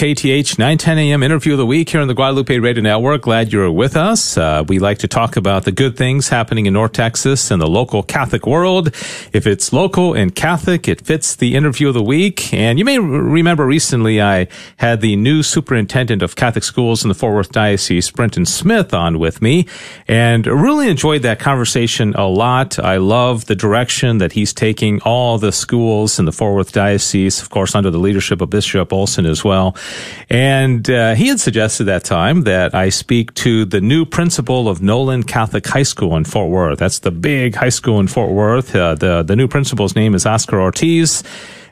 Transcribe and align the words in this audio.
KTH 0.00 0.58
910 0.58 0.96
AM 0.96 1.22
interview 1.22 1.52
of 1.52 1.58
the 1.58 1.66
week 1.66 1.90
here 1.90 2.00
on 2.00 2.08
the 2.08 2.14
Guadalupe 2.14 2.58
Radio 2.58 2.82
Network. 2.82 3.20
Glad 3.20 3.52
you're 3.52 3.70
with 3.70 3.98
us. 3.98 4.38
Uh, 4.38 4.64
we 4.66 4.78
like 4.78 4.96
to 4.96 5.06
talk 5.06 5.36
about 5.36 5.66
the 5.66 5.72
good 5.72 5.94
things 5.94 6.30
happening 6.30 6.64
in 6.64 6.72
North 6.72 6.92
Texas 6.92 7.50
and 7.50 7.60
the 7.60 7.66
local 7.66 8.02
Catholic 8.02 8.46
world. 8.46 8.86
If 9.34 9.46
it's 9.46 9.74
local 9.74 10.14
and 10.14 10.34
Catholic, 10.34 10.88
it 10.88 11.02
fits 11.02 11.36
the 11.36 11.54
interview 11.54 11.88
of 11.88 11.92
the 11.92 12.02
week. 12.02 12.54
And 12.54 12.78
you 12.78 12.84
may 12.86 12.98
remember 12.98 13.66
recently 13.66 14.22
I 14.22 14.48
had 14.78 15.02
the 15.02 15.16
new 15.16 15.42
superintendent 15.42 16.22
of 16.22 16.34
Catholic 16.34 16.64
schools 16.64 17.04
in 17.04 17.10
the 17.10 17.14
Fort 17.14 17.34
Worth 17.34 17.52
Diocese, 17.52 18.10
Brenton 18.10 18.46
Smith, 18.46 18.94
on 18.94 19.18
with 19.18 19.42
me 19.42 19.66
and 20.08 20.46
really 20.46 20.88
enjoyed 20.88 21.20
that 21.24 21.40
conversation 21.40 22.14
a 22.14 22.26
lot. 22.26 22.78
I 22.78 22.96
love 22.96 23.44
the 23.44 23.54
direction 23.54 24.16
that 24.16 24.32
he's 24.32 24.54
taking 24.54 25.02
all 25.02 25.36
the 25.36 25.52
schools 25.52 26.18
in 26.18 26.24
the 26.24 26.32
Fort 26.32 26.54
Worth 26.54 26.72
Diocese, 26.72 27.42
of 27.42 27.50
course, 27.50 27.74
under 27.74 27.90
the 27.90 27.98
leadership 27.98 28.40
of 28.40 28.48
Bishop 28.48 28.94
Olson 28.94 29.26
as 29.26 29.44
well. 29.44 29.76
And 30.28 30.88
uh, 30.88 31.14
he 31.14 31.28
had 31.28 31.40
suggested 31.40 31.84
that 31.84 32.04
time 32.04 32.42
that 32.42 32.74
I 32.74 32.88
speak 32.88 33.34
to 33.34 33.64
the 33.64 33.80
new 33.80 34.04
principal 34.04 34.68
of 34.68 34.80
Nolan 34.80 35.22
Catholic 35.22 35.66
High 35.66 35.82
School 35.82 36.16
in 36.16 36.24
Fort 36.24 36.50
Worth. 36.50 36.78
That's 36.78 37.00
the 37.00 37.10
big 37.10 37.54
high 37.54 37.68
school 37.68 38.00
in 38.00 38.06
Fort 38.06 38.30
Worth. 38.30 38.74
Uh, 38.74 38.94
the 38.94 39.22
the 39.22 39.36
new 39.36 39.48
principal's 39.48 39.94
name 39.94 40.14
is 40.14 40.26
Oscar 40.26 40.60
Ortiz. 40.60 41.22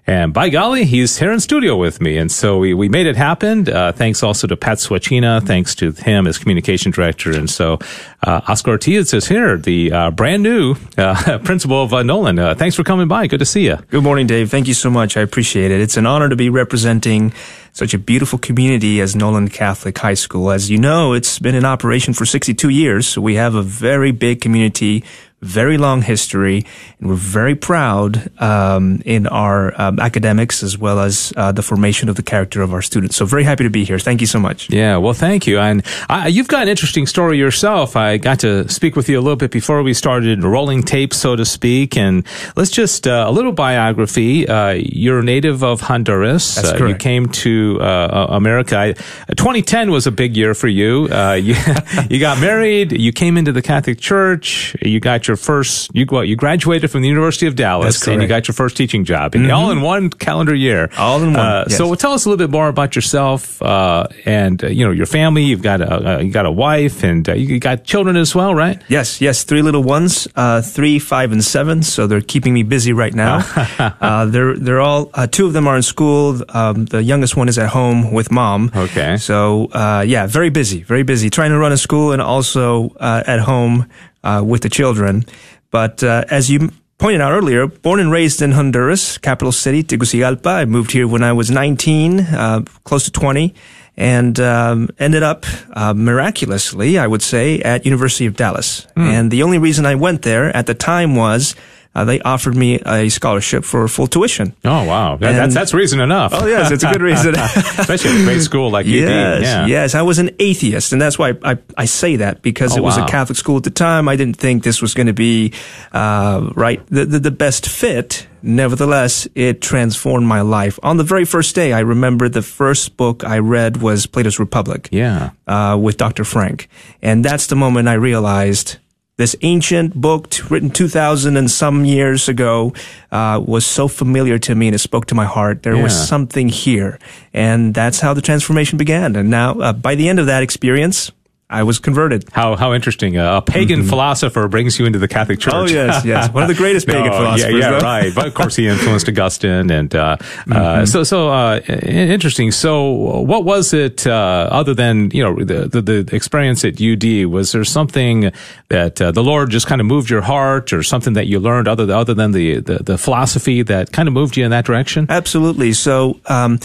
And 0.08 0.32
by 0.32 0.48
golly, 0.48 0.86
he's 0.86 1.18
here 1.18 1.30
in 1.32 1.38
studio 1.38 1.76
with 1.76 2.00
me. 2.00 2.16
And 2.16 2.32
so 2.32 2.56
we, 2.56 2.72
we 2.72 2.88
made 2.88 3.06
it 3.06 3.14
happen. 3.14 3.68
Uh, 3.68 3.92
thanks 3.92 4.22
also 4.22 4.46
to 4.46 4.56
Pat 4.56 4.78
Svacina. 4.78 5.46
Thanks 5.46 5.74
to 5.74 5.92
him 5.92 6.26
as 6.26 6.38
communication 6.38 6.92
director. 6.92 7.30
And 7.36 7.50
so, 7.50 7.78
uh, 8.26 8.40
Oscar 8.48 8.70
Ortiz 8.70 9.12
is 9.12 9.28
here, 9.28 9.58
the 9.58 9.92
uh, 9.92 10.10
brand 10.10 10.42
new 10.42 10.76
uh, 10.96 11.38
principal 11.44 11.82
of 11.82 11.92
uh, 11.92 12.02
Nolan. 12.02 12.38
Uh, 12.38 12.54
thanks 12.54 12.74
for 12.74 12.84
coming 12.84 13.06
by. 13.06 13.26
Good 13.26 13.40
to 13.40 13.44
see 13.44 13.66
you. 13.66 13.76
Good 13.90 14.02
morning, 14.02 14.26
Dave. 14.26 14.50
Thank 14.50 14.66
you 14.66 14.72
so 14.72 14.88
much. 14.88 15.18
I 15.18 15.20
appreciate 15.20 15.70
it. 15.70 15.82
It's 15.82 15.98
an 15.98 16.06
honor 16.06 16.30
to 16.30 16.36
be 16.36 16.48
representing 16.48 17.34
such 17.78 17.94
a 17.94 17.98
beautiful 17.98 18.40
community 18.40 19.00
as 19.00 19.14
Nolan 19.14 19.46
Catholic 19.46 19.96
High 19.96 20.14
School. 20.14 20.50
As 20.50 20.68
you 20.68 20.78
know, 20.78 21.12
it's 21.12 21.38
been 21.38 21.54
in 21.54 21.64
operation 21.64 22.12
for 22.12 22.26
62 22.26 22.70
years. 22.70 23.06
So 23.06 23.20
we 23.20 23.36
have 23.36 23.54
a 23.54 23.62
very 23.62 24.10
big 24.10 24.40
community 24.40 25.04
very 25.40 25.78
long 25.78 26.02
history, 26.02 26.66
and 26.98 27.08
we're 27.08 27.14
very 27.14 27.54
proud 27.54 28.30
um, 28.40 29.00
in 29.04 29.26
our 29.28 29.72
um, 29.80 30.00
academics 30.00 30.62
as 30.62 30.76
well 30.76 30.98
as 30.98 31.32
uh, 31.36 31.52
the 31.52 31.62
formation 31.62 32.08
of 32.08 32.16
the 32.16 32.22
character 32.22 32.60
of 32.60 32.72
our 32.72 32.82
students. 32.82 33.16
So 33.16 33.24
very 33.24 33.44
happy 33.44 33.62
to 33.64 33.70
be 33.70 33.84
here. 33.84 33.98
Thank 33.98 34.20
you 34.20 34.26
so 34.26 34.40
much. 34.40 34.68
Yeah, 34.68 34.96
well, 34.96 35.14
thank 35.14 35.46
you. 35.46 35.60
And 35.60 35.84
uh, 36.10 36.26
you've 36.28 36.48
got 36.48 36.62
an 36.62 36.68
interesting 36.68 37.06
story 37.06 37.38
yourself. 37.38 37.94
I 37.94 38.16
got 38.16 38.40
to 38.40 38.68
speak 38.68 38.96
with 38.96 39.08
you 39.08 39.18
a 39.18 39.22
little 39.22 39.36
bit 39.36 39.52
before 39.52 39.82
we 39.82 39.94
started 39.94 40.42
rolling 40.42 40.82
tape, 40.82 41.14
so 41.14 41.36
to 41.36 41.44
speak. 41.44 41.96
And 41.96 42.26
let's 42.56 42.70
just 42.70 43.06
uh, 43.06 43.26
a 43.28 43.30
little 43.30 43.52
biography. 43.52 44.48
Uh, 44.48 44.70
you're 44.70 45.20
a 45.20 45.24
native 45.24 45.62
of 45.62 45.82
Honduras. 45.82 46.56
That's 46.56 46.72
correct. 46.72 46.88
You 46.88 46.94
came 46.96 47.28
to 47.28 47.80
uh, 47.80 48.26
America. 48.30 48.76
I, 48.76 48.92
2010 49.34 49.92
was 49.92 50.08
a 50.08 50.12
big 50.12 50.36
year 50.36 50.54
for 50.54 50.68
you. 50.68 51.02
you. 51.36 51.54
you 52.10 52.18
got 52.18 52.40
married. 52.40 52.90
You 52.90 53.12
came 53.12 53.36
into 53.36 53.52
the 53.52 53.62
Catholic 53.62 54.00
Church. 54.00 54.76
You 54.82 54.98
got 54.98 55.27
your 55.28 55.36
first 55.36 55.90
you 55.94 56.06
what 56.06 56.28
you 56.28 56.36
graduated 56.36 56.90
from 56.90 57.02
the 57.02 57.08
University 57.08 57.46
of 57.46 57.54
Dallas 57.54 58.06
and 58.06 58.22
you 58.22 58.28
got 58.28 58.48
your 58.48 58.54
first 58.54 58.76
teaching 58.76 59.04
job, 59.04 59.32
mm-hmm. 59.32 59.50
all 59.50 59.70
in 59.70 59.82
one 59.82 60.10
calendar 60.10 60.54
year. 60.54 60.90
All 60.96 61.22
in 61.22 61.34
one. 61.34 61.46
Uh, 61.46 61.64
yes. 61.68 61.76
So 61.76 61.94
tell 61.94 62.12
us 62.12 62.24
a 62.24 62.28
little 62.28 62.44
bit 62.44 62.50
more 62.50 62.68
about 62.68 62.96
yourself 62.96 63.60
uh, 63.62 64.06
and 64.24 64.62
uh, 64.62 64.68
you 64.68 64.84
know 64.84 64.92
your 64.92 65.06
family. 65.06 65.44
You've 65.44 65.62
got 65.62 65.80
a 65.80 66.24
you 66.24 66.32
got 66.32 66.46
a 66.46 66.50
wife 66.50 67.04
and 67.04 67.28
uh, 67.28 67.34
you 67.34 67.60
got 67.60 67.84
children 67.84 68.16
as 68.16 68.34
well, 68.34 68.54
right? 68.54 68.82
Yes, 68.88 69.20
yes, 69.20 69.44
three 69.44 69.62
little 69.62 69.82
ones, 69.82 70.26
uh, 70.36 70.62
three, 70.62 70.98
five, 70.98 71.32
and 71.32 71.44
seven. 71.44 71.82
So 71.82 72.06
they're 72.06 72.20
keeping 72.20 72.54
me 72.54 72.62
busy 72.62 72.92
right 72.92 73.14
now. 73.14 73.44
Uh, 73.78 74.24
they're 74.26 74.56
they're 74.56 74.80
all 74.80 75.06
two 75.30 75.46
of 75.46 75.52
them 75.52 75.66
are 75.66 75.76
in 75.76 75.82
school. 75.82 76.42
Um, 76.50 76.86
the 76.86 77.02
youngest 77.02 77.36
one 77.36 77.48
is 77.48 77.58
at 77.58 77.68
home 77.68 78.12
with 78.12 78.30
mom. 78.30 78.70
Okay. 78.74 79.16
So 79.16 79.68
yeah, 80.04 80.26
very 80.26 80.50
busy, 80.50 80.82
very 80.82 81.02
busy 81.02 81.30
trying 81.30 81.50
to 81.50 81.58
run 81.58 81.72
a 81.72 81.76
school 81.76 82.12
and 82.12 82.22
also 82.22 82.94
at 83.00 83.40
home 83.40 83.88
uh, 84.22 84.42
with 84.44 84.62
the 84.62 84.68
children. 84.68 85.24
But 85.70 86.02
uh, 86.02 86.24
as 86.30 86.50
you 86.50 86.70
pointed 86.98 87.20
out 87.20 87.32
earlier, 87.32 87.66
born 87.66 88.00
and 88.00 88.10
raised 88.10 88.42
in 88.42 88.52
Honduras, 88.52 89.18
capital 89.18 89.52
city, 89.52 89.82
Tegucigalpa. 89.82 90.48
I 90.48 90.64
moved 90.64 90.90
here 90.90 91.06
when 91.06 91.22
I 91.22 91.32
was 91.32 91.50
19, 91.50 92.20
uh, 92.20 92.62
close 92.84 93.04
to 93.04 93.12
20, 93.12 93.54
and 93.96 94.38
um, 94.40 94.88
ended 94.98 95.22
up 95.22 95.46
uh, 95.72 95.94
miraculously, 95.94 96.98
I 96.98 97.06
would 97.06 97.22
say, 97.22 97.60
at 97.60 97.84
University 97.84 98.26
of 98.26 98.36
Dallas. 98.36 98.86
Mm. 98.96 99.06
And 99.06 99.30
the 99.30 99.42
only 99.44 99.58
reason 99.58 99.86
I 99.86 99.94
went 99.94 100.22
there 100.22 100.54
at 100.56 100.66
the 100.66 100.74
time 100.74 101.14
was 101.14 101.54
uh, 101.94 102.04
they 102.04 102.20
offered 102.20 102.54
me 102.54 102.78
a 102.80 103.08
scholarship 103.08 103.64
for 103.64 103.88
full 103.88 104.06
tuition. 104.06 104.54
Oh 104.64 104.84
wow, 104.84 105.16
that, 105.16 105.32
that's 105.32 105.54
that's 105.54 105.74
reason 105.74 106.00
enough. 106.00 106.32
Oh 106.34 106.46
yes, 106.46 106.70
it's 106.70 106.84
a 106.84 106.92
good 106.92 107.02
reason, 107.10 107.34
especially 107.34 108.10
at 108.10 108.20
a 108.20 108.24
great 108.24 108.40
school 108.40 108.70
like 108.70 108.86
yes, 108.86 109.38
UD. 109.38 109.42
Yeah. 109.42 109.66
Yes, 109.66 109.94
I 109.94 110.02
was 110.02 110.18
an 110.18 110.30
atheist, 110.38 110.92
and 110.92 111.00
that's 111.00 111.18
why 111.18 111.30
I, 111.30 111.52
I, 111.52 111.58
I 111.78 111.84
say 111.86 112.16
that 112.16 112.42
because 112.42 112.74
oh, 112.74 112.76
it 112.76 112.82
was 112.82 112.96
wow. 112.96 113.04
a 113.04 113.08
Catholic 113.08 113.38
school 113.38 113.56
at 113.56 113.64
the 113.64 113.70
time. 113.70 114.08
I 114.08 114.16
didn't 114.16 114.36
think 114.36 114.62
this 114.62 114.82
was 114.82 114.94
going 114.94 115.08
to 115.08 115.12
be 115.12 115.52
uh, 115.92 116.50
right 116.54 116.84
the, 116.86 117.04
the 117.04 117.18
the 117.18 117.30
best 117.30 117.68
fit. 117.68 118.26
Nevertheless, 118.40 119.26
it 119.34 119.60
transformed 119.60 120.26
my 120.26 120.42
life. 120.42 120.78
On 120.84 120.96
the 120.96 121.04
very 121.04 121.24
first 121.24 121.56
day, 121.56 121.72
I 121.72 121.80
remember 121.80 122.28
the 122.28 122.42
first 122.42 122.96
book 122.96 123.24
I 123.24 123.38
read 123.38 123.78
was 123.78 124.06
Plato's 124.06 124.38
Republic. 124.38 124.88
Yeah, 124.92 125.30
uh, 125.48 125.76
with 125.80 125.96
Dr. 125.96 126.24
Frank, 126.24 126.68
and 127.02 127.24
that's 127.24 127.48
the 127.48 127.56
moment 127.56 127.88
I 127.88 127.94
realized 127.94 128.76
this 129.18 129.36
ancient 129.42 129.94
book 130.00 130.32
written 130.48 130.70
2000 130.70 131.36
and 131.36 131.50
some 131.50 131.84
years 131.84 132.28
ago 132.28 132.72
uh, 133.10 133.42
was 133.44 133.66
so 133.66 133.88
familiar 133.88 134.38
to 134.38 134.54
me 134.54 134.68
and 134.68 134.74
it 134.74 134.78
spoke 134.78 135.06
to 135.06 135.14
my 135.14 135.26
heart. 135.26 135.64
There 135.64 135.74
yeah. 135.74 135.82
was 135.82 136.08
something 136.08 136.48
here. 136.48 136.98
And 137.34 137.74
that's 137.74 138.00
how 138.00 138.14
the 138.14 138.22
transformation 138.22 138.78
began. 138.78 139.16
And 139.16 139.28
now 139.28 139.58
uh, 139.58 139.72
by 139.72 139.96
the 139.96 140.08
end 140.08 140.20
of 140.20 140.26
that 140.26 140.42
experience 140.42 141.10
I 141.50 141.62
was 141.62 141.78
converted. 141.78 142.28
How 142.30 142.56
how 142.56 142.74
interesting! 142.74 143.16
Uh, 143.16 143.38
a 143.38 143.42
pagan 143.42 143.80
mm-hmm. 143.80 143.88
philosopher 143.88 144.48
brings 144.48 144.78
you 144.78 144.84
into 144.84 144.98
the 144.98 145.08
Catholic 145.08 145.40
Church. 145.40 145.54
Oh 145.54 145.66
yes, 145.66 146.04
yes, 146.04 146.30
one 146.30 146.42
of 146.42 146.48
the 146.48 146.54
greatest 146.54 146.86
pagan 146.86 147.06
no, 147.06 147.12
philosophers. 147.16 147.54
Yeah, 147.54 147.70
yeah, 147.70 147.78
right. 147.78 148.14
But 148.14 148.26
of 148.26 148.34
course, 148.34 148.54
he 148.54 148.68
influenced 148.68 149.08
Augustine, 149.08 149.70
and 149.70 149.94
uh, 149.94 149.98
uh 149.98 150.16
mm-hmm. 150.16 150.52
uh, 150.52 150.86
so 150.86 151.04
so 151.04 151.30
uh, 151.30 151.60
interesting. 151.60 152.50
So, 152.50 152.90
what 152.90 153.44
was 153.44 153.72
it 153.72 154.06
uh, 154.06 154.48
other 154.52 154.74
than 154.74 155.10
you 155.12 155.22
know 155.22 155.42
the, 155.42 155.68
the, 155.80 156.02
the 156.02 156.14
experience 156.14 156.66
at 156.66 156.82
UD? 156.82 157.24
Was 157.24 157.52
there 157.52 157.64
something 157.64 158.30
that 158.68 158.96
the 158.96 159.22
Lord 159.22 159.48
just 159.48 159.66
kind 159.66 159.80
of 159.80 159.86
moved 159.86 160.10
your 160.10 160.22
heart, 160.22 160.74
or 160.74 160.82
something 160.82 161.14
that 161.14 161.28
you 161.28 161.40
learned 161.40 161.66
other 161.66 161.90
other 161.90 162.12
than 162.12 162.32
the, 162.32 162.60
the, 162.60 162.82
the 162.82 162.98
philosophy 162.98 163.62
that 163.62 163.90
kind 163.90 164.06
of 164.06 164.12
moved 164.12 164.36
you 164.36 164.44
in 164.44 164.50
that 164.50 164.66
direction? 164.66 165.06
Absolutely. 165.08 165.72
So. 165.72 166.20
Um, 166.26 166.58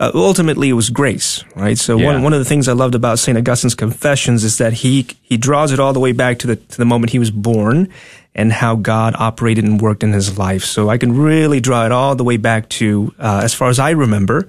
uh, 0.00 0.12
ultimately 0.14 0.68
it 0.68 0.74
was 0.74 0.90
grace, 0.90 1.44
right? 1.56 1.76
So 1.76 1.98
yeah. 1.98 2.06
one 2.06 2.22
one 2.22 2.32
of 2.32 2.38
the 2.38 2.44
things 2.44 2.68
I 2.68 2.72
loved 2.72 2.94
about 2.94 3.18
Saint 3.18 3.36
Augustine's 3.36 3.74
Confessions 4.28 4.44
is 4.44 4.58
that 4.58 4.74
he 4.74 5.06
he 5.22 5.38
draws 5.38 5.72
it 5.72 5.80
all 5.80 5.94
the 5.94 6.00
way 6.00 6.12
back 6.12 6.38
to 6.40 6.46
the 6.46 6.56
to 6.56 6.76
the 6.76 6.84
moment 6.84 7.12
he 7.12 7.18
was 7.18 7.30
born 7.30 7.88
and 8.34 8.52
how 8.52 8.76
God 8.76 9.14
operated 9.18 9.64
and 9.64 9.80
worked 9.80 10.02
in 10.02 10.12
his 10.12 10.36
life. 10.36 10.64
So 10.64 10.90
I 10.90 10.98
can 10.98 11.16
really 11.16 11.60
draw 11.60 11.86
it 11.86 11.92
all 11.92 12.14
the 12.14 12.24
way 12.24 12.36
back 12.36 12.68
to 12.80 13.14
uh, 13.18 13.40
as 13.42 13.54
far 13.54 13.70
as 13.70 13.78
I 13.78 13.90
remember 13.90 14.46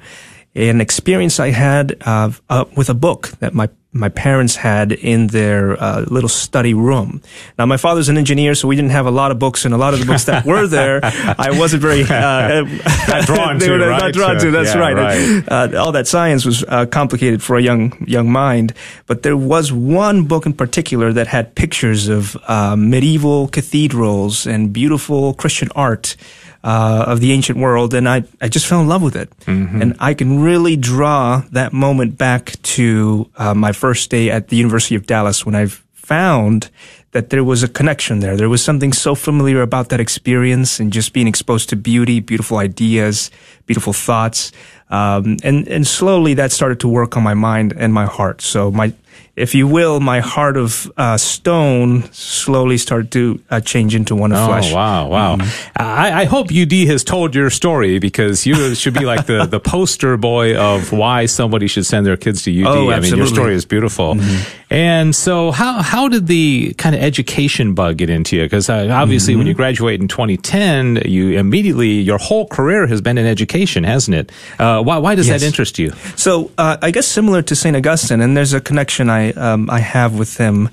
an 0.53 0.81
experience 0.81 1.39
I 1.39 1.51
had 1.51 1.95
uh, 2.01 2.31
uh, 2.49 2.65
with 2.75 2.89
a 2.89 2.93
book 2.93 3.29
that 3.39 3.53
my 3.53 3.69
my 3.91 4.09
parents 4.09 4.55
had 4.55 4.91
in 4.91 5.27
their 5.27 5.81
uh, 5.81 6.01
little 6.01 6.29
study 6.29 6.75
room. 6.75 7.21
Now, 7.57 7.65
my 7.65 7.77
father's 7.77 8.07
an 8.07 8.17
engineer, 8.17 8.53
so 8.53 8.67
we 8.67 8.75
didn't 8.75 8.91
have 8.91 9.07
a 9.07 9.11
lot 9.11 9.31
of 9.31 9.39
books, 9.39 9.65
and 9.65 9.73
a 9.73 9.77
lot 9.77 9.95
of 9.95 9.99
the 9.99 10.05
books 10.05 10.25
that 10.25 10.45
were 10.45 10.67
there, 10.67 10.99
I 11.03 11.57
wasn't 11.57 11.81
very 11.81 12.03
uh, 12.03 12.65
drawn 13.25 13.59
to. 13.59 13.71
Were 13.71 13.79
right? 13.79 14.01
Not 14.01 14.13
drawn 14.13 14.37
to. 14.39 14.51
That's 14.51 14.75
yeah, 14.75 14.79
right. 14.79 14.95
right. 14.95 15.43
Uh, 15.47 15.81
all 15.81 15.91
that 15.93 16.07
science 16.07 16.45
was 16.45 16.63
uh, 16.67 16.85
complicated 16.85 17.41
for 17.41 17.57
a 17.57 17.61
young 17.61 18.05
young 18.07 18.31
mind, 18.31 18.73
but 19.07 19.23
there 19.23 19.37
was 19.37 19.71
one 19.73 20.25
book 20.25 20.45
in 20.45 20.53
particular 20.53 21.11
that 21.11 21.25
had 21.25 21.55
pictures 21.55 22.09
of 22.09 22.37
uh, 22.47 22.75
medieval 22.75 23.47
cathedrals 23.47 24.45
and 24.45 24.71
beautiful 24.71 25.33
Christian 25.33 25.69
art 25.75 26.15
uh, 26.63 27.05
of 27.07 27.19
the 27.19 27.31
ancient 27.31 27.57
world, 27.57 27.93
and 27.93 28.07
I, 28.07 28.23
I 28.41 28.49
just 28.49 28.67
fell 28.67 28.81
in 28.81 28.87
love 28.87 29.01
with 29.01 29.15
it. 29.15 29.29
Mm-hmm. 29.41 29.81
And 29.81 29.95
I 29.99 30.13
can 30.13 30.41
really 30.41 30.75
draw 30.75 31.43
that 31.51 31.73
moment 31.73 32.17
back 32.17 32.61
to 32.75 33.29
uh, 33.37 33.53
my 33.53 33.71
first 33.71 34.09
day 34.09 34.29
at 34.29 34.49
the 34.49 34.57
University 34.57 34.95
of 34.95 35.05
Dallas 35.05 35.45
when 35.45 35.55
I 35.55 35.67
found 35.93 36.69
that 37.11 37.29
there 37.29 37.43
was 37.43 37.63
a 37.63 37.67
connection 37.67 38.19
there. 38.19 38.37
There 38.37 38.49
was 38.49 38.63
something 38.63 38.93
so 38.93 39.15
familiar 39.15 39.61
about 39.61 39.89
that 39.89 39.99
experience 39.99 40.79
and 40.79 40.93
just 40.93 41.13
being 41.13 41.27
exposed 41.27 41.69
to 41.69 41.75
beauty, 41.75 42.19
beautiful 42.19 42.57
ideas, 42.57 43.31
beautiful 43.65 43.93
thoughts. 43.93 44.51
Um, 44.89 45.37
and, 45.43 45.67
and 45.67 45.87
slowly 45.87 46.35
that 46.35 46.51
started 46.51 46.79
to 46.81 46.87
work 46.87 47.17
on 47.17 47.23
my 47.23 47.33
mind 47.33 47.73
and 47.77 47.93
my 47.93 48.05
heart. 48.05 48.41
So 48.41 48.69
my, 48.69 48.93
if 49.39 49.55
you 49.55 49.67
will, 49.67 50.01
my 50.01 50.19
heart 50.19 50.57
of 50.57 50.91
uh, 50.97 51.15
stone 51.17 52.03
slowly 52.11 52.77
started 52.77 53.09
to 53.13 53.41
uh, 53.49 53.61
change 53.61 53.95
into 53.95 54.13
one 54.13 54.33
of 54.33 54.37
oh, 54.39 54.47
flesh. 54.47 54.73
wow, 54.73 55.07
wow. 55.07 55.37
Mm-hmm. 55.37 55.81
I, 55.81 56.21
I, 56.21 56.25
hope 56.25 56.47
UD 56.51 56.73
has 56.87 57.05
told 57.05 57.33
your 57.33 57.49
story 57.49 57.99
because 57.99 58.45
you 58.45 58.75
should 58.81 58.95
be 58.95 59.05
like 59.05 59.27
the, 59.27 59.45
the 59.45 59.61
poster 59.61 60.17
boy 60.17 60.57
of 60.57 60.91
why 60.91 61.25
somebody 61.25 61.67
should 61.67 61.85
send 61.85 62.05
their 62.05 62.17
kids 62.17 62.43
to 62.43 62.61
UD. 62.61 62.67
Oh, 62.67 62.91
I 62.91 62.99
mean, 62.99 63.15
your 63.15 63.27
story 63.27 63.53
is 63.53 63.63
beautiful. 63.63 64.15
Mm-hmm. 64.15 64.59
And 64.71 65.15
so, 65.15 65.51
how 65.51 65.81
how 65.81 66.09
did 66.09 66.27
the 66.27 66.73
kind 66.77 66.93
of 66.93 67.01
education 67.01 67.73
bug 67.73 67.97
get 67.97 68.09
into 68.09 68.35
you? 68.35 68.43
Because 68.43 68.69
uh, 68.69 68.89
obviously, 68.91 69.33
mm-hmm. 69.33 69.39
when 69.39 69.47
you 69.47 69.53
graduate 69.53 70.01
in 70.01 70.07
2010, 70.07 71.03
you 71.05 71.39
immediately 71.39 71.89
your 72.01 72.17
whole 72.17 72.45
career 72.45 72.87
has 72.87 72.99
been 72.99 73.17
in 73.17 73.25
education, 73.25 73.85
hasn't 73.85 74.15
it? 74.15 74.31
Uh, 74.59 74.83
why 74.83 74.97
why 74.97 75.15
does 75.15 75.27
yes. 75.27 75.39
that 75.39 75.47
interest 75.47 75.79
you? 75.79 75.91
So, 76.17 76.51
uh, 76.57 76.77
I 76.81 76.91
guess 76.91 77.07
similar 77.07 77.41
to 77.43 77.55
Saint 77.55 77.77
Augustine, 77.77 78.21
and 78.21 78.35
there's 78.35 78.53
a 78.53 78.61
connection 78.61 78.98
I 79.07 79.29
um, 79.31 79.69
I 79.69 79.79
have 79.79 80.17
with 80.17 80.37
him. 80.37 80.69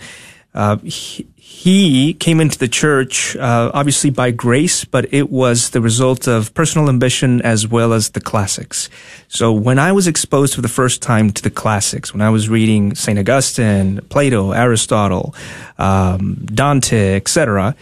Uh, 0.55 0.79
he, 0.79 1.27
he 1.37 2.15
came 2.15 2.41
into 2.41 2.59
the 2.59 2.69
church, 2.69 3.37
uh, 3.37 3.71
obviously 3.73 4.11
by 4.11 4.31
grace, 4.31 4.85
but 4.85 5.13
it 5.13 5.31
was 5.31 5.71
the 5.71 5.81
result 5.81 6.27
of 6.27 6.53
personal 6.55 6.89
ambition 6.89 7.41
as 7.43 7.69
well 7.69 7.93
as 7.93 8.11
the 8.11 8.21
classics. 8.21 8.89
So 9.29 9.53
when 9.53 9.79
I 9.79 9.93
was 9.93 10.07
exposed 10.07 10.55
for 10.55 10.61
the 10.61 10.69
first 10.69 11.03
time 11.03 11.31
to 11.33 11.43
the 11.43 11.51
classics, 11.51 12.13
when 12.13 12.23
I 12.23 12.31
was 12.31 12.49
reading 12.49 12.95
St. 12.95 13.19
Augustine, 13.19 14.01
Plato, 14.09 14.53
Aristotle, 14.53 15.35
um, 15.79 16.35
Dante, 16.47 17.17
etc., 17.17 17.77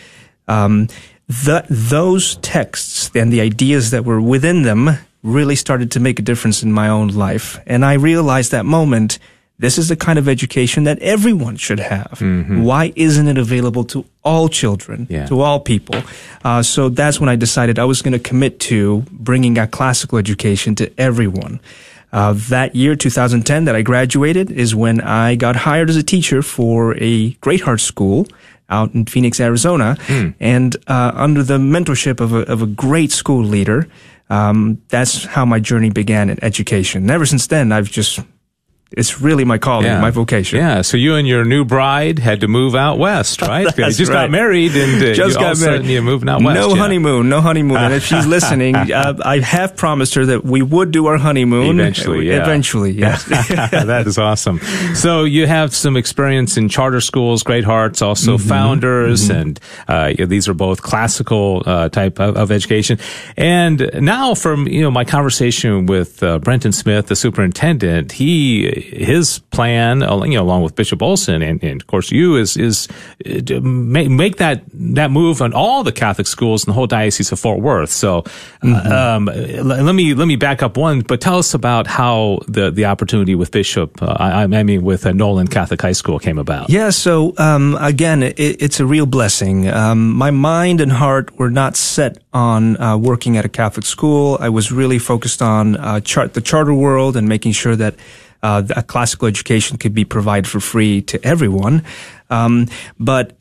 um, 0.47 0.89
those 1.27 2.37
texts 2.37 3.11
and 3.15 3.33
the 3.33 3.41
ideas 3.41 3.93
that 3.93 4.05
were 4.05 4.21
within 4.21 4.63
them 4.63 4.99
really 5.23 5.57
started 5.57 5.91
to 5.93 6.01
make 6.01 6.19
a 6.19 6.23
difference 6.23 6.63
in 6.63 6.73
my 6.73 6.89
own 6.89 7.09
life. 7.09 7.59
And 7.67 7.85
I 7.85 7.95
realized 7.95 8.51
that 8.53 8.67
moment– 8.67 9.19
this 9.59 9.79
is 9.79 9.89
the 9.89 9.97
kind 9.97 10.19
of 10.19 10.29
education 10.29 10.85
that 10.85 10.99
everyone 10.99 11.57
should 11.57 11.79
have. 11.79 12.19
Mm-hmm. 12.19 12.63
Why 12.63 12.93
isn't 12.97 13.29
it 13.29 13.39
available 13.39 13.85
to 13.85 14.05
all 14.25 14.49
children, 14.49 15.07
yeah. 15.09 15.27
to 15.27 15.41
all 15.41 15.61
people? 15.61 16.03
Uh, 16.45 16.63
so 16.63 16.89
that's 16.89 17.21
when 17.21 17.29
I 17.29 17.37
decided 17.37 17.79
I 17.79 17.85
was 17.85 18.03
going 18.03 18.13
to 18.13 18.19
commit 18.19 18.59
to 18.61 19.05
bringing 19.11 19.57
a 19.59 19.67
classical 19.67 20.19
education 20.19 20.75
to 20.77 20.93
everyone. 20.99 21.61
Uh, 22.13 22.33
that 22.49 22.77
year, 22.77 22.95
2010, 22.95 23.65
that 23.65 23.75
I 23.75 23.83
graduated 23.83 24.51
is 24.51 24.75
when 24.75 25.01
I 25.01 25.35
got 25.35 25.57
hired 25.57 25.91
as 25.91 25.97
a 25.97 26.03
teacher 26.03 26.43
for 26.43 26.97
a 26.99 27.31
Great 27.35 27.61
Heart 27.61 27.81
School 27.81 28.27
out 28.69 28.95
in 28.95 29.05
Phoenix, 29.05 29.41
Arizona, 29.41 29.97
mm. 30.07 30.35
and 30.41 30.77
uh, 30.87 31.13
under 31.15 31.43
the 31.43 31.59
mentorship 31.59 32.21
of 32.21 32.33
a, 32.33 32.41
of 32.51 32.63
a 32.63 32.67
great 32.67 33.13
school 33.13 33.45
leader. 33.45 33.89
Um, 34.31 34.81
that's 34.89 35.25
how 35.25 35.45
my 35.45 35.61
journey 35.61 35.91
began 35.91 36.31
in 36.31 36.43
education. 36.43 37.03
And 37.03 37.11
ever 37.11 37.27
since 37.27 37.47
then, 37.49 37.73
I've 37.73 37.91
just 37.91 38.21
it's 38.97 39.21
really 39.21 39.45
my 39.45 39.59
calling, 39.59 39.87
yeah. 39.87 40.01
my 40.01 40.11
vocation. 40.11 40.59
Yeah. 40.59 40.83
So 40.83 40.97
you 40.97 41.15
and 41.17 41.27
your 41.27 41.45
new 41.45 41.65
bride 41.65 42.19
had 42.19 42.41
to 42.41 42.49
move 42.49 42.75
out 42.75 42.99
west, 42.99 43.43
right? 43.43 43.65
That's 43.65 43.79
you 43.79 44.05
just 44.05 44.13
right. 44.13 44.25
got 44.25 44.31
married 44.31 44.75
and 44.77 45.03
uh, 45.03 45.15
just 45.15 45.39
got 45.39 45.59
married. 45.59 45.85
You're 45.85 46.03
moving 46.03 46.29
out 46.29 46.43
west. 46.43 46.59
No 46.59 46.71
yeah. 46.71 46.81
honeymoon, 46.81 47.29
no 47.29 47.41
honeymoon. 47.41 47.79
and 47.79 47.95
if 47.95 48.05
she's 48.05 48.27
listening, 48.35 48.77
uh, 48.77 49.15
I 49.25 49.41
have 49.41 49.77
promised 49.77 50.15
her 50.15 50.27
that 50.27 50.45
we 50.45 50.63
would 50.63 50.91
do 50.91 51.07
our 51.07 51.19
honeymoon 51.19 51.81
eventually. 51.81 52.29
Yeah. 52.29 52.43
Eventually, 52.43 52.93
yes. 53.05 53.25
that 53.25 54.05
is 54.07 54.19
awesome. 54.19 54.61
So 54.95 55.25
you 55.25 55.47
have 55.47 55.75
some 55.75 55.97
experience 55.97 56.57
in 56.57 56.69
charter 56.69 57.01
schools, 57.01 57.43
Great 57.43 57.65
Hearts, 57.65 58.03
also 58.03 58.37
mm-hmm. 58.37 58.49
founders, 58.49 59.29
mm-hmm. 59.29 59.41
and 59.41 59.61
uh, 59.89 60.27
these 60.27 60.49
are 60.49 60.55
both 60.55 60.83
classical 60.83 61.63
uh, 61.67 61.89
type 61.89 62.21
of, 62.21 62.37
of, 62.37 62.51
education. 62.51 62.99
And 63.37 63.91
now, 63.95 64.35
from 64.35 64.69
you 64.69 64.83
know 64.83 64.91
my 64.91 65.05
conversation 65.05 65.87
with 65.87 66.23
uh, 66.23 66.39
Brenton 66.39 66.73
Smith, 66.73 67.09
the 67.09 67.17
superintendent, 67.17 68.13
he 68.13 68.84
his 68.85 69.39
plan, 69.51 70.03
uh, 70.03 70.23
you 70.25 70.35
know, 70.35 70.43
along 70.43 70.63
with 70.63 70.75
Bishop 70.75 71.03
Olson 71.03 71.43
and, 71.43 71.63
and 71.63 71.81
of 71.81 71.87
course 71.87 72.11
you, 72.11 72.37
is 72.37 72.57
is 72.57 72.89
uh, 73.27 73.61
make, 73.61 74.11
make 74.11 74.37
that 74.37 74.63
that 74.73 75.11
move 75.11 75.41
on 75.43 75.53
all 75.53 75.83
the 75.83 75.93
Catholic 75.93 76.27
schools 76.27 76.65
in 76.65 76.71
the 76.71 76.75
whole 76.75 76.87
diocese 76.87 77.33
of 77.33 77.39
Fort 77.39 77.61
Worth. 77.61 77.91
So, 77.91 78.23
mm-hmm. 78.63 78.93
um, 78.93 79.25
let 79.27 79.95
me 79.95 80.15
let 80.15 80.27
me 80.27 80.37
back 80.37 80.63
up 80.63 80.77
one, 80.77 81.01
but 81.01 81.21
tell 81.21 81.39
us 81.39 81.55
about 81.55 81.87
how 81.87 82.41
the 82.49 82.71
the 82.71 82.85
opportunity 82.87 83.35
with 83.35 83.51
Bishop, 83.51 84.03
uh, 84.03 84.17
I, 84.19 84.43
I, 84.43 84.63
mean, 84.63 84.83
with 84.83 85.07
uh, 85.07 85.13
Nolan 85.13 85.49
Catholic 85.49 85.81
High 85.81 85.93
School 85.93 86.19
came 86.19 86.39
about. 86.39 86.71
Yeah. 86.71 86.91
So 86.91 87.35
um, 87.39 87.77
again, 87.81 88.23
it, 88.23 88.39
it's 88.39 88.81
a 88.81 88.87
real 88.87 89.07
blessing. 89.07 89.69
Um, 89.69 90.13
my 90.13 90.31
mind 90.31 90.81
and 90.81 90.93
heart 90.93 91.39
were 91.39 91.51
not 91.51 91.77
set 91.77 92.19
on 92.33 92.81
uh, 92.81 92.97
working 92.97 93.37
at 93.37 93.45
a 93.45 93.49
Catholic 93.49 93.87
school. 93.87 94.37
I 94.41 94.49
was 94.49 94.73
really 94.73 94.99
focused 94.99 95.41
on 95.41 95.77
uh, 95.77 96.01
char- 96.01 96.29
the 96.29 96.41
charter 96.41 96.75
world 96.75 97.17
and 97.17 97.29
making 97.29 97.53
sure 97.53 97.77
that 97.77 97.95
uh, 98.45 98.63
a 98.77 98.83
classical 98.83 99.27
education 99.27 99.79
could 99.79 99.95
be 99.95 100.05
provided 100.05 100.47
for 100.47 100.61
free 100.61 101.01
to 101.01 101.25
everyone. 101.27 101.83
Um, 102.29 102.69
but 103.01 103.37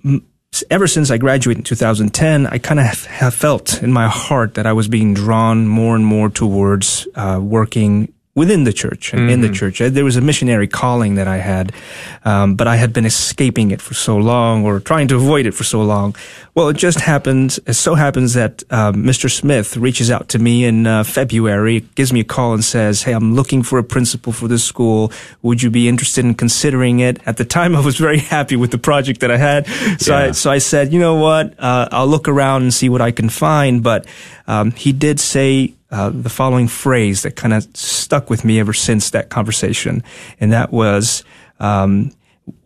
ever 0.72 0.88
since 0.88 1.12
I 1.12 1.18
graduated 1.18 1.60
in 1.60 1.64
2010, 1.66 2.48
I 2.48 2.58
kind 2.58 2.80
of 2.80 3.06
have 3.06 3.34
felt 3.34 3.84
in 3.84 3.92
my 3.92 4.08
heart 4.08 4.54
that 4.54 4.66
I 4.66 4.72
was 4.72 4.88
being 4.88 5.14
drawn 5.14 5.68
more 5.68 5.96
and 5.96 6.06
more 6.06 6.30
towards 6.30 7.06
uh, 7.16 7.40
working 7.44 8.14
within 8.36 8.64
the 8.64 8.74
church 8.74 9.14
and 9.14 9.22
mm-hmm. 9.22 9.30
in 9.30 9.42
the 9.42 9.48
mm-hmm. 9.48 9.54
church. 9.54 9.80
There 9.94 10.04
was 10.04 10.18
a 10.18 10.22
missionary 10.22 10.68
calling 10.68 11.16
that 11.16 11.28
I 11.28 11.38
had, 11.38 11.72
um, 12.26 12.56
but 12.56 12.68
I 12.68 12.78
had 12.78 12.92
been 12.92 13.06
escaping 13.06 13.70
it 13.70 13.80
for 13.80 13.94
so 13.94 14.18
long 14.18 14.66
or 14.66 14.80
trying 14.80 15.08
to 15.10 15.16
avoid 15.16 15.46
it 15.46 15.54
for 15.54 15.64
so 15.64 15.84
long. 15.84 16.16
Well, 16.56 16.70
it 16.70 16.78
just 16.78 17.00
happens. 17.00 17.60
It 17.68 17.74
so 17.74 17.94
happens 17.94 18.34
that 18.34 18.64
uh, 18.72 18.92
Mr. 18.92 19.30
Smith 19.30 19.78
reaches 19.78 20.10
out 20.10 20.30
to 20.30 20.40
me 20.40 20.66
in 20.66 20.88
uh, 20.88 21.04
February, 21.04 21.82
gives 21.94 22.12
me 22.12 22.22
a 22.22 22.24
call 22.24 22.54
and 22.54 22.66
says, 22.66 23.04
"Hey, 23.04 23.14
I'm 23.14 23.36
looking 23.36 23.62
for 23.62 23.78
a 23.78 23.84
principal 23.84 24.34
for 24.34 24.48
this 24.48 24.64
school. 24.64 25.12
Would 25.44 25.62
you 25.62 25.70
be 25.70 25.88
interested 25.88 26.26
in 26.26 26.34
considering 26.34 27.00
it?" 27.00 27.20
At 27.28 27.38
the 27.38 27.46
time, 27.46 27.76
I 27.76 27.82
was 27.82 27.98
very 27.98 28.20
happy 28.20 28.56
with 28.56 28.72
the 28.72 28.78
project 28.80 29.20
that 29.20 29.30
I 29.30 29.38
had, 29.38 29.68
so 30.00 30.12
yeah. 30.12 30.26
I 30.26 30.32
so 30.32 30.52
I 30.52 30.58
said, 30.58 30.92
"You 30.92 31.00
know 31.00 31.16
what? 31.16 31.54
Uh, 31.60 31.88
I'll 31.92 32.08
look 32.08 32.28
around 32.28 32.64
and 32.64 32.74
see 32.74 32.90
what 32.90 33.02
I 33.02 33.12
can 33.12 33.30
find." 33.30 33.84
But 33.84 34.08
um, 34.48 34.72
he 34.72 34.92
did 34.92 35.20
say 35.20 35.74
uh, 35.94 36.10
the 36.10 36.30
following 36.30 36.68
phrase 36.68 37.22
that 37.22 37.36
kind 37.36 37.54
of 37.54 37.68
stuck 37.76 38.28
with 38.28 38.44
me 38.44 38.60
ever 38.60 38.74
since 38.74 39.12
that 39.12 39.30
conversation, 39.30 40.04
and 40.40 40.52
that 40.52 40.72
was, 40.72 41.24
um, 41.60 42.12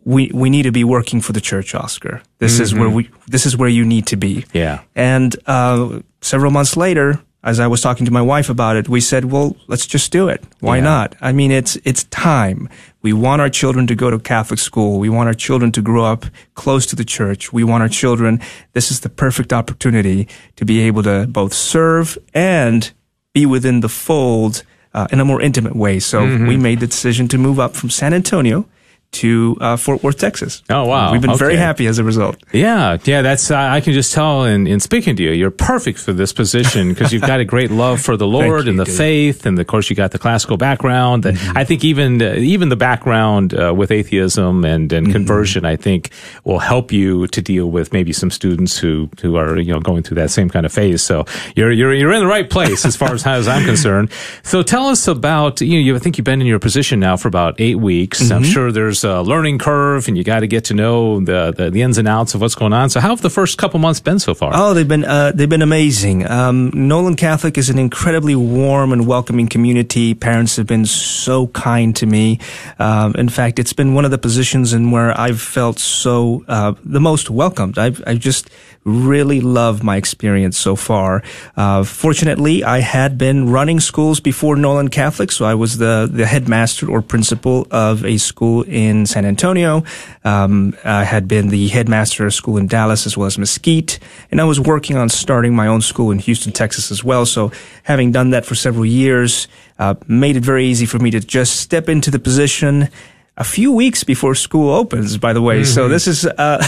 "We 0.06 0.32
we 0.34 0.50
need 0.50 0.64
to 0.64 0.72
be 0.72 0.86
working 0.86 1.20
for 1.20 1.34
the 1.34 1.42
church, 1.42 1.76
Oscar. 1.76 2.22
This 2.38 2.54
mm-hmm. 2.54 2.64
is 2.64 2.74
where 2.74 2.90
we 2.90 3.10
this 3.28 3.46
is 3.46 3.58
where 3.58 3.68
you 3.68 3.84
need 3.84 4.08
to 4.08 4.16
be." 4.16 4.46
Yeah. 4.54 4.80
And 4.96 5.36
uh, 5.46 6.00
several 6.22 6.52
months 6.52 6.78
later, 6.78 7.20
as 7.44 7.60
I 7.60 7.68
was 7.68 7.82
talking 7.82 8.06
to 8.06 8.14
my 8.14 8.22
wife 8.22 8.50
about 8.50 8.78
it, 8.78 8.88
we 8.88 9.02
said, 9.02 9.26
"Well, 9.26 9.58
let's 9.68 9.86
just 9.86 10.10
do 10.10 10.30
it. 10.30 10.42
Why 10.62 10.78
yeah. 10.78 10.84
not? 10.84 11.16
I 11.20 11.34
mean, 11.34 11.52
it's 11.52 11.76
it's 11.84 12.06
time. 12.06 12.70
We 13.02 13.12
want 13.12 13.42
our 13.42 13.50
children 13.50 13.88
to 13.88 13.96
go 13.96 14.10
to 14.10 14.20
Catholic 14.20 14.60
school. 14.60 15.00
We 15.00 15.10
want 15.10 15.28
our 15.28 15.34
children 15.34 15.74
to 15.74 15.82
grow 15.82 16.06
up 16.06 16.26
close 16.56 16.86
to 16.86 16.96
the 16.96 17.06
church. 17.06 17.52
We 17.52 17.66
want 17.66 17.84
our 17.84 17.90
children. 17.90 18.40
This 18.72 18.90
is 18.90 19.02
the 19.02 19.10
perfect 19.10 19.52
opportunity 19.52 20.30
to 20.56 20.64
be 20.64 20.80
able 20.88 21.04
to 21.04 21.28
both 21.28 21.54
serve 21.54 22.18
and 22.34 22.90
be 23.38 23.46
within 23.46 23.82
the 23.82 23.90
fold 23.90 24.64
uh, 24.94 25.08
in 25.12 25.20
a 25.20 25.26
more 25.26 25.42
intimate 25.42 25.76
way. 25.76 26.00
So 26.00 26.18
mm-hmm. 26.22 26.48
we 26.48 26.58
made 26.58 26.80
the 26.80 26.88
decision 26.88 27.28
to 27.28 27.38
move 27.38 27.60
up 27.60 27.76
from 27.76 27.90
San 27.90 28.14
Antonio 28.14 28.66
to 29.14 29.58
uh, 29.60 29.78
Fort 29.78 30.04
Worth, 30.04 30.20
Texas. 30.20 30.62
Oh 30.70 30.86
wow! 30.86 31.12
We've 31.12 31.22
been 31.22 31.32
okay. 31.32 31.40
very 31.40 31.56
happy 31.56 31.88
as 31.88 31.98
a 31.98 32.04
result. 32.04 32.38
Yeah, 32.52 32.98
yeah. 33.06 33.22
That's 33.22 33.50
uh, 33.50 33.58
I 33.58 33.82
can 33.82 33.94
just 33.94 34.14
tell 34.14 34.44
in, 34.44 34.68
in 34.68 34.80
speaking 34.80 35.16
to 35.16 35.24
you, 35.24 35.32
you're 35.32 35.52
perfect 35.52 36.00
for 36.00 36.14
this 36.14 36.34
position 36.34 36.90
because 36.94 37.12
you've 37.12 37.24
got 37.24 37.40
a 37.40 37.46
great 37.46 37.72
love 37.72 38.02
for 38.02 38.18
the 38.18 38.28
Lord 38.28 38.66
you, 38.66 38.72
and 38.72 38.80
the 38.80 38.84
dude. 38.84 38.96
faith, 38.96 39.46
and 39.46 39.58
of 39.58 39.68
course 39.68 39.90
you 39.90 39.96
got 39.96 40.12
the 40.12 40.20
classical 40.20 40.58
background. 40.58 41.24
Mm-hmm. 41.24 41.58
I 41.58 41.64
think 41.64 41.84
even 41.84 42.22
uh, 42.22 42.36
even 42.36 42.70
the 42.70 42.76
background 42.76 43.54
uh, 43.54 43.74
with 43.74 43.92
atheism 43.92 44.66
and 44.66 44.92
and 44.92 45.08
mm-hmm. 45.08 45.14
conversion, 45.14 45.66
I 45.66 45.78
think 45.78 46.12
will 46.44 46.60
help 46.60 46.92
you 46.92 47.28
to 47.28 47.42
deal 47.42 47.72
with 47.72 47.94
maybe 47.94 48.14
some 48.14 48.30
students 48.30 48.78
who 48.78 49.10
who 49.22 49.36
are 49.38 49.58
you 49.58 49.74
know 49.74 49.80
going 49.80 50.04
through 50.04 50.16
that 50.16 50.32
same 50.32 50.50
kind 50.50 50.66
of 50.66 50.74
phase. 50.74 51.02
So 51.02 51.26
you're 51.56 51.72
you're 51.72 51.94
you're 51.94 52.14
in 52.14 52.20
the 52.20 52.28
right 52.28 52.50
place 52.50 52.86
as 52.86 52.96
far 52.96 53.14
as 53.14 53.26
as 53.38 53.48
I'm 53.48 53.66
concerned. 53.66 54.12
So 54.44 54.64
tell 54.64 54.88
us 54.88 55.08
about 55.08 55.62
you 55.62 55.74
know 55.74 55.84
you, 55.84 55.96
I 55.96 56.00
think 56.00 56.18
you've 56.18 56.26
been 56.26 56.42
in 56.42 56.48
your 56.48 56.60
position 56.60 57.00
now 57.00 57.18
for 57.18 57.28
about 57.28 57.60
eight 57.60 57.80
weeks. 57.80 58.22
Mm-hmm. 58.22 58.34
I'm 58.34 58.44
sure 58.44 58.72
there's 58.72 58.97
there's 59.02 59.14
a 59.14 59.22
learning 59.22 59.60
curve 59.60 60.08
and 60.08 60.18
you 60.18 60.24
got 60.24 60.40
to 60.42 60.48
get 60.48 60.66
to 60.66 60.74
know 60.74 61.20
the, 61.20 61.54
the, 61.56 61.70
the 61.70 61.82
ins 61.82 61.98
and 61.98 62.08
outs 62.08 62.34
of 62.34 62.42
what's 62.42 62.56
going 62.56 62.74
on. 62.74 62.90
So 62.90 63.00
how 63.00 63.10
have 63.10 63.22
the 63.22 63.30
first 63.30 63.58
couple 63.58 63.80
months 63.80 64.00
been 64.00 64.20
so 64.20 64.34
far? 64.34 64.52
Oh, 64.54 64.74
they've 64.74 64.88
been 64.88 65.06
uh, 65.06 65.32
they've 65.34 65.50
been 65.50 65.62
amazing. 65.62 66.28
Um, 66.30 66.72
Nolan 66.74 67.16
Catholic 67.16 67.58
is 67.58 67.70
an 67.70 67.78
incredibly 67.78 68.36
warm 68.36 68.92
and 68.92 69.08
welcoming 69.08 69.48
community. 69.48 70.14
Parents 70.14 70.56
have 70.58 70.68
been 70.68 70.86
so 70.86 71.48
kind 71.48 71.96
to 71.98 72.06
me. 72.06 72.40
Um, 72.80 73.14
in 73.16 73.30
fact, 73.30 73.60
it's 73.60 73.74
been 73.74 73.94
one 73.94 74.06
of 74.06 74.12
the 74.12 74.18
positions 74.18 74.74
in 74.74 74.92
where 74.92 75.20
I've 75.20 75.42
felt 75.42 75.80
so 75.80 76.44
uh, 76.48 76.74
the 76.84 77.02
most 77.02 77.30
welcomed. 77.30 77.78
I've 77.78 78.02
I've 78.08 78.20
just 78.20 78.50
really 78.88 79.42
love 79.42 79.84
my 79.84 79.98
experience 79.98 80.58
so 80.58 80.76
far. 80.76 81.22
Uh, 81.58 81.84
fortunately, 81.84 82.64
I 82.64 82.80
had 82.80 83.18
been 83.18 83.50
running 83.50 83.82
schools 83.82 84.22
before 84.22 84.56
Nolan 84.56 84.88
Catholic, 84.88 85.32
so 85.32 85.46
I 85.46 85.56
was 85.56 85.78
the, 85.78 86.10
the 86.10 86.26
headmaster 86.26 86.90
or 86.90 87.02
principal 87.02 87.68
of 87.70 88.06
a 88.06 88.18
school 88.18 88.64
in 88.64 88.87
San 89.06 89.26
Antonio. 89.26 89.84
Um, 90.24 90.76
I 90.84 91.04
had 91.04 91.28
been 91.28 91.50
the 91.50 91.68
headmaster 91.68 92.26
of 92.26 92.34
school 92.34 92.58
in 92.58 92.68
Dallas 92.68 93.06
as 93.06 93.18
well 93.18 93.28
as 93.28 93.38
Mesquite, 93.38 94.00
and 94.32 94.42
I 94.42 94.44
was 94.44 94.60
working 94.60 94.98
on 94.98 95.10
starting 95.10 95.56
my 95.56 95.68
own 95.68 95.82
school 95.82 96.12
in 96.12 96.20
Houston, 96.20 96.52
Texas 96.52 96.92
as 96.92 97.04
well. 97.04 97.26
So 97.26 97.52
having 97.84 98.12
done 98.12 98.32
that 98.32 98.46
for 98.46 98.56
several 98.56 98.86
years, 98.86 99.48
uh, 99.80 99.96
made 100.08 100.36
it 100.38 100.44
very 100.44 100.66
easy 100.66 100.86
for 100.86 101.00
me 101.00 101.12
to 101.12 101.20
just 101.20 101.58
step 101.58 101.90
into 101.90 102.12
the 102.12 102.20
position, 102.20 102.90
a 103.38 103.44
few 103.44 103.72
weeks 103.72 104.04
before 104.04 104.36
school 104.36 104.74
opens, 104.74 105.18
by 105.18 105.34
the 105.34 105.42
way. 105.42 105.62
Mm-hmm. 105.62 105.74
So 105.74 105.88
this 105.88 106.08
is, 106.08 106.26
uh, 106.26 106.66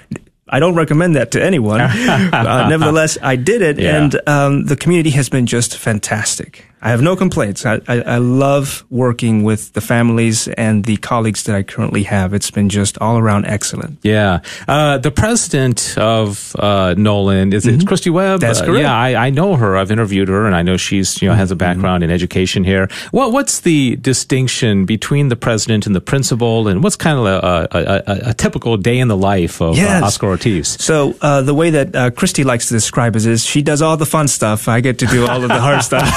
I 0.48 0.58
don't 0.58 0.74
recommend 0.74 1.16
that 1.16 1.30
to 1.32 1.42
anyone. 1.42 1.80
uh, 1.80 2.68
nevertheless, 2.68 3.16
I 3.22 3.36
did 3.36 3.62
it, 3.62 3.78
yeah. 3.78 3.96
and 3.96 4.28
um, 4.28 4.66
the 4.66 4.76
community 4.76 5.10
has 5.10 5.28
been 5.28 5.46
just 5.46 5.76
fantastic. 5.76 6.69
I 6.82 6.90
have 6.90 7.02
no 7.02 7.14
complaints. 7.14 7.66
I, 7.66 7.80
I, 7.86 8.00
I, 8.00 8.18
love 8.18 8.86
working 8.88 9.42
with 9.42 9.74
the 9.74 9.82
families 9.82 10.48
and 10.48 10.84
the 10.84 10.96
colleagues 10.96 11.42
that 11.44 11.54
I 11.54 11.62
currently 11.62 12.04
have. 12.04 12.32
It's 12.32 12.50
been 12.50 12.70
just 12.70 12.96
all 12.98 13.18
around 13.18 13.44
excellent. 13.44 13.98
Yeah. 14.02 14.40
Uh, 14.66 14.96
the 14.96 15.10
president 15.10 15.98
of 15.98 16.56
uh, 16.58 16.94
Nolan 16.96 17.52
is 17.52 17.66
mm-hmm. 17.66 17.80
it 17.80 17.86
Christy 17.86 18.08
Webb? 18.08 18.40
That's 18.40 18.62
uh, 18.62 18.66
correct. 18.66 18.80
yeah, 18.80 18.96
I, 18.96 19.26
I, 19.26 19.30
know 19.30 19.56
her. 19.56 19.76
I've 19.76 19.90
interviewed 19.90 20.28
her, 20.28 20.46
and 20.46 20.56
I 20.56 20.62
know 20.62 20.78
she's 20.78 21.20
you 21.20 21.28
know 21.28 21.34
has 21.34 21.50
a 21.50 21.54
mm-hmm. 21.54 21.58
background 21.58 22.02
mm-hmm. 22.02 22.10
in 22.10 22.14
education 22.14 22.64
here. 22.64 22.88
What 23.10 23.32
what's 23.32 23.60
the 23.60 23.96
distinction 23.96 24.86
between 24.86 25.28
the 25.28 25.36
president 25.36 25.86
and 25.86 25.94
the 25.94 26.00
principal, 26.00 26.66
and 26.66 26.82
what's 26.82 26.96
kind 26.96 27.18
of 27.18 27.26
a, 27.26 27.68
a, 27.70 27.78
a, 27.78 28.30
a 28.30 28.34
typical 28.34 28.78
day 28.78 28.98
in 28.98 29.08
the 29.08 29.16
life 29.16 29.60
of 29.60 29.74
uh, 29.74 29.76
yes. 29.76 30.02
Oscar 30.02 30.28
Ortiz? 30.28 30.82
So 30.82 31.14
uh, 31.20 31.42
the 31.42 31.54
way 31.54 31.70
that 31.70 31.94
uh, 31.94 32.10
Christy 32.10 32.44
likes 32.44 32.68
to 32.68 32.74
describe 32.74 33.16
it 33.16 33.26
is 33.26 33.44
she 33.44 33.60
does 33.60 33.82
all 33.82 33.98
the 33.98 34.06
fun 34.06 34.28
stuff. 34.28 34.66
I 34.66 34.80
get 34.80 34.98
to 35.00 35.06
do 35.06 35.26
all 35.26 35.42
of 35.42 35.48
the 35.48 35.60
hard 35.60 35.82
stuff. 35.82 36.08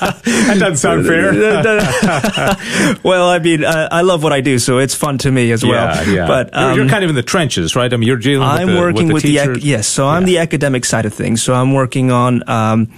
that 0.12 0.56
doesn't 0.58 0.76
sound 0.76 1.06
fair. 1.06 1.32
well, 3.02 3.28
I 3.28 3.38
mean, 3.38 3.64
I, 3.64 3.86
I, 3.86 4.00
love 4.02 4.22
what 4.22 4.32
I 4.32 4.40
do, 4.40 4.58
so 4.58 4.78
it's 4.78 4.94
fun 4.94 5.18
to 5.18 5.30
me 5.30 5.52
as 5.52 5.64
well. 5.64 5.72
Yeah, 5.72 6.10
yeah. 6.10 6.26
But 6.26 6.54
um, 6.54 6.64
you're, 6.64 6.74
you're, 6.74 6.84
um, 6.84 6.90
kind 6.90 7.04
of 7.04 7.10
in 7.10 7.16
the 7.16 7.22
trenches, 7.22 7.76
right? 7.76 7.92
I 7.92 7.96
mean, 7.96 8.06
you're 8.06 8.16
dealing. 8.16 8.46
I'm 8.46 8.66
with 8.66 8.74
the, 8.76 8.80
working 8.80 9.12
with 9.12 9.22
the, 9.22 9.36
with 9.36 9.60
the 9.60 9.66
yes. 9.66 9.86
So 9.86 10.06
I'm 10.08 10.24
the 10.24 10.38
academic 10.38 10.84
side 10.84 11.06
of 11.06 11.14
things. 11.14 11.42
So 11.42 11.54
I'm 11.54 11.72
working 11.72 12.10
on. 12.10 12.48
Um, 12.48 12.88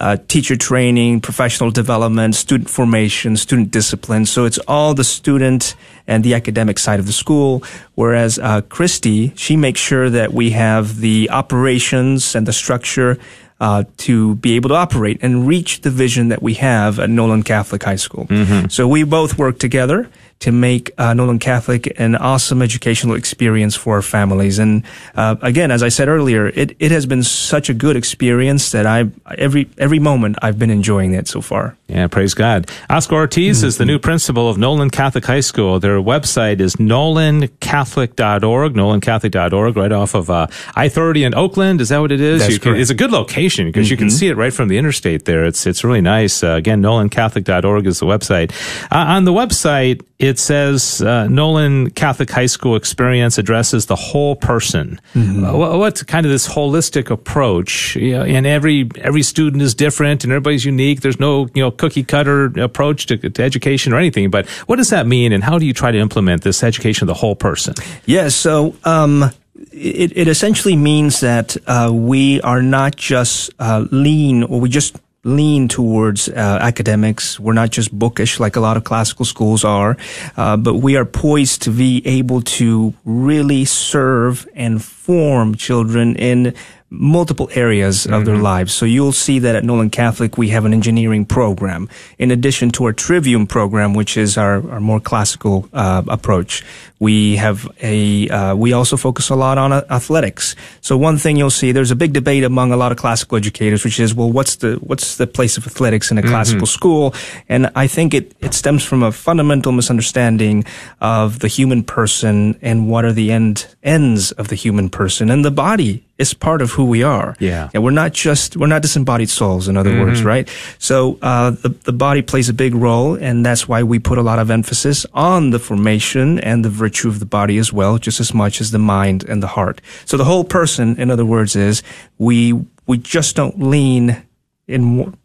uh, 0.00 0.16
teacher 0.28 0.56
training, 0.56 1.20
professional 1.20 1.70
development, 1.70 2.34
student 2.34 2.70
formation, 2.70 3.36
student 3.36 3.70
discipline. 3.70 4.24
So 4.24 4.46
it's 4.46 4.58
all 4.66 4.94
the 4.94 5.04
student 5.04 5.74
and 6.06 6.24
the 6.24 6.32
academic 6.32 6.78
side 6.78 6.98
of 6.98 7.06
the 7.06 7.12
school. 7.12 7.62
Whereas 7.96 8.38
uh, 8.38 8.62
Christy, 8.62 9.34
she 9.36 9.56
makes 9.56 9.78
sure 9.78 10.08
that 10.08 10.32
we 10.32 10.50
have 10.50 11.00
the 11.00 11.28
operations 11.30 12.34
and 12.34 12.46
the 12.46 12.52
structure 12.54 13.18
uh, 13.60 13.84
to 13.98 14.36
be 14.36 14.56
able 14.56 14.70
to 14.70 14.74
operate 14.74 15.18
and 15.22 15.46
reach 15.46 15.82
the 15.82 15.90
vision 15.90 16.28
that 16.28 16.42
we 16.42 16.54
have 16.54 16.98
at 16.98 17.10
Nolan 17.10 17.42
Catholic 17.42 17.82
High 17.82 17.96
School. 17.96 18.26
Mm-hmm. 18.26 18.68
So 18.68 18.88
we 18.88 19.04
both 19.04 19.38
work 19.38 19.58
together 19.58 20.08
to 20.40 20.52
make 20.52 20.90
uh, 20.98 21.12
Nolan 21.14 21.38
Catholic 21.38 21.92
an 22.00 22.16
awesome 22.16 22.62
educational 22.62 23.14
experience 23.14 23.76
for 23.76 23.96
our 23.96 24.02
families. 24.02 24.58
And 24.58 24.84
uh, 25.14 25.36
again, 25.42 25.70
as 25.70 25.82
I 25.82 25.90
said 25.90 26.08
earlier, 26.08 26.48
it, 26.48 26.74
it 26.78 26.90
has 26.90 27.04
been 27.06 27.22
such 27.22 27.68
a 27.68 27.74
good 27.74 27.94
experience 27.94 28.72
that 28.72 28.86
I 28.86 29.10
every 29.36 29.68
every 29.76 29.98
moment 29.98 30.36
I've 30.42 30.58
been 30.58 30.70
enjoying 30.70 31.12
it 31.12 31.28
so 31.28 31.40
far. 31.42 31.76
Yeah, 31.88 32.06
praise 32.06 32.32
God. 32.34 32.70
Oscar 32.88 33.16
Ortiz 33.16 33.58
mm-hmm. 33.58 33.66
is 33.66 33.76
the 33.78 33.84
new 33.84 33.98
principal 33.98 34.48
of 34.48 34.56
Nolan 34.56 34.90
Catholic 34.90 35.26
High 35.26 35.40
School. 35.40 35.78
Their 35.78 35.98
website 35.98 36.60
is 36.60 36.76
nolancatholic.org, 36.76 38.74
nolancatholic.org, 38.74 39.76
right 39.76 39.92
off 39.92 40.14
of 40.14 40.30
uh, 40.30 40.46
I-30 40.74 41.26
in 41.26 41.34
Oakland. 41.34 41.80
Is 41.80 41.90
that 41.90 41.98
what 41.98 42.12
it 42.12 42.20
is? 42.20 42.40
That's 42.40 42.58
can, 42.58 42.76
it's 42.76 42.90
a 42.90 42.94
good 42.94 43.10
location 43.10 43.66
because 43.66 43.86
mm-hmm. 43.86 43.90
you 43.90 43.96
can 43.98 44.08
mm-hmm. 44.08 44.16
see 44.16 44.28
it 44.28 44.36
right 44.36 44.52
from 44.52 44.68
the 44.68 44.78
interstate 44.78 45.26
there. 45.26 45.44
It's 45.44 45.66
it's 45.66 45.84
really 45.84 46.00
nice. 46.00 46.42
Uh, 46.42 46.52
again, 46.52 46.80
nolancatholic.org 46.80 47.86
is 47.86 47.98
the 47.98 48.06
website. 48.06 48.52
Uh, 48.90 49.10
on 49.10 49.24
the 49.24 49.32
website, 49.32 50.02
it 50.20 50.38
says 50.38 51.00
uh, 51.00 51.26
Nolan 51.28 51.90
Catholic 51.90 52.30
High 52.30 52.46
School 52.46 52.76
experience 52.76 53.38
addresses 53.38 53.86
the 53.86 53.96
whole 53.96 54.36
person. 54.36 55.00
Mm-hmm. 55.14 55.44
Uh, 55.44 55.78
what's 55.78 56.02
kind 56.02 56.26
of 56.26 56.30
this 56.30 56.46
holistic 56.46 57.10
approach? 57.10 57.96
You 57.96 58.12
know, 58.12 58.22
and 58.24 58.46
every 58.46 58.88
every 58.96 59.22
student 59.22 59.62
is 59.62 59.74
different, 59.74 60.22
and 60.22 60.32
everybody's 60.32 60.64
unique. 60.64 61.00
There's 61.00 61.18
no 61.18 61.48
you 61.54 61.62
know 61.62 61.70
cookie 61.70 62.04
cutter 62.04 62.46
approach 62.60 63.06
to, 63.06 63.16
to 63.16 63.42
education 63.42 63.94
or 63.94 63.96
anything. 63.96 64.30
But 64.30 64.46
what 64.66 64.76
does 64.76 64.90
that 64.90 65.06
mean, 65.06 65.32
and 65.32 65.42
how 65.42 65.58
do 65.58 65.64
you 65.64 65.72
try 65.72 65.90
to 65.90 65.98
implement 65.98 66.42
this 66.42 66.62
education 66.62 67.04
of 67.04 67.08
the 67.08 67.20
whole 67.20 67.34
person? 67.34 67.74
Yes. 67.78 68.04
Yeah, 68.06 68.28
so. 68.28 68.76
Um, 68.84 69.30
it, 69.72 70.16
it 70.16 70.26
essentially 70.26 70.74
means 70.74 71.20
that 71.20 71.56
uh, 71.66 71.90
we 71.92 72.40
are 72.40 72.62
not 72.62 72.96
just 72.96 73.50
uh, 73.58 73.84
lean 73.90 74.42
or 74.42 74.58
we 74.58 74.68
just 74.70 74.96
lean 75.24 75.68
towards 75.68 76.28
uh, 76.28 76.32
academics. 76.60 77.38
We're 77.38 77.52
not 77.52 77.70
just 77.70 77.92
bookish 77.92 78.40
like 78.40 78.56
a 78.56 78.60
lot 78.60 78.76
of 78.76 78.84
classical 78.84 79.24
schools 79.24 79.64
are, 79.64 79.96
uh, 80.36 80.56
but 80.56 80.76
we 80.76 80.96
are 80.96 81.04
poised 81.04 81.62
to 81.62 81.70
be 81.70 82.06
able 82.06 82.40
to 82.42 82.94
really 83.04 83.64
serve 83.64 84.48
and 84.54 84.82
form 84.82 85.54
children 85.54 86.16
in 86.16 86.54
multiple 86.90 87.48
areas 87.54 88.04
of 88.04 88.12
mm-hmm. 88.12 88.24
their 88.24 88.36
lives. 88.36 88.74
So 88.74 88.84
you'll 88.84 89.12
see 89.12 89.38
that 89.38 89.54
at 89.54 89.64
Nolan 89.64 89.90
Catholic, 89.90 90.36
we 90.36 90.48
have 90.48 90.64
an 90.64 90.74
engineering 90.74 91.24
program 91.24 91.88
in 92.18 92.32
addition 92.32 92.70
to 92.72 92.84
our 92.84 92.92
Trivium 92.92 93.46
program, 93.46 93.94
which 93.94 94.16
is 94.16 94.36
our, 94.36 94.68
our 94.70 94.80
more 94.80 94.98
classical 94.98 95.68
uh, 95.72 96.02
approach. 96.08 96.64
We 96.98 97.36
have 97.36 97.66
a, 97.80 98.28
uh, 98.28 98.56
we 98.56 98.72
also 98.72 98.96
focus 98.96 99.30
a 99.30 99.36
lot 99.36 99.56
on 99.56 99.72
uh, 99.72 99.84
athletics. 99.88 100.56
So 100.80 100.98
one 100.98 101.16
thing 101.16 101.36
you'll 101.36 101.48
see, 101.50 101.70
there's 101.72 101.92
a 101.92 101.96
big 101.96 102.12
debate 102.12 102.42
among 102.42 102.72
a 102.72 102.76
lot 102.76 102.90
of 102.90 102.98
classical 102.98 103.38
educators, 103.38 103.84
which 103.84 104.00
is, 104.00 104.12
well, 104.14 104.30
what's 104.30 104.56
the, 104.56 104.74
what's 104.82 105.16
the 105.16 105.26
place 105.28 105.56
of 105.56 105.66
athletics 105.66 106.10
in 106.10 106.18
a 106.18 106.22
mm-hmm. 106.22 106.30
classical 106.30 106.66
school? 106.66 107.14
And 107.48 107.70
I 107.76 107.86
think 107.86 108.14
it, 108.14 108.34
it 108.40 108.52
stems 108.52 108.84
from 108.84 109.04
a 109.04 109.12
fundamental 109.12 109.70
misunderstanding 109.70 110.64
of 111.00 111.38
the 111.38 111.48
human 111.48 111.84
person 111.84 112.58
and 112.60 112.90
what 112.90 113.04
are 113.04 113.12
the 113.12 113.30
end, 113.30 113.74
ends 113.82 114.32
of 114.32 114.48
the 114.48 114.56
human 114.56 114.90
person 114.90 115.30
and 115.30 115.44
the 115.44 115.50
body 115.52 116.04
is 116.20 116.34
part 116.34 116.60
of 116.60 116.70
who 116.72 116.84
we 116.84 117.02
are. 117.02 117.34
Yeah. 117.40 117.70
And 117.72 117.82
we're 117.82 117.90
not 117.90 118.12
just, 118.12 118.56
we're 118.56 118.66
not 118.66 118.82
disembodied 118.82 119.30
souls, 119.30 119.68
in 119.68 119.76
other 119.76 119.90
mm-hmm. 119.90 120.04
words, 120.04 120.22
right? 120.22 120.48
So, 120.78 121.18
uh, 121.22 121.50
the, 121.50 121.70
the 121.70 121.92
body 121.92 122.22
plays 122.22 122.48
a 122.48 122.52
big 122.52 122.74
role, 122.74 123.14
and 123.14 123.44
that's 123.44 123.66
why 123.66 123.82
we 123.82 123.98
put 123.98 124.18
a 124.18 124.22
lot 124.22 124.38
of 124.38 124.50
emphasis 124.50 125.06
on 125.14 125.50
the 125.50 125.58
formation 125.58 126.38
and 126.38 126.64
the 126.64 126.68
virtue 126.68 127.08
of 127.08 127.18
the 127.18 127.26
body 127.26 127.56
as 127.56 127.72
well, 127.72 127.98
just 127.98 128.20
as 128.20 128.34
much 128.34 128.60
as 128.60 128.70
the 128.70 128.78
mind 128.78 129.24
and 129.24 129.42
the 129.42 129.46
heart. 129.46 129.80
So 130.04 130.16
the 130.16 130.24
whole 130.24 130.44
person, 130.44 131.00
in 131.00 131.10
other 131.10 131.24
words, 131.24 131.56
is 131.56 131.82
we, 132.18 132.52
we 132.86 132.98
just 132.98 133.34
don't 133.34 133.58
lean 133.58 134.22
in 134.68 135.16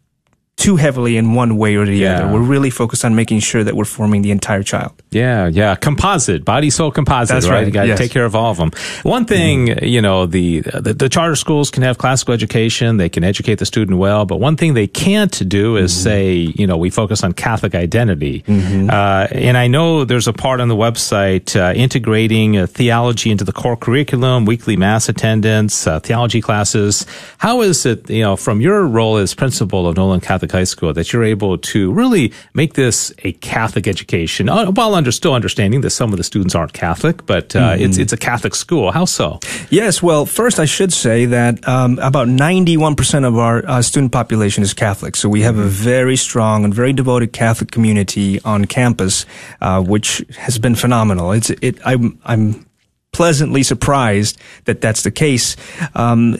too 0.56 0.76
heavily 0.76 1.18
in 1.18 1.34
one 1.34 1.58
way 1.58 1.76
or 1.76 1.84
the 1.84 1.96
yeah. 1.96 2.24
other. 2.24 2.32
We're 2.32 2.40
really 2.40 2.70
focused 2.70 3.04
on 3.04 3.14
making 3.14 3.40
sure 3.40 3.62
that 3.62 3.76
we're 3.76 3.84
forming 3.84 4.22
the 4.22 4.30
entire 4.30 4.62
child. 4.62 4.92
Yeah, 5.10 5.48
yeah. 5.48 5.74
Composite, 5.74 6.44
body 6.46 6.70
soul 6.70 6.90
composite. 6.90 7.34
That's 7.34 7.46
right. 7.46 7.56
right. 7.56 7.66
You 7.66 7.72
got 7.72 7.82
to 7.82 7.88
yes. 7.88 7.98
take 7.98 8.10
care 8.10 8.24
of 8.24 8.34
all 8.34 8.52
of 8.52 8.56
them. 8.56 8.70
One 9.02 9.26
thing, 9.26 9.66
mm-hmm. 9.66 9.84
you 9.84 10.00
know, 10.00 10.24
the, 10.24 10.60
the, 10.60 10.94
the 10.94 11.08
charter 11.10 11.36
schools 11.36 11.70
can 11.70 11.82
have 11.82 11.98
classical 11.98 12.32
education. 12.32 12.96
They 12.96 13.10
can 13.10 13.22
educate 13.22 13.56
the 13.56 13.66
student 13.66 13.98
well, 13.98 14.24
but 14.24 14.40
one 14.40 14.56
thing 14.56 14.72
they 14.72 14.86
can't 14.86 15.46
do 15.46 15.76
is 15.76 15.92
mm-hmm. 15.92 16.02
say, 16.02 16.34
you 16.34 16.66
know, 16.66 16.78
we 16.78 16.88
focus 16.88 17.22
on 17.22 17.34
Catholic 17.34 17.74
identity. 17.74 18.42
Mm-hmm. 18.42 18.88
Uh, 18.88 19.28
and 19.30 19.58
I 19.58 19.66
know 19.66 20.04
there's 20.06 20.26
a 20.26 20.32
part 20.32 20.60
on 20.60 20.68
the 20.68 20.76
website 20.76 21.54
uh, 21.54 21.74
integrating 21.74 22.56
uh, 22.56 22.66
theology 22.66 23.30
into 23.30 23.44
the 23.44 23.52
core 23.52 23.76
curriculum, 23.76 24.46
weekly 24.46 24.76
mass 24.76 25.10
attendance, 25.10 25.86
uh, 25.86 26.00
theology 26.00 26.40
classes. 26.40 27.04
How 27.38 27.60
is 27.60 27.84
it, 27.84 28.08
you 28.08 28.22
know, 28.22 28.36
from 28.36 28.62
your 28.62 28.86
role 28.86 29.18
as 29.18 29.34
principal 29.34 29.86
of 29.86 29.96
Nolan 29.96 30.20
Catholic 30.20 30.45
Catholic 30.46 30.60
High 30.60 30.64
School 30.64 30.92
that 30.92 31.12
you're 31.12 31.24
able 31.24 31.58
to 31.58 31.92
really 31.92 32.32
make 32.54 32.74
this 32.74 33.12
a 33.24 33.32
Catholic 33.32 33.86
education, 33.86 34.48
uh, 34.48 34.70
while 34.70 34.94
under, 34.94 35.12
still 35.12 35.34
understanding 35.34 35.80
that 35.82 35.90
some 35.90 36.12
of 36.12 36.18
the 36.18 36.24
students 36.24 36.54
aren't 36.54 36.72
Catholic, 36.72 37.26
but 37.26 37.56
uh, 37.56 37.72
mm-hmm. 37.72 37.84
it's 37.84 37.98
it's 37.98 38.12
a 38.12 38.16
Catholic 38.16 38.54
school. 38.54 38.92
How 38.92 39.04
so? 39.06 39.40
Yes, 39.70 40.02
well, 40.02 40.26
first 40.26 40.58
I 40.58 40.66
should 40.66 40.92
say 40.92 41.26
that 41.26 41.66
um, 41.66 41.98
about 41.98 42.28
91% 42.28 43.26
of 43.26 43.36
our 43.38 43.66
uh, 43.66 43.82
student 43.82 44.12
population 44.12 44.62
is 44.62 44.74
Catholic, 44.74 45.16
so 45.16 45.28
we 45.28 45.42
have 45.42 45.56
mm-hmm. 45.56 45.66
a 45.66 45.94
very 45.94 46.16
strong 46.16 46.64
and 46.64 46.74
very 46.74 46.92
devoted 46.92 47.32
Catholic 47.32 47.70
community 47.70 48.40
on 48.44 48.64
campus, 48.66 49.26
uh, 49.60 49.82
which 49.82 50.24
has 50.38 50.58
been 50.58 50.74
phenomenal. 50.74 51.32
It's 51.32 51.50
it 51.50 51.78
I'm 51.84 52.18
I'm 52.24 52.66
pleasantly 53.12 53.62
surprised 53.62 54.38
that 54.66 54.80
that's 54.80 55.02
the 55.02 55.10
case. 55.10 55.56
Um, 55.94 56.36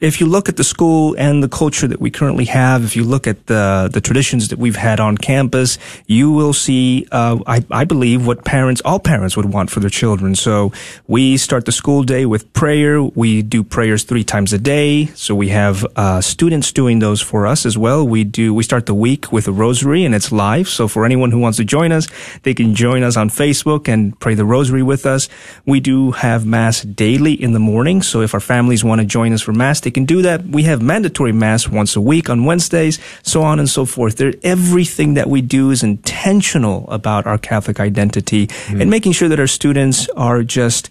if 0.00 0.18
you 0.20 0.26
look 0.26 0.48
at 0.48 0.56
the 0.56 0.64
school 0.64 1.14
and 1.18 1.42
the 1.42 1.48
culture 1.48 1.86
that 1.86 2.00
we 2.00 2.10
currently 2.10 2.46
have, 2.46 2.84
if 2.84 2.96
you 2.96 3.04
look 3.04 3.26
at 3.26 3.46
the 3.46 3.88
the 3.92 4.00
traditions 4.00 4.48
that 4.48 4.58
we've 4.58 4.76
had 4.76 4.98
on 4.98 5.16
campus, 5.18 5.78
you 6.06 6.32
will 6.32 6.52
see, 6.52 7.06
uh, 7.12 7.38
I, 7.46 7.64
I 7.70 7.84
believe, 7.84 8.26
what 8.26 8.44
parents, 8.44 8.80
all 8.84 8.98
parents, 8.98 9.36
would 9.36 9.52
want 9.52 9.70
for 9.70 9.80
their 9.80 9.90
children. 9.90 10.34
So 10.34 10.72
we 11.06 11.36
start 11.36 11.66
the 11.66 11.72
school 11.72 12.02
day 12.02 12.24
with 12.24 12.50
prayer. 12.52 13.02
We 13.02 13.42
do 13.42 13.62
prayers 13.62 14.04
three 14.04 14.24
times 14.24 14.52
a 14.52 14.58
day. 14.58 15.06
So 15.14 15.34
we 15.34 15.48
have 15.48 15.86
uh, 15.96 16.20
students 16.22 16.72
doing 16.72 17.00
those 17.00 17.20
for 17.20 17.46
us 17.46 17.66
as 17.66 17.76
well. 17.76 18.06
We 18.06 18.24
do. 18.24 18.54
We 18.54 18.62
start 18.62 18.86
the 18.86 18.94
week 18.94 19.30
with 19.30 19.48
a 19.48 19.52
rosary, 19.52 20.04
and 20.04 20.14
it's 20.14 20.32
live. 20.32 20.68
So 20.68 20.88
for 20.88 21.04
anyone 21.04 21.30
who 21.30 21.38
wants 21.38 21.58
to 21.58 21.64
join 21.64 21.92
us, 21.92 22.08
they 22.42 22.54
can 22.54 22.74
join 22.74 23.02
us 23.02 23.16
on 23.16 23.28
Facebook 23.28 23.86
and 23.86 24.18
pray 24.18 24.34
the 24.34 24.46
rosary 24.46 24.82
with 24.82 25.04
us. 25.04 25.28
We 25.66 25.80
do 25.80 26.12
have 26.12 26.46
mass 26.46 26.82
daily 26.82 27.34
in 27.34 27.52
the 27.52 27.58
morning. 27.60 28.00
So 28.00 28.22
if 28.22 28.32
our 28.32 28.40
families 28.40 28.82
want 28.82 29.00
to 29.02 29.06
join 29.06 29.32
us 29.34 29.42
for 29.42 29.52
mass, 29.52 29.80
they 29.80 29.89
can 29.90 30.04
do 30.04 30.22
that. 30.22 30.44
We 30.44 30.64
have 30.64 30.82
mandatory 30.82 31.32
mass 31.32 31.68
once 31.68 31.96
a 31.96 32.00
week 32.00 32.28
on 32.30 32.44
Wednesdays, 32.44 32.98
so 33.22 33.42
on 33.42 33.58
and 33.58 33.68
so 33.68 33.84
forth. 33.84 34.16
There, 34.16 34.32
everything 34.42 35.14
that 35.14 35.28
we 35.28 35.40
do 35.42 35.70
is 35.70 35.82
intentional 35.82 36.88
about 36.90 37.26
our 37.26 37.38
Catholic 37.38 37.80
identity 37.80 38.46
mm. 38.46 38.80
and 38.80 38.90
making 38.90 39.12
sure 39.12 39.28
that 39.28 39.40
our 39.40 39.46
students 39.46 40.08
are 40.10 40.42
just 40.42 40.90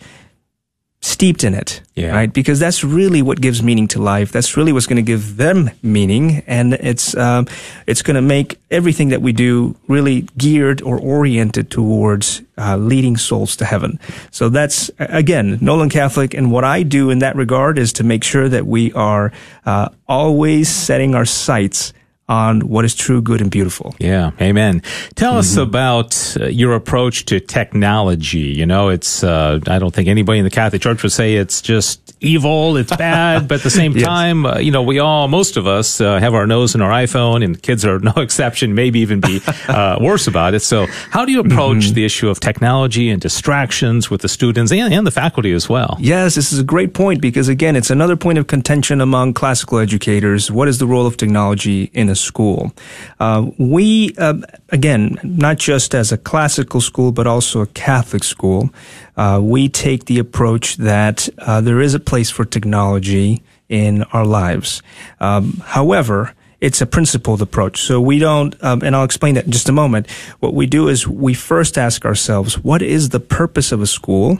steeped 1.01 1.45
in 1.45 1.53
it, 1.53 1.81
yeah. 1.95 2.11
right? 2.11 2.31
Because 2.33 2.59
that's 2.59 2.83
really 2.83 3.21
what 3.21 3.39
gives 3.39 3.63
meaning 3.63 3.87
to 3.89 4.01
life. 4.01 4.31
That's 4.31 4.57
really 4.57 4.73
what's 4.73 4.85
going 4.85 4.97
to 4.97 5.01
give 5.01 5.37
them 5.37 5.69
meaning, 5.81 6.43
and 6.45 6.73
it's 6.73 7.15
um, 7.15 7.47
it's 7.87 8.01
going 8.01 8.15
to 8.15 8.21
make 8.21 8.59
everything 8.69 9.09
that 9.09 9.21
we 9.21 9.31
do 9.31 9.75
really 9.87 10.27
geared 10.37 10.81
or 10.81 10.99
oriented 10.99 11.71
towards 11.71 12.41
uh, 12.57 12.75
leading 12.75 13.15
souls 13.15 13.55
to 13.57 13.65
heaven. 13.65 13.99
So 14.31 14.49
that's 14.49 14.91
again 14.99 15.57
Nolan 15.61 15.89
Catholic, 15.89 16.33
and 16.33 16.51
what 16.51 16.65
I 16.65 16.83
do 16.83 17.09
in 17.09 17.19
that 17.19 17.35
regard 17.35 17.77
is 17.77 17.93
to 17.93 18.03
make 18.03 18.23
sure 18.23 18.49
that 18.49 18.65
we 18.65 18.91
are 18.93 19.31
uh, 19.65 19.89
always 20.07 20.69
setting 20.69 21.15
our 21.15 21.25
sights 21.25 21.93
on 22.29 22.61
what 22.61 22.85
is 22.85 22.93
true, 22.93 23.21
good, 23.21 23.41
and 23.41 23.49
beautiful. 23.49 23.95
Yeah, 23.97 24.31
amen. 24.39 24.83
Tell 25.15 25.31
mm-hmm. 25.31 25.39
us 25.39 25.57
about 25.57 26.37
uh, 26.39 26.45
your 26.45 26.75
approach 26.75 27.25
to 27.25 27.39
technology. 27.39 28.37
You 28.37 28.67
know, 28.67 28.89
it's, 28.89 29.23
uh, 29.23 29.59
I 29.67 29.79
don't 29.79 29.93
think 29.93 30.07
anybody 30.07 30.37
in 30.37 30.45
the 30.45 30.51
Catholic 30.51 30.81
Church 30.81 31.01
would 31.01 31.11
say 31.11 31.35
it's 31.35 31.61
just 31.61 32.13
evil, 32.21 32.77
it's 32.77 32.95
bad, 32.95 33.47
but 33.47 33.55
at 33.55 33.63
the 33.63 33.69
same 33.71 33.93
yes. 33.95 34.05
time, 34.05 34.45
uh, 34.45 34.59
you 34.59 34.71
know, 34.71 34.83
we 34.83 34.99
all, 34.99 35.27
most 35.27 35.57
of 35.57 35.65
us, 35.65 35.99
uh, 35.99 36.19
have 36.19 36.35
our 36.35 36.45
nose 36.45 36.75
in 36.75 36.81
our 36.81 36.91
iPhone, 36.91 37.43
and 37.43 37.61
kids 37.61 37.83
are 37.83 37.97
no 37.97 38.13
exception, 38.17 38.75
maybe 38.75 38.99
even 38.99 39.21
be 39.21 39.41
uh, 39.67 39.97
worse 39.99 40.27
about 40.27 40.53
it. 40.53 40.59
So, 40.59 40.85
how 41.09 41.25
do 41.25 41.31
you 41.31 41.39
approach 41.39 41.85
mm-hmm. 41.85 41.95
the 41.95 42.05
issue 42.05 42.29
of 42.29 42.39
technology 42.39 43.09
and 43.09 43.19
distractions 43.19 44.11
with 44.11 44.21
the 44.21 44.29
students 44.29 44.71
and, 44.71 44.93
and 44.93 45.07
the 45.07 45.11
faculty 45.11 45.51
as 45.51 45.67
well? 45.67 45.97
Yes, 45.99 46.35
this 46.35 46.53
is 46.53 46.59
a 46.59 46.63
great 46.63 46.93
point 46.93 47.21
because, 47.21 47.47
again, 47.47 47.75
it's 47.75 47.89
another 47.89 48.15
point 48.15 48.37
of 48.37 48.45
contention 48.45 49.01
among 49.01 49.33
classical 49.33 49.79
educators. 49.79 50.51
What 50.51 50.67
is 50.67 50.77
the 50.77 50.85
role 50.85 51.07
of 51.07 51.17
technology 51.17 51.89
in 51.93 52.09
a 52.09 52.18
school. 52.19 52.73
Uh, 53.19 53.49
we, 53.57 54.13
uh, 54.17 54.35
again, 54.69 55.17
not 55.23 55.57
just 55.57 55.95
as 55.95 56.11
a 56.11 56.17
classical 56.17 56.81
school, 56.81 57.11
but 57.11 57.27
also 57.27 57.61
a 57.61 57.67
Catholic 57.67 58.23
school, 58.23 58.69
uh, 59.17 59.39
we 59.41 59.69
take 59.69 60.05
the 60.05 60.19
approach 60.19 60.77
that 60.77 61.29
uh, 61.39 61.61
there 61.61 61.79
is 61.79 61.93
a 61.93 61.99
place 61.99 62.29
for 62.29 62.45
technology 62.45 63.41
in 63.67 64.03
our 64.13 64.25
lives. 64.25 64.81
Um, 65.19 65.61
however, 65.65 66.33
it's 66.61 66.81
a 66.81 66.85
principled 66.85 67.41
approach. 67.41 67.81
So 67.81 68.01
we 68.01 68.19
don't, 68.19 68.61
um, 68.63 68.81
and 68.81 68.95
I'll 68.95 69.05
explain 69.05 69.35
that 69.35 69.45
in 69.45 69.51
just 69.51 69.69
a 69.69 69.71
moment. 69.71 70.09
What 70.39 70.53
we 70.53 70.65
do 70.65 70.89
is 70.89 71.07
we 71.07 71.33
first 71.33 71.77
ask 71.77 72.05
ourselves, 72.05 72.59
what 72.59 72.81
is 72.81 73.09
the 73.09 73.19
purpose 73.19 73.71
of 73.71 73.81
a 73.81 73.87
school? 73.87 74.39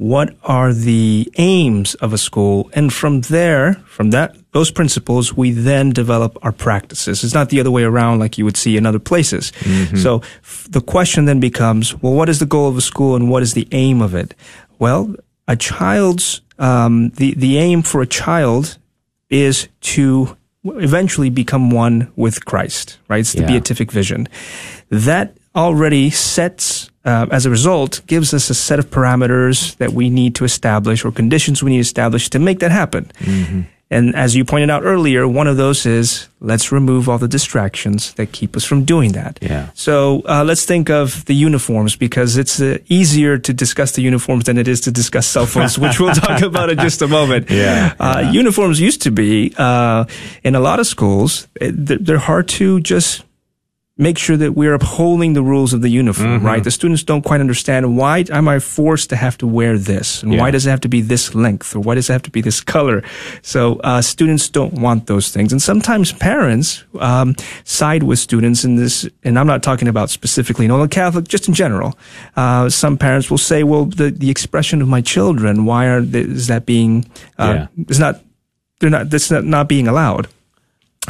what 0.00 0.34
are 0.44 0.72
the 0.72 1.30
aims 1.36 1.94
of 1.96 2.14
a 2.14 2.16
school 2.16 2.70
and 2.72 2.90
from 2.90 3.20
there 3.20 3.74
from 3.84 4.12
that 4.12 4.34
those 4.52 4.70
principles 4.70 5.36
we 5.36 5.50
then 5.50 5.90
develop 5.90 6.36
our 6.42 6.52
practices 6.52 7.24
it's 7.24 7.34
not 7.34 7.48
the 7.50 7.60
other 7.60 7.70
way 7.70 7.82
around 7.82 8.18
like 8.18 8.38
you 8.38 8.44
would 8.44 8.56
see 8.56 8.76
in 8.76 8.86
other 8.86 8.98
places 8.98 9.52
mm-hmm. 9.60 9.96
so 9.96 10.20
f- 10.42 10.66
the 10.70 10.80
question 10.80 11.24
then 11.24 11.40
becomes 11.40 11.94
well 12.02 12.12
what 12.12 12.28
is 12.28 12.38
the 12.38 12.46
goal 12.46 12.68
of 12.68 12.76
a 12.76 12.80
school 12.80 13.16
and 13.16 13.30
what 13.30 13.42
is 13.42 13.54
the 13.54 13.68
aim 13.72 14.00
of 14.00 14.14
it 14.14 14.34
well 14.78 15.14
a 15.48 15.56
child's 15.56 16.40
um, 16.58 17.10
the 17.10 17.34
the 17.34 17.58
aim 17.58 17.82
for 17.82 18.02
a 18.02 18.06
child 18.06 18.78
is 19.30 19.68
to 19.80 20.36
eventually 20.64 21.30
become 21.30 21.70
one 21.70 22.12
with 22.16 22.44
Christ 22.44 22.98
right 23.08 23.20
it's 23.20 23.32
the 23.32 23.42
yeah. 23.42 23.48
beatific 23.48 23.90
vision 23.90 24.28
that 24.90 25.36
already 25.54 26.10
sets 26.10 26.90
uh, 27.04 27.26
as 27.30 27.46
a 27.46 27.50
result, 27.50 28.02
gives 28.06 28.34
us 28.34 28.50
a 28.50 28.54
set 28.54 28.78
of 28.78 28.90
parameters 28.90 29.76
that 29.78 29.92
we 29.92 30.10
need 30.10 30.34
to 30.34 30.44
establish 30.44 31.04
or 31.04 31.10
conditions 31.10 31.62
we 31.62 31.70
need 31.70 31.78
to 31.78 31.80
establish 31.80 32.28
to 32.30 32.38
make 32.38 32.58
that 32.58 32.70
happen. 32.70 33.10
Mm-hmm. 33.20 33.62
And 33.90 34.14
as 34.14 34.36
you 34.36 34.44
pointed 34.44 34.70
out 34.70 34.84
earlier, 34.84 35.26
one 35.26 35.48
of 35.48 35.56
those 35.56 35.84
is 35.84 36.28
let's 36.40 36.70
remove 36.70 37.08
all 37.08 37.18
the 37.18 37.26
distractions 37.26 38.14
that 38.14 38.30
keep 38.30 38.56
us 38.56 38.64
from 38.64 38.84
doing 38.84 39.12
that. 39.12 39.40
Yeah. 39.42 39.70
So 39.74 40.22
uh, 40.28 40.44
let's 40.44 40.64
think 40.64 40.88
of 40.88 41.24
the 41.24 41.34
uniforms 41.34 41.96
because 41.96 42.36
it's 42.36 42.60
uh, 42.60 42.78
easier 42.88 43.36
to 43.38 43.52
discuss 43.52 43.92
the 43.92 44.02
uniforms 44.02 44.44
than 44.44 44.58
it 44.58 44.68
is 44.68 44.80
to 44.82 44.92
discuss 44.92 45.26
cell 45.26 45.46
phones, 45.46 45.76
which 45.76 45.98
we'll 45.98 46.14
talk 46.14 46.40
about 46.50 46.70
in 46.70 46.78
just 46.78 47.02
a 47.02 47.08
moment. 47.08 47.50
Yeah. 47.50 47.94
Uh, 47.98 48.20
yeah. 48.22 48.30
Uniforms 48.30 48.80
used 48.80 49.02
to 49.02 49.10
be 49.10 49.52
uh, 49.58 50.04
in 50.44 50.54
a 50.54 50.60
lot 50.60 50.78
of 50.78 50.86
schools. 50.86 51.48
They're 51.60 52.18
hard 52.18 52.46
to 52.60 52.80
just 52.80 53.24
make 54.00 54.16
sure 54.16 54.36
that 54.36 54.52
we're 54.52 54.72
upholding 54.72 55.34
the 55.34 55.42
rules 55.42 55.74
of 55.74 55.82
the 55.82 55.90
uniform, 55.90 56.38
mm-hmm. 56.38 56.46
right? 56.46 56.64
The 56.64 56.70
students 56.70 57.02
don't 57.04 57.22
quite 57.22 57.40
understand 57.40 57.96
why 57.96 58.24
am 58.30 58.48
I 58.48 58.58
forced 58.58 59.10
to 59.10 59.16
have 59.16 59.36
to 59.38 59.46
wear 59.46 59.76
this, 59.76 60.22
and 60.22 60.32
yeah. 60.32 60.40
why 60.40 60.50
does 60.50 60.66
it 60.66 60.70
have 60.70 60.80
to 60.80 60.88
be 60.88 61.02
this 61.02 61.34
length, 61.34 61.76
or 61.76 61.80
why 61.80 61.94
does 61.94 62.08
it 62.08 62.12
have 62.14 62.22
to 62.22 62.30
be 62.30 62.40
this 62.40 62.60
color? 62.62 63.02
So 63.42 63.78
uh, 63.84 64.00
students 64.00 64.48
don't 64.48 64.74
want 64.74 65.06
those 65.06 65.30
things, 65.30 65.52
and 65.52 65.60
sometimes 65.60 66.12
parents 66.12 66.82
um, 66.98 67.36
side 67.64 68.02
with 68.02 68.18
students 68.18 68.64
in 68.64 68.76
this. 68.76 69.06
And 69.22 69.38
I'm 69.38 69.46
not 69.46 69.62
talking 69.62 69.88
about 69.88 70.08
specifically 70.08 70.66
Nolan 70.66 70.88
Catholic, 70.88 71.28
just 71.28 71.46
in 71.46 71.54
general. 71.54 71.98
Uh, 72.36 72.70
some 72.70 72.96
parents 72.96 73.30
will 73.30 73.38
say, 73.38 73.62
"Well, 73.64 73.84
the 73.84 74.10
the 74.10 74.30
expression 74.30 74.80
of 74.80 74.88
my 74.88 75.02
children, 75.02 75.66
why 75.66 75.86
are 75.86 76.00
they, 76.00 76.20
is 76.20 76.46
that 76.46 76.64
being 76.64 77.04
uh, 77.38 77.66
yeah. 77.68 77.84
is 77.88 77.98
not 77.98 78.22
they're 78.78 78.90
not 78.90 79.10
that's 79.10 79.30
not, 79.30 79.44
not 79.44 79.68
being 79.68 79.86
allowed." 79.86 80.26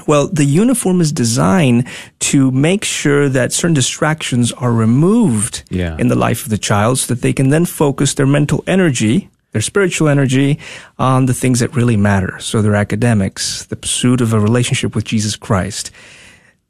Well, 0.07 0.29
the 0.29 0.45
uniform 0.45 1.01
is 1.01 1.13
designed 1.13 1.87
to 2.21 2.51
make 2.53 2.85
sure 2.85 3.29
that 3.29 3.53
certain 3.53 3.75
distractions 3.75 4.53
are 4.53 4.73
removed 4.73 5.65
yeah. 5.69 5.97
in 5.99 6.09
the 6.09 6.15
life 6.15 6.45
of 6.45 6.51
the 6.51 6.59
child 6.59 6.99
so 6.99 7.15
that 7.15 7.23
they 7.23 7.33
can 7.33 7.49
then 7.49 7.65
focus 7.65 8.15
their 8.15 8.27
mental 8.27 8.63
energy, 8.67 9.31
their 9.51 9.61
spiritual 9.61 10.09
energy 10.09 10.61
on 10.99 11.27
the 11.27 11.35
things 11.35 11.59
that 11.59 11.75
really 11.75 11.97
matter. 11.97 12.39
So 12.39 12.63
their 12.63 12.77
academics, 12.77 13.67
the 13.67 13.77
pursuit 13.77 14.21
of 14.21 14.33
a 14.33 14.39
relationship 14.39 14.95
with 14.95 15.05
Jesus 15.05 15.35
Christ. 15.35 15.91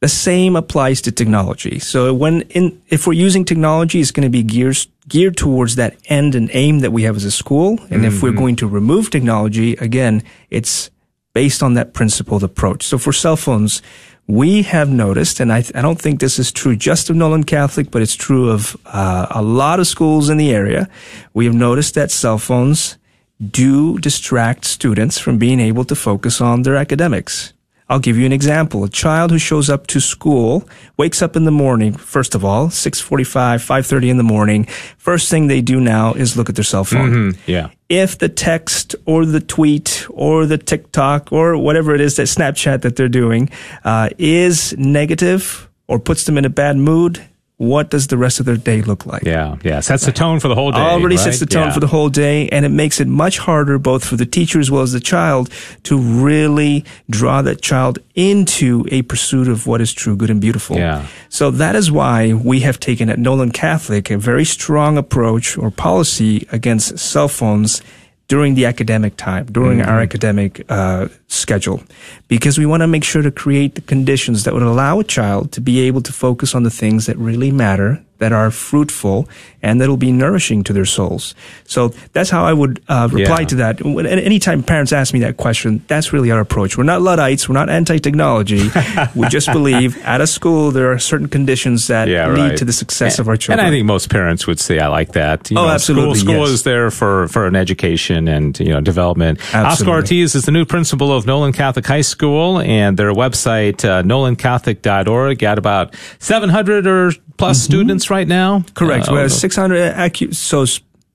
The 0.01 0.09
same 0.09 0.57
applies 0.57 1.03
to 1.03 1.13
technology. 1.13 1.79
So 1.79 2.15
when 2.15 2.41
in, 2.49 2.81
if 2.89 3.07
we're 3.07 3.13
using 3.13 3.45
technology, 3.45 4.01
it's 4.01 4.13
going 4.13 4.27
to 4.27 4.31
be 4.31 4.43
gears, 4.43 4.89
geared 5.09 5.37
towards 5.37 5.77
that 5.77 5.99
end 6.07 6.35
and 6.35 6.49
aim 6.55 6.79
that 6.79 6.91
we 6.91 7.03
have 7.03 7.17
as 7.17 7.25
a 7.25 7.31
school. 7.31 7.73
And 7.91 8.01
mm-hmm. 8.01 8.05
if 8.07 8.23
we're 8.23 8.31
mm-hmm. 8.31 8.39
going 8.39 8.57
to 8.57 8.67
remove 8.67 9.11
technology, 9.11 9.75
again, 9.75 10.23
it's 10.49 10.91
based 11.33 11.63
on 11.63 11.75
that 11.75 11.93
principled 11.93 12.43
approach. 12.43 12.85
So 12.85 12.99
for 12.99 13.13
cell 13.13 13.37
phones, 13.37 13.83
we 14.27 14.63
have 14.63 14.89
noticed, 14.89 15.41
and 15.41 15.53
I, 15.53 15.65
I 15.75 15.83
don't 15.83 16.01
think 16.01 16.21
this 16.21 16.39
is 16.39 16.53
true 16.53 16.77
just 16.77 17.11
of 17.11 17.17
Nolan 17.17 17.45
Catholic, 17.45 17.91
but 17.91 18.03
it's 18.03 18.15
true 18.15 18.51
of 18.51 18.77
uh, 18.87 19.27
a 19.31 19.43
lot 19.43 19.81
of 19.81 19.87
schools 19.87 20.29
in 20.29 20.37
the 20.37 20.53
area. 20.53 20.89
We 21.35 21.47
have 21.47 21.55
noticed 21.55 21.95
that 21.95 22.11
cell 22.11 22.39
phones 22.39 22.97
do 23.41 23.99
distract 23.99 24.65
students 24.65 25.19
from 25.19 25.39
being 25.39 25.61
able 25.61 25.85
to 25.85 25.95
focus 25.95 26.41
on 26.41 26.63
their 26.63 26.77
academics. 26.77 27.53
I'll 27.91 27.99
give 27.99 28.17
you 28.17 28.25
an 28.25 28.33
example. 28.33 28.85
A 28.85 28.89
child 28.89 29.33
who 29.33 29.39
shows 29.39 29.69
up 29.69 29.89
to 29.89 30.01
school, 30.01 30.67
wakes 30.97 31.23
up 31.23 31.35
in 31.35 31.45
the 31.45 31.51
morning, 31.51 31.93
first 31.93 32.37
of 32.37 32.45
all, 32.45 32.69
6.45, 32.69 33.27
5.30 33.57 34.11
in 34.11 34.17
the 34.17 34.23
morning. 34.23 34.65
First 34.97 35.29
thing 35.29 35.49
they 35.49 35.61
do 35.61 35.81
now 35.81 36.15
is 36.15 36.37
look 36.37 36.49
at 36.49 36.55
their 36.55 36.65
cell 36.65 36.85
phone. 36.85 37.11
Mm-hmm. 37.11 37.51
Yeah. 37.51 37.71
If 37.89 38.17
the 38.19 38.29
text 38.29 38.95
or 39.07 39.27
the 39.27 39.41
tweet 39.41 40.07
or 40.11 40.47
the 40.47 40.57
TikTok 40.57 41.33
or 41.33 41.59
whatever 41.59 41.93
it 41.93 42.01
is, 42.01 42.15
that 42.15 42.29
Snapchat 42.29 42.83
that 42.83 42.95
they're 42.95 43.09
doing, 43.09 43.51
uh, 43.83 44.11
is 44.19 44.73
negative 44.79 45.69
or 45.89 45.99
puts 45.99 46.25
them 46.25 46.39
in 46.39 46.45
a 46.45 46.51
bad 46.51 46.77
mood, 46.77 47.21
what 47.61 47.91
does 47.91 48.07
the 48.07 48.17
rest 48.17 48.41
of 48.41 48.47
their 48.47 48.57
day 48.57 48.81
look 48.81 49.05
like? 49.05 49.23
Yeah, 49.23 49.57
yeah. 49.63 49.81
Sets 49.81 50.07
the 50.07 50.13
tone 50.13 50.41
for 50.41 50.49
the 50.49 50.55
whole 50.55 50.73
day. 50.73 50.79
Already 50.79 51.17
right? 51.17 51.25
sets 51.25 51.41
the 51.41 51.47
tone 51.47 51.67
yeah. 51.67 51.75
for 51.75 51.81
the 51.81 51.87
whole 51.87 52.09
day, 52.09 52.49
and 52.49 52.65
it 52.65 52.71
makes 52.71 53.01
it 53.01 53.07
much 53.07 53.37
harder 53.37 53.79
both 53.79 54.03
for 54.03 54.17
the 54.17 54.25
teacher 54.25 54.59
as 54.59 54.71
well 54.71 54.81
as 54.81 54.93
the 54.93 55.01
child 55.01 55.53
to 55.83 55.99
really 55.99 56.87
draw 57.11 57.43
that 57.43 57.61
child 57.61 57.99
into 58.15 58.87
a 58.91 59.03
pursuit 59.03 59.47
of 59.47 59.67
what 59.67 59.83
is 59.83 59.93
true, 59.93 60.17
good, 60.17 60.31
and 60.31 60.41
beautiful. 60.41 60.79
Yeah. 60.79 61.07
So 61.29 61.51
that 61.51 61.77
is 61.77 61.93
why 61.93 62.33
we 62.33 62.61
have 62.61 62.81
taken 62.81 63.11
at 63.11 63.19
Nolan 63.19 63.53
Catholic 63.53 64.11
a 64.11 64.17
very 64.17 64.47
strong 64.47 64.97
approach 64.97 65.59
or 65.59 65.71
policy 65.71 66.49
against 66.53 66.99
cell 66.99 67.29
phones 67.29 67.83
during 68.31 68.55
the 68.55 68.65
academic 68.65 69.17
time, 69.17 69.45
during 69.47 69.81
mm-hmm. 69.81 69.91
our 69.91 70.01
academic 70.01 70.65
uh, 70.69 71.09
schedule, 71.27 71.83
because 72.29 72.59
we 72.59 72.65
want 72.65 72.81
to 72.81 72.87
make 72.87 73.03
sure 73.03 73.23
to 73.23 73.31
create 73.33 73.75
the 73.75 73.81
conditions 73.81 74.45
that 74.45 74.55
would 74.55 74.63
allow 74.63 75.01
a 75.01 75.05
child 75.05 75.51
to 75.51 75.61
be 75.61 75.81
able 75.81 76.01
to 76.01 76.13
focus 76.13 76.55
on 76.55 76.63
the 76.63 76.71
things 76.71 77.07
that 77.07 77.17
really 77.19 77.51
matter, 77.51 78.01
that 78.21 78.33
are 78.33 78.51
fruitful, 78.51 79.29
and 79.63 79.81
that'll 79.81 79.97
be 79.97 80.13
nourishing 80.13 80.63
to 80.65 80.73
their 80.73 80.85
souls. 80.85 81.35
So 81.65 81.89
that's 82.13 82.31
how 82.31 82.45
I 82.45 82.53
would 82.53 82.83
uh, 82.89 83.09
reply 83.11 83.41
yeah. 83.41 83.47
to 83.47 83.55
that. 83.57 83.85
Anytime 83.85 84.63
parents 84.63 84.93
ask 84.93 85.13
me 85.13 85.21
that 85.21 85.37
question, 85.37 85.83
that's 85.89 86.13
really 86.13 86.31
our 86.31 86.41
approach. 86.41 86.77
We're 86.77 86.85
not 86.85 87.03
Luddites. 87.03 87.49
We're 87.49 87.55
not 87.55 87.69
anti-technology. 87.69 88.71
we 89.17 89.29
just 89.29 89.51
believe 89.53 90.03
at 90.05 90.21
a 90.21 90.27
school 90.27 90.71
there 90.71 90.93
are 90.93 90.99
certain 90.99 91.29
conditions 91.29 91.89
that 91.89 92.09
yeah, 92.09 92.29
lead 92.29 92.51
right. 92.51 92.59
to 92.59 92.65
the 92.65 92.73
success 92.73 93.15
and, 93.15 93.21
of 93.21 93.29
our 93.29 93.37
children. 93.37 93.59
And 93.59 93.67
I 93.67 93.71
think 93.71 93.87
most 93.87 94.11
parents 94.11 94.47
would 94.47 94.61
say, 94.61 94.79
"I 94.79 94.89
like 94.89 95.13
that." 95.13 95.51
You 95.51 95.59
oh, 95.59 95.67
know, 95.67 95.69
absolutely. 95.69 96.19
School, 96.19 96.35
school 96.35 96.47
yes. 96.47 96.51
is 96.51 96.63
there 96.63 96.91
for 96.91 97.29
for 97.29 97.47
an 97.47 97.57
education 97.57 98.29
and 98.29 98.59
you 98.61 98.69
know 98.69 98.81
development. 98.81 99.39
Absolutely. 99.55 99.71
Oscar 99.71 99.91
Ortiz 99.91 100.35
is 100.35 100.45
the 100.45 100.53
new 100.53 100.67
principal 100.67 101.13
of 101.13 101.27
Nolan 101.27 101.53
Catholic 101.53 101.87
High 101.87 102.03
School, 102.03 102.61
and 102.61 102.99
their 102.99 103.13
website 103.13 103.85
uh, 103.85 104.03
nolancatholic.org 104.03 105.39
got 105.39 105.59
about 105.59 105.95
700 106.19 106.87
or 106.87 107.13
plus 107.41 107.59
mm-hmm. 107.59 107.73
students 107.73 108.10
right 108.11 108.27
now. 108.29 108.65
Correct. 108.75 109.09
Uh, 109.09 109.13
we 109.15 109.19
have 109.21 109.33
600 109.33 109.95
acu- 109.95 110.35
so 110.35 110.65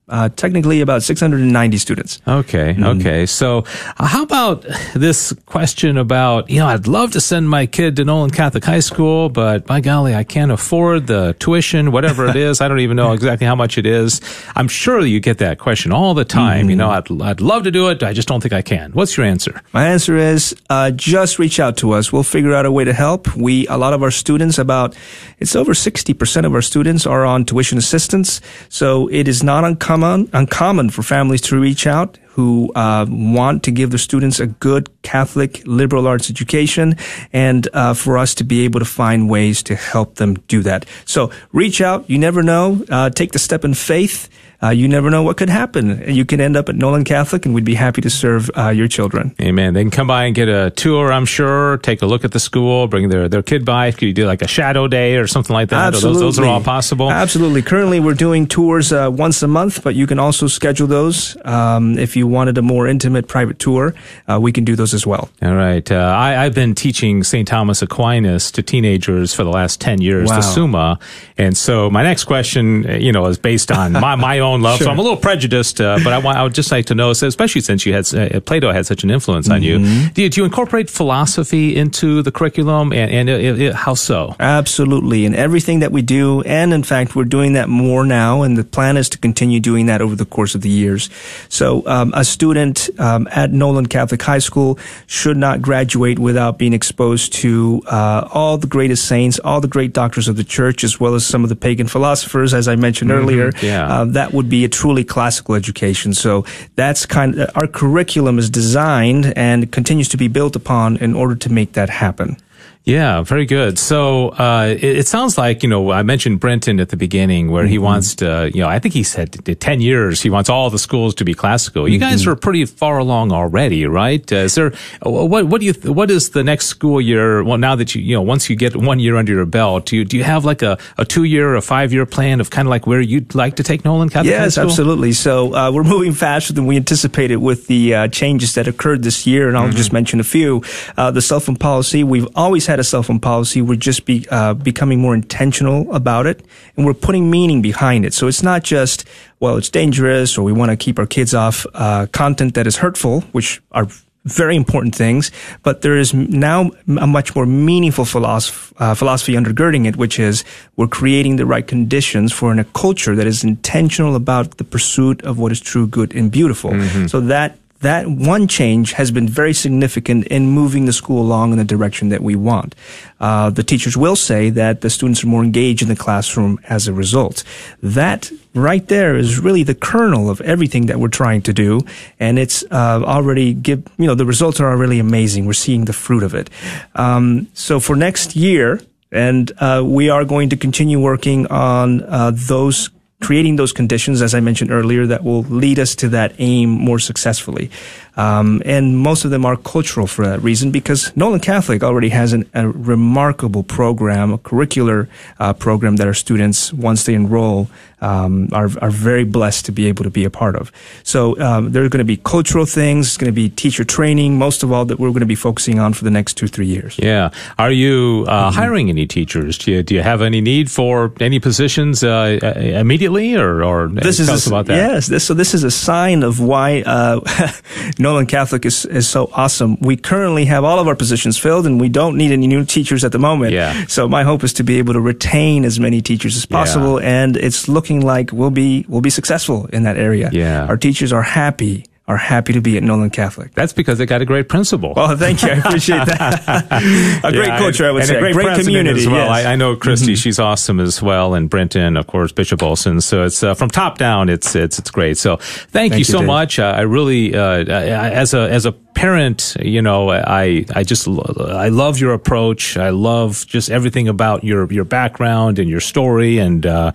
uh, 0.08 0.28
technically 0.28 0.80
about 0.80 1.02
690 1.02 1.78
students. 1.78 2.20
Okay, 2.28 2.74
mm-hmm. 2.74 3.00
okay. 3.00 3.26
So, 3.26 3.64
uh, 3.98 4.06
how 4.06 4.22
about 4.22 4.64
this 4.94 5.32
question 5.46 5.96
about, 5.96 6.48
you 6.48 6.60
know, 6.60 6.68
I'd 6.68 6.86
love 6.86 7.12
to 7.12 7.20
send 7.20 7.50
my 7.50 7.66
kid 7.66 7.96
to 7.96 8.04
Nolan 8.04 8.30
Catholic 8.30 8.64
High 8.64 8.80
School, 8.80 9.28
but 9.28 9.66
by 9.66 9.80
golly, 9.80 10.14
I 10.14 10.22
can't 10.22 10.52
afford 10.52 11.08
the 11.08 11.34
tuition, 11.40 11.90
whatever 11.90 12.26
it 12.26 12.36
is. 12.36 12.60
I 12.60 12.68
don't 12.68 12.78
even 12.80 12.96
know 12.96 13.12
exactly 13.12 13.48
how 13.48 13.56
much 13.56 13.78
it 13.78 13.86
is. 13.86 14.20
I'm 14.54 14.68
sure 14.68 15.00
you 15.00 15.18
get 15.18 15.38
that 15.38 15.58
question 15.58 15.90
all 15.90 16.14
the 16.14 16.24
time. 16.24 16.62
Mm-hmm. 16.62 16.70
You 16.70 16.76
know, 16.76 16.90
I'd, 16.90 17.22
I'd 17.22 17.40
love 17.40 17.64
to 17.64 17.72
do 17.72 17.88
it. 17.88 18.02
I 18.04 18.12
just 18.12 18.28
don't 18.28 18.40
think 18.40 18.52
I 18.52 18.62
can. 18.62 18.92
What's 18.92 19.16
your 19.16 19.26
answer? 19.26 19.60
My 19.72 19.88
answer 19.88 20.16
is 20.16 20.54
uh, 20.70 20.92
just 20.92 21.40
reach 21.40 21.58
out 21.58 21.78
to 21.78 21.92
us. 21.92 22.12
We'll 22.12 22.22
figure 22.22 22.54
out 22.54 22.64
a 22.64 22.70
way 22.70 22.84
to 22.84 22.92
help. 22.92 23.34
We, 23.36 23.66
a 23.66 23.76
lot 23.76 23.92
of 23.92 24.04
our 24.04 24.12
students, 24.12 24.58
about, 24.58 24.96
it's 25.40 25.56
over 25.56 25.72
60% 25.72 26.46
of 26.46 26.54
our 26.54 26.62
students 26.62 27.06
are 27.06 27.24
on 27.24 27.44
tuition 27.44 27.76
assistance. 27.76 28.40
So 28.68 29.08
it 29.08 29.26
is 29.26 29.42
not 29.42 29.64
uncommon 29.64 29.95
uncommon, 29.96 30.28
uncommon 30.32 30.90
for 30.90 31.02
families 31.02 31.40
to 31.40 31.58
reach 31.58 31.86
out 31.86 32.18
who 32.36 32.70
uh, 32.74 33.06
want 33.08 33.62
to 33.62 33.70
give 33.70 33.90
the 33.90 33.98
students 33.98 34.40
a 34.40 34.46
good 34.46 34.90
Catholic 35.00 35.62
liberal 35.66 36.06
arts 36.06 36.28
education 36.28 36.94
and 37.32 37.66
uh, 37.72 37.94
for 37.94 38.18
us 38.18 38.34
to 38.34 38.44
be 38.44 38.64
able 38.64 38.78
to 38.78 38.84
find 38.84 39.30
ways 39.30 39.62
to 39.62 39.74
help 39.74 40.16
them 40.16 40.34
do 40.46 40.62
that. 40.62 40.84
So 41.06 41.30
reach 41.52 41.80
out. 41.80 42.10
You 42.10 42.18
never 42.18 42.42
know. 42.42 42.84
Uh, 42.90 43.08
take 43.08 43.32
the 43.32 43.38
step 43.38 43.64
in 43.64 43.72
faith 43.72 44.28
uh, 44.62 44.70
you 44.70 44.88
never 44.88 45.10
know 45.10 45.22
what 45.22 45.36
could 45.36 45.50
happen. 45.50 46.12
You 46.12 46.24
can 46.24 46.40
end 46.40 46.56
up 46.56 46.68
at 46.68 46.76
Nolan 46.76 47.04
Catholic, 47.04 47.44
and 47.44 47.54
we'd 47.54 47.64
be 47.64 47.74
happy 47.74 48.00
to 48.00 48.10
serve 48.10 48.50
uh, 48.56 48.70
your 48.70 48.88
children. 48.88 49.34
Amen. 49.40 49.74
They 49.74 49.82
can 49.82 49.90
come 49.90 50.06
by 50.06 50.24
and 50.24 50.34
get 50.34 50.48
a 50.48 50.70
tour, 50.70 51.12
I'm 51.12 51.26
sure, 51.26 51.76
take 51.78 52.00
a 52.02 52.06
look 52.06 52.24
at 52.24 52.32
the 52.32 52.40
school, 52.40 52.88
bring 52.88 53.08
their, 53.08 53.28
their 53.28 53.42
kid 53.42 53.64
by. 53.64 53.92
Could 53.92 54.02
you 54.02 54.12
do 54.12 54.26
like 54.26 54.42
a 54.42 54.48
shadow 54.48 54.88
day 54.88 55.16
or 55.16 55.26
something 55.26 55.52
like 55.52 55.68
that? 55.70 55.94
Absolutely. 55.94 56.22
Those, 56.22 56.36
those, 56.36 56.44
are 56.44 56.48
all 56.48 56.62
possible? 56.62 57.10
Absolutely. 57.10 57.62
Currently, 57.62 58.00
we're 58.00 58.14
doing 58.14 58.46
tours 58.46 58.92
uh, 58.92 59.10
once 59.12 59.42
a 59.42 59.48
month, 59.48 59.82
but 59.82 59.94
you 59.94 60.06
can 60.06 60.18
also 60.18 60.46
schedule 60.46 60.86
those. 60.86 61.36
Um, 61.44 61.98
if 61.98 62.16
you 62.16 62.25
wanted 62.26 62.58
a 62.58 62.62
more 62.62 62.86
intimate 62.86 63.28
private 63.28 63.58
tour, 63.58 63.94
uh, 64.28 64.38
we 64.40 64.52
can 64.52 64.64
do 64.64 64.76
those 64.76 64.94
as 64.94 65.06
well. 65.06 65.30
All 65.42 65.54
right. 65.54 65.90
Uh, 65.90 66.14
I, 66.16 66.44
have 66.44 66.54
been 66.54 66.74
teaching 66.74 67.22
St. 67.22 67.46
Thomas 67.46 67.82
Aquinas 67.82 68.50
to 68.52 68.62
teenagers 68.62 69.34
for 69.34 69.44
the 69.44 69.50
last 69.50 69.80
10 69.80 70.00
years, 70.00 70.28
wow. 70.28 70.36
the 70.36 70.42
Summa. 70.42 70.98
And 71.38 71.56
so 71.56 71.90
my 71.90 72.02
next 72.02 72.24
question, 72.24 72.84
you 73.00 73.12
know, 73.12 73.26
is 73.26 73.38
based 73.38 73.70
on 73.70 73.92
my, 73.92 74.14
my 74.14 74.38
own 74.40 74.62
love. 74.62 74.76
Sure. 74.86 74.86
So 74.86 74.90
I'm 74.90 74.98
a 74.98 75.02
little 75.02 75.16
prejudiced, 75.16 75.80
uh, 75.80 75.98
but 76.04 76.12
I, 76.12 76.18
want, 76.18 76.36
I 76.36 76.42
would 76.42 76.52
just 76.52 76.70
like 76.70 76.86
to 76.86 76.94
know, 76.94 77.10
especially 77.10 77.62
since 77.62 77.86
you 77.86 77.94
had 77.94 78.12
uh, 78.14 78.40
Plato 78.40 78.70
had 78.72 78.84
such 78.84 79.04
an 79.04 79.10
influence 79.10 79.48
on 79.48 79.62
mm-hmm. 79.62 79.84
you, 79.84 80.10
do, 80.10 80.22
you, 80.22 80.28
do 80.28 80.40
you 80.42 80.44
incorporate 80.44 80.90
philosophy 80.90 81.74
into 81.74 82.22
the 82.22 82.30
curriculum, 82.30 82.92
and, 82.92 83.10
and 83.10 83.30
it, 83.30 83.60
it, 83.60 83.74
how 83.74 83.94
so? 83.94 84.36
Absolutely, 84.38 85.24
in 85.24 85.34
everything 85.34 85.80
that 85.80 85.92
we 85.92 86.02
do, 86.02 86.42
and 86.42 86.74
in 86.74 86.82
fact, 86.82 87.16
we're 87.16 87.24
doing 87.24 87.54
that 87.54 87.68
more 87.68 88.04
now, 88.04 88.42
and 88.42 88.58
the 88.58 88.64
plan 88.64 88.96
is 88.96 89.08
to 89.10 89.18
continue 89.18 89.60
doing 89.60 89.86
that 89.86 90.02
over 90.02 90.14
the 90.14 90.26
course 90.26 90.54
of 90.54 90.60
the 90.60 90.68
years. 90.68 91.08
So 91.48 91.86
um, 91.86 92.12
a 92.16 92.24
student 92.24 92.88
um, 92.98 93.28
at 93.30 93.52
Nolan 93.52 93.86
Catholic 93.86 94.22
High 94.22 94.40
School 94.40 94.78
should 95.06 95.36
not 95.36 95.60
graduate 95.60 96.18
without 96.18 96.58
being 96.58 96.72
exposed 96.72 97.34
to 97.34 97.82
uh, 97.86 98.26
all 98.32 98.56
the 98.56 98.66
greatest 98.66 99.06
saints, 99.06 99.38
all 99.40 99.60
the 99.60 99.68
great 99.68 99.92
doctors 99.92 100.26
of 100.26 100.36
the 100.36 100.44
church, 100.44 100.82
as 100.82 100.98
well 100.98 101.14
as 101.14 101.26
some 101.26 101.44
of 101.44 101.50
the 101.50 101.56
pagan 101.56 101.86
philosophers, 101.86 102.54
as 102.54 102.66
I 102.68 102.76
mentioned 102.76 103.10
mm-hmm. 103.10 103.20
earlier. 103.20 103.52
Yeah. 103.62 103.86
Uh, 103.86 104.04
that 104.06 104.32
would 104.32 104.48
be 104.48 104.64
a 104.64 104.68
truly 104.68 105.04
classical 105.04 105.54
education. 105.54 106.14
So 106.14 106.44
that's 106.74 107.04
kind 107.06 107.38
of, 107.38 107.50
our 107.54 107.66
curriculum 107.66 108.38
is 108.38 108.48
designed 108.48 109.32
and 109.36 109.70
continues 109.70 110.08
to 110.08 110.16
be 110.16 110.28
built 110.28 110.56
upon 110.56 110.96
in 110.96 111.14
order 111.14 111.36
to 111.36 111.52
make 111.52 111.74
that 111.74 111.90
happen. 111.90 112.38
Yeah, 112.86 113.22
very 113.22 113.46
good. 113.46 113.80
So 113.80 114.28
uh, 114.28 114.68
it, 114.68 114.98
it, 114.98 115.08
sounds 115.08 115.36
like 115.36 115.64
you 115.64 115.68
know 115.68 115.90
I 115.90 116.04
mentioned 116.04 116.38
Brenton 116.38 116.78
at 116.78 116.90
the 116.90 116.96
beginning, 116.96 117.50
where 117.50 117.64
mm-hmm. 117.64 117.72
he 117.72 117.78
wants 117.78 118.14
to. 118.16 118.48
You 118.54 118.60
know, 118.62 118.68
I 118.68 118.78
think 118.78 118.94
he 118.94 119.02
said 119.02 119.32
ten 119.58 119.80
years. 119.80 120.22
He 120.22 120.30
wants 120.30 120.48
all 120.48 120.70
the 120.70 120.78
schools 120.78 121.12
to 121.16 121.24
be 121.24 121.34
classical. 121.34 121.88
You 121.88 121.98
mm-hmm. 121.98 122.10
guys 122.10 122.28
are 122.28 122.36
pretty 122.36 122.64
far 122.64 122.98
along 122.98 123.32
already, 123.32 123.86
right? 123.86 124.22
Uh, 124.32 124.36
is 124.36 124.54
there 124.54 124.72
what 125.02 125.48
what 125.48 125.60
do 125.60 125.66
you 125.66 125.72
what 125.92 126.12
is 126.12 126.30
the 126.30 126.44
next 126.44 126.66
school 126.66 127.00
year? 127.00 127.42
Well, 127.42 127.58
now 127.58 127.74
that 127.74 127.96
you 127.96 128.02
you 128.02 128.14
know 128.14 128.22
once 128.22 128.48
you 128.48 128.54
get 128.54 128.76
one 128.76 129.00
year 129.00 129.16
under 129.16 129.32
your 129.32 129.46
belt, 129.46 129.86
do 129.86 129.96
you 129.96 130.04
do 130.04 130.16
you 130.16 130.22
have 130.22 130.44
like 130.44 130.62
a, 130.62 130.78
a 130.96 131.04
two 131.04 131.24
year, 131.24 131.48
or 131.48 131.56
a 131.56 131.62
five 131.62 131.92
year 131.92 132.06
plan 132.06 132.40
of 132.40 132.50
kind 132.50 132.68
of 132.68 132.70
like 132.70 132.86
where 132.86 133.00
you'd 133.00 133.34
like 133.34 133.56
to 133.56 133.64
take 133.64 133.84
Nolan 133.84 134.10
Catholic 134.10 134.30
Yes, 134.30 134.58
absolutely. 134.58 135.10
So 135.10 135.52
uh, 135.52 135.72
we're 135.72 135.82
moving 135.82 136.12
faster 136.12 136.52
than 136.52 136.66
we 136.66 136.76
anticipated 136.76 137.38
with 137.38 137.66
the 137.66 137.94
uh, 137.96 138.08
changes 138.08 138.54
that 138.54 138.68
occurred 138.68 139.02
this 139.02 139.26
year, 139.26 139.48
and 139.48 139.56
I'll 139.56 139.64
mm-hmm. 139.64 139.76
just 139.76 139.92
mention 139.92 140.20
a 140.20 140.24
few. 140.24 140.62
Uh, 140.96 141.10
the 141.10 141.20
cell 141.20 141.40
phone 141.40 141.56
policy. 141.56 142.04
We've 142.04 142.28
always 142.36 142.66
had 142.66 142.75
had 142.76 142.80
a 142.80 142.84
cell 142.84 143.02
phone 143.02 143.20
policy, 143.20 143.62
we're 143.62 143.76
just 143.76 144.04
be, 144.04 144.26
uh, 144.30 144.52
becoming 144.52 145.00
more 145.00 145.14
intentional 145.14 145.90
about 145.94 146.26
it, 146.26 146.44
and 146.76 146.84
we're 146.84 147.00
putting 147.06 147.30
meaning 147.30 147.62
behind 147.62 148.04
it. 148.04 148.12
So 148.12 148.28
it's 148.28 148.42
not 148.42 148.62
just, 148.62 149.06
well, 149.40 149.56
it's 149.56 149.70
dangerous, 149.70 150.36
or 150.36 150.44
we 150.44 150.52
want 150.52 150.70
to 150.70 150.76
keep 150.76 150.98
our 150.98 151.06
kids 151.06 151.32
off 151.32 151.64
uh, 151.72 152.06
content 152.12 152.54
that 152.54 152.66
is 152.66 152.76
hurtful, 152.76 153.22
which 153.32 153.62
are 153.72 153.88
very 154.26 154.56
important 154.56 154.94
things, 154.94 155.30
but 155.62 155.80
there 155.82 155.96
is 155.96 156.12
now 156.12 156.70
a 157.00 157.06
much 157.06 157.34
more 157.34 157.46
meaningful 157.46 158.04
philosophy, 158.04 158.74
uh, 158.78 158.94
philosophy 158.94 159.34
undergirding 159.34 159.86
it, 159.86 159.96
which 159.96 160.18
is 160.18 160.44
we're 160.76 160.88
creating 160.88 161.36
the 161.36 161.46
right 161.46 161.66
conditions 161.66 162.32
for 162.32 162.52
in 162.52 162.58
a 162.58 162.64
culture 162.74 163.14
that 163.14 163.26
is 163.26 163.44
intentional 163.44 164.16
about 164.16 164.58
the 164.58 164.64
pursuit 164.64 165.22
of 165.24 165.38
what 165.38 165.52
is 165.52 165.60
true, 165.60 165.86
good, 165.86 166.14
and 166.14 166.30
beautiful. 166.30 166.72
Mm-hmm. 166.72 167.06
So 167.06 167.20
that 167.20 167.56
that 167.80 168.08
one 168.08 168.48
change 168.48 168.92
has 168.92 169.10
been 169.10 169.28
very 169.28 169.52
significant 169.52 170.26
in 170.26 170.50
moving 170.50 170.86
the 170.86 170.92
school 170.92 171.20
along 171.20 171.52
in 171.52 171.58
the 171.58 171.64
direction 171.64 172.08
that 172.08 172.22
we 172.22 172.34
want. 172.36 172.74
Uh, 173.20 173.50
the 173.50 173.62
teachers 173.62 173.96
will 173.96 174.16
say 174.16 174.50
that 174.50 174.80
the 174.80 174.90
students 174.90 175.22
are 175.24 175.26
more 175.26 175.44
engaged 175.44 175.82
in 175.82 175.88
the 175.88 175.96
classroom 175.96 176.58
as 176.64 176.88
a 176.88 176.92
result. 176.92 177.44
That 177.82 178.30
right 178.54 178.86
there 178.88 179.16
is 179.16 179.38
really 179.38 179.62
the 179.62 179.74
kernel 179.74 180.30
of 180.30 180.40
everything 180.40 180.86
that 180.86 180.98
we're 180.98 181.08
trying 181.08 181.42
to 181.42 181.52
do, 181.52 181.80
and 182.18 182.38
it's 182.38 182.64
uh, 182.70 183.02
already 183.04 183.54
give 183.54 183.86
you 183.98 184.06
know 184.06 184.14
the 184.14 184.26
results 184.26 184.60
are 184.60 184.76
really 184.76 184.98
amazing. 184.98 185.46
We're 185.46 185.52
seeing 185.52 185.84
the 185.84 185.92
fruit 185.92 186.22
of 186.22 186.34
it. 186.34 186.50
Um, 186.94 187.48
so 187.54 187.80
for 187.80 187.96
next 187.96 188.36
year. 188.36 188.80
And 189.12 189.52
uh, 189.58 189.82
we 189.86 190.10
are 190.10 190.24
going 190.24 190.48
to 190.50 190.56
continue 190.56 191.00
working 191.00 191.46
on 191.46 192.02
uh, 192.02 192.32
those 192.34 192.90
creating 193.20 193.56
those 193.56 193.72
conditions, 193.72 194.20
as 194.22 194.34
I 194.34 194.40
mentioned 194.40 194.70
earlier, 194.70 195.06
that 195.06 195.24
will 195.24 195.42
lead 195.42 195.78
us 195.78 195.94
to 195.96 196.08
that 196.10 196.34
aim 196.38 196.70
more 196.70 196.98
successfully. 196.98 197.70
Um, 198.16 198.62
and 198.64 198.96
most 198.96 199.24
of 199.24 199.30
them 199.30 199.44
are 199.44 199.56
cultural 199.56 200.06
for 200.06 200.26
that 200.26 200.42
reason 200.42 200.70
because 200.70 201.14
Nolan 201.16 201.40
Catholic 201.40 201.82
already 201.82 202.08
has 202.08 202.32
an, 202.32 202.48
a 202.54 202.68
remarkable 202.68 203.62
program, 203.62 204.32
a 204.32 204.38
curricular 204.38 205.08
uh, 205.38 205.52
program 205.52 205.96
that 205.96 206.06
our 206.06 206.14
students, 206.14 206.72
once 206.72 207.04
they 207.04 207.14
enroll, 207.14 207.68
um, 208.00 208.48
are, 208.52 208.70
are 208.80 208.90
very 208.90 209.24
blessed 209.24 209.66
to 209.66 209.72
be 209.72 209.86
able 209.86 210.04
to 210.04 210.10
be 210.10 210.24
a 210.24 210.30
part 210.30 210.56
of. 210.56 210.70
So 211.02 211.38
um, 211.40 211.72
there 211.72 211.82
are 211.84 211.88
going 211.88 211.98
to 211.98 212.04
be 212.04 212.18
cultural 212.18 212.66
things, 212.66 213.08
it's 213.08 213.16
going 213.16 213.32
to 213.32 213.34
be 213.34 213.48
teacher 213.48 213.84
training, 213.84 214.38
most 214.38 214.62
of 214.62 214.72
all 214.72 214.84
that 214.86 214.98
we're 214.98 215.10
going 215.10 215.20
to 215.20 215.26
be 215.26 215.34
focusing 215.34 215.78
on 215.78 215.94
for 215.94 216.04
the 216.04 216.10
next 216.10 216.34
two, 216.34 216.46
three 216.46 216.66
years. 216.66 216.98
Yeah. 216.98 217.30
Are 217.58 217.70
you 217.70 218.26
uh, 218.28 218.48
mm-hmm. 218.48 218.58
hiring 218.58 218.90
any 218.90 219.06
teachers? 219.06 219.58
Do 219.58 219.72
you, 219.72 219.82
do 219.82 219.94
you 219.94 220.02
have 220.02 220.20
any 220.22 220.40
need 220.40 220.70
for 220.70 221.12
any 221.20 221.40
positions 221.40 222.04
uh, 222.04 222.38
uh 222.42 222.58
immediately 222.58 223.34
or, 223.34 223.64
or 223.64 223.88
this 223.88 224.20
is 224.20 224.46
a, 224.46 224.48
about 224.48 224.66
that? 224.66 224.76
Yes. 224.76 225.06
This, 225.06 225.24
so 225.24 225.34
this 225.34 225.54
is 225.54 225.64
a 225.64 225.70
sign 225.70 226.22
of 226.22 226.38
why 226.40 226.82
uh, 226.82 227.20
Nolan 228.06 228.26
Catholic 228.26 228.64
is, 228.64 228.84
is 228.84 229.08
so 229.08 229.28
awesome. 229.32 229.76
We 229.80 229.96
currently 229.96 230.44
have 230.44 230.62
all 230.62 230.78
of 230.78 230.86
our 230.86 230.94
positions 230.94 231.36
filled 231.36 231.66
and 231.66 231.80
we 231.80 231.88
don't 231.88 232.16
need 232.16 232.30
any 232.30 232.46
new 232.46 232.64
teachers 232.64 233.02
at 233.02 233.10
the 233.10 233.18
moment. 233.18 233.52
Yeah. 233.52 233.84
So 233.88 234.06
my 234.06 234.22
hope 234.22 234.44
is 234.44 234.52
to 234.52 234.62
be 234.62 234.78
able 234.78 234.92
to 234.92 235.00
retain 235.00 235.64
as 235.64 235.80
many 235.80 236.00
teachers 236.00 236.36
as 236.36 236.46
possible. 236.46 237.02
Yeah. 237.02 237.22
And 237.24 237.36
it's 237.36 237.66
looking 237.66 238.06
like 238.06 238.30
we'll 238.30 238.52
be, 238.52 238.86
we'll 238.88 239.00
be 239.00 239.10
successful 239.10 239.66
in 239.72 239.82
that 239.82 239.96
area. 239.96 240.30
Yeah. 240.32 240.66
Our 240.66 240.76
teachers 240.76 241.12
are 241.12 241.22
happy 241.22 241.84
are 242.08 242.16
happy 242.16 242.52
to 242.52 242.60
be 242.60 242.76
at 242.76 242.84
Nolan 242.84 243.10
Catholic. 243.10 243.52
That's 243.54 243.72
because 243.72 243.98
they 243.98 244.06
got 244.06 244.22
a 244.22 244.24
great 244.24 244.48
principal. 244.48 244.94
Well, 244.94 245.16
thank 245.16 245.42
you. 245.42 245.48
I 245.48 245.54
appreciate 245.54 246.06
that. 246.06 247.20
a 247.24 247.32
great 247.32 247.48
yeah, 247.48 247.58
culture, 247.58 247.86
I 247.86 247.90
would 247.90 248.02
and 248.02 248.08
say. 248.08 248.16
A 248.16 248.20
great, 248.20 248.34
great 248.34 248.60
community 248.60 249.00
as 249.00 249.08
well. 249.08 249.26
Yes. 249.26 249.46
I, 249.46 249.52
I, 249.52 249.56
know 249.56 249.74
Christy; 249.74 250.12
mm-hmm. 250.12 250.14
she's 250.14 250.38
awesome 250.38 250.78
as 250.78 251.02
well, 251.02 251.34
and 251.34 251.50
Brenton, 251.50 251.96
of 251.96 252.06
course, 252.06 252.30
Bishop 252.30 252.62
Olson. 252.62 253.00
So 253.00 253.24
it's 253.24 253.42
uh, 253.42 253.54
from 253.54 253.70
top 253.70 253.98
down. 253.98 254.28
It's 254.28 254.54
it's 254.54 254.78
it's 254.78 254.90
great. 254.90 255.18
So 255.18 255.36
thank, 255.36 255.70
thank 255.70 255.92
you, 255.94 255.98
you 255.98 256.04
so 256.04 256.18
Dave. 256.18 256.26
much. 256.28 256.58
Uh, 256.60 256.74
I 256.76 256.82
really, 256.82 257.34
uh, 257.34 257.64
as 257.64 258.34
a 258.34 258.50
as 258.50 258.66
a 258.66 258.72
parent, 258.96 259.54
you 259.60 259.82
know, 259.82 260.10
I, 260.10 260.64
I 260.74 260.82
just, 260.82 261.06
I 261.06 261.68
love 261.68 261.98
your 261.98 262.14
approach. 262.14 262.76
I 262.78 262.88
love 262.90 263.46
just 263.46 263.70
everything 263.70 264.08
about 264.08 264.42
your, 264.42 264.72
your 264.72 264.84
background 264.84 265.58
and 265.58 265.68
your 265.68 265.80
story. 265.80 266.38
And, 266.38 266.66
uh, 266.66 266.92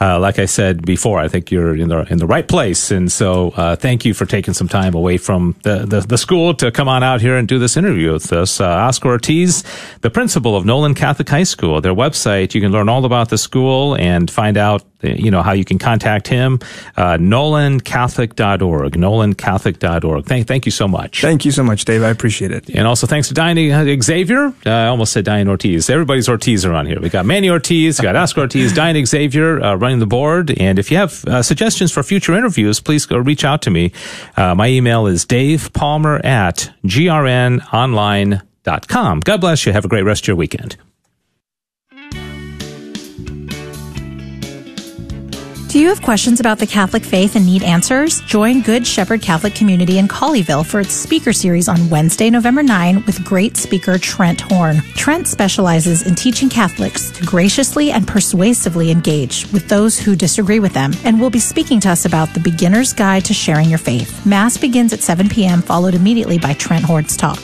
uh, 0.00 0.18
like 0.18 0.38
I 0.38 0.46
said 0.46 0.84
before, 0.84 1.20
I 1.20 1.28
think 1.28 1.52
you're 1.52 1.76
in 1.76 1.88
the, 1.88 2.10
in 2.10 2.18
the 2.18 2.26
right 2.26 2.48
place. 2.48 2.90
And 2.90 3.12
so, 3.12 3.50
uh, 3.50 3.76
thank 3.76 4.04
you 4.04 4.14
for 4.14 4.24
taking 4.24 4.51
some 4.54 4.68
time 4.68 4.94
away 4.94 5.16
from 5.18 5.56
the, 5.62 5.86
the, 5.86 6.00
the, 6.00 6.18
school 6.18 6.54
to 6.54 6.70
come 6.70 6.88
on 6.88 7.02
out 7.02 7.20
here 7.20 7.36
and 7.36 7.48
do 7.48 7.58
this 7.58 7.76
interview 7.76 8.12
with 8.12 8.32
us. 8.32 8.60
Uh, 8.60 8.66
Oscar 8.66 9.08
Ortiz, 9.08 9.64
the 10.00 10.10
principal 10.10 10.56
of 10.56 10.64
Nolan 10.64 10.94
Catholic 10.94 11.28
High 11.28 11.42
School, 11.42 11.80
their 11.80 11.94
website, 11.94 12.54
you 12.54 12.60
can 12.60 12.72
learn 12.72 12.88
all 12.88 13.04
about 13.04 13.28
the 13.28 13.38
school 13.38 13.96
and 13.96 14.30
find 14.30 14.56
out 14.56 14.84
you 15.02 15.30
know, 15.30 15.42
how 15.42 15.52
you 15.52 15.64
can 15.64 15.78
contact 15.78 16.28
him, 16.28 16.60
uh, 16.96 17.16
nolancatholic.org, 17.18 18.92
nolancatholic.org. 18.94 20.26
Thank, 20.26 20.46
thank 20.46 20.66
you 20.66 20.72
so 20.72 20.88
much. 20.88 21.20
Thank 21.20 21.44
you 21.44 21.50
so 21.50 21.62
much, 21.62 21.84
Dave. 21.84 22.02
I 22.02 22.08
appreciate 22.08 22.50
it. 22.50 22.70
And 22.70 22.86
also 22.86 23.06
thanks 23.06 23.28
to 23.28 23.34
Diane 23.34 24.02
Xavier. 24.02 24.46
Uh, 24.64 24.70
I 24.70 24.86
almost 24.86 25.12
said 25.12 25.24
Diane 25.24 25.48
Ortiz. 25.48 25.90
Everybody's 25.90 26.28
Ortiz 26.28 26.64
around 26.64 26.86
here. 26.86 27.00
We 27.00 27.08
got 27.08 27.26
Manny 27.26 27.50
Ortiz, 27.50 28.00
we 28.00 28.04
got 28.04 28.16
Oscar 28.16 28.42
Ortiz, 28.42 28.72
Diane 28.74 29.04
Xavier 29.04 29.62
uh, 29.62 29.74
running 29.74 29.98
the 29.98 30.06
board. 30.06 30.56
And 30.58 30.78
if 30.78 30.90
you 30.90 30.96
have 30.96 31.24
uh, 31.26 31.42
suggestions 31.42 31.92
for 31.92 32.02
future 32.02 32.34
interviews, 32.34 32.80
please 32.80 33.06
go 33.06 33.18
reach 33.18 33.44
out 33.44 33.62
to 33.62 33.70
me. 33.70 33.92
Uh, 34.36 34.54
my 34.54 34.68
email 34.68 35.06
is 35.06 35.24
Dave 35.24 35.72
Palmer 35.72 36.20
at 36.24 36.70
grnonline.com. 36.84 39.20
God 39.20 39.40
bless 39.40 39.66
you. 39.66 39.72
Have 39.72 39.84
a 39.84 39.88
great 39.88 40.04
rest 40.04 40.24
of 40.24 40.28
your 40.28 40.36
weekend. 40.36 40.76
Do 45.72 45.78
you 45.78 45.88
have 45.88 46.02
questions 46.02 46.38
about 46.38 46.58
the 46.58 46.66
Catholic 46.66 47.02
faith 47.02 47.34
and 47.34 47.46
need 47.46 47.62
answers? 47.62 48.20
Join 48.20 48.60
Good 48.60 48.86
Shepherd 48.86 49.22
Catholic 49.22 49.54
Community 49.54 49.96
in 49.96 50.06
Colleyville 50.06 50.66
for 50.66 50.80
its 50.80 50.92
speaker 50.92 51.32
series 51.32 51.66
on 51.66 51.88
Wednesday, 51.88 52.28
November 52.28 52.62
9 52.62 53.06
with 53.06 53.24
great 53.24 53.56
speaker 53.56 53.96
Trent 53.96 54.42
Horn. 54.42 54.82
Trent 54.96 55.26
specializes 55.26 56.06
in 56.06 56.14
teaching 56.14 56.50
Catholics 56.50 57.10
to 57.12 57.24
graciously 57.24 57.90
and 57.90 58.06
persuasively 58.06 58.90
engage 58.90 59.50
with 59.50 59.66
those 59.70 59.98
who 59.98 60.14
disagree 60.14 60.60
with 60.60 60.74
them 60.74 60.92
and 61.04 61.18
will 61.18 61.30
be 61.30 61.40
speaking 61.40 61.80
to 61.80 61.88
us 61.88 62.04
about 62.04 62.28
the 62.34 62.40
beginner's 62.40 62.92
guide 62.92 63.24
to 63.24 63.32
sharing 63.32 63.70
your 63.70 63.78
faith. 63.78 64.26
Mass 64.26 64.58
begins 64.58 64.92
at 64.92 65.00
7 65.00 65.30
p.m., 65.30 65.62
followed 65.62 65.94
immediately 65.94 66.38
by 66.38 66.52
Trent 66.52 66.84
Horn's 66.84 67.16
talk. 67.16 67.40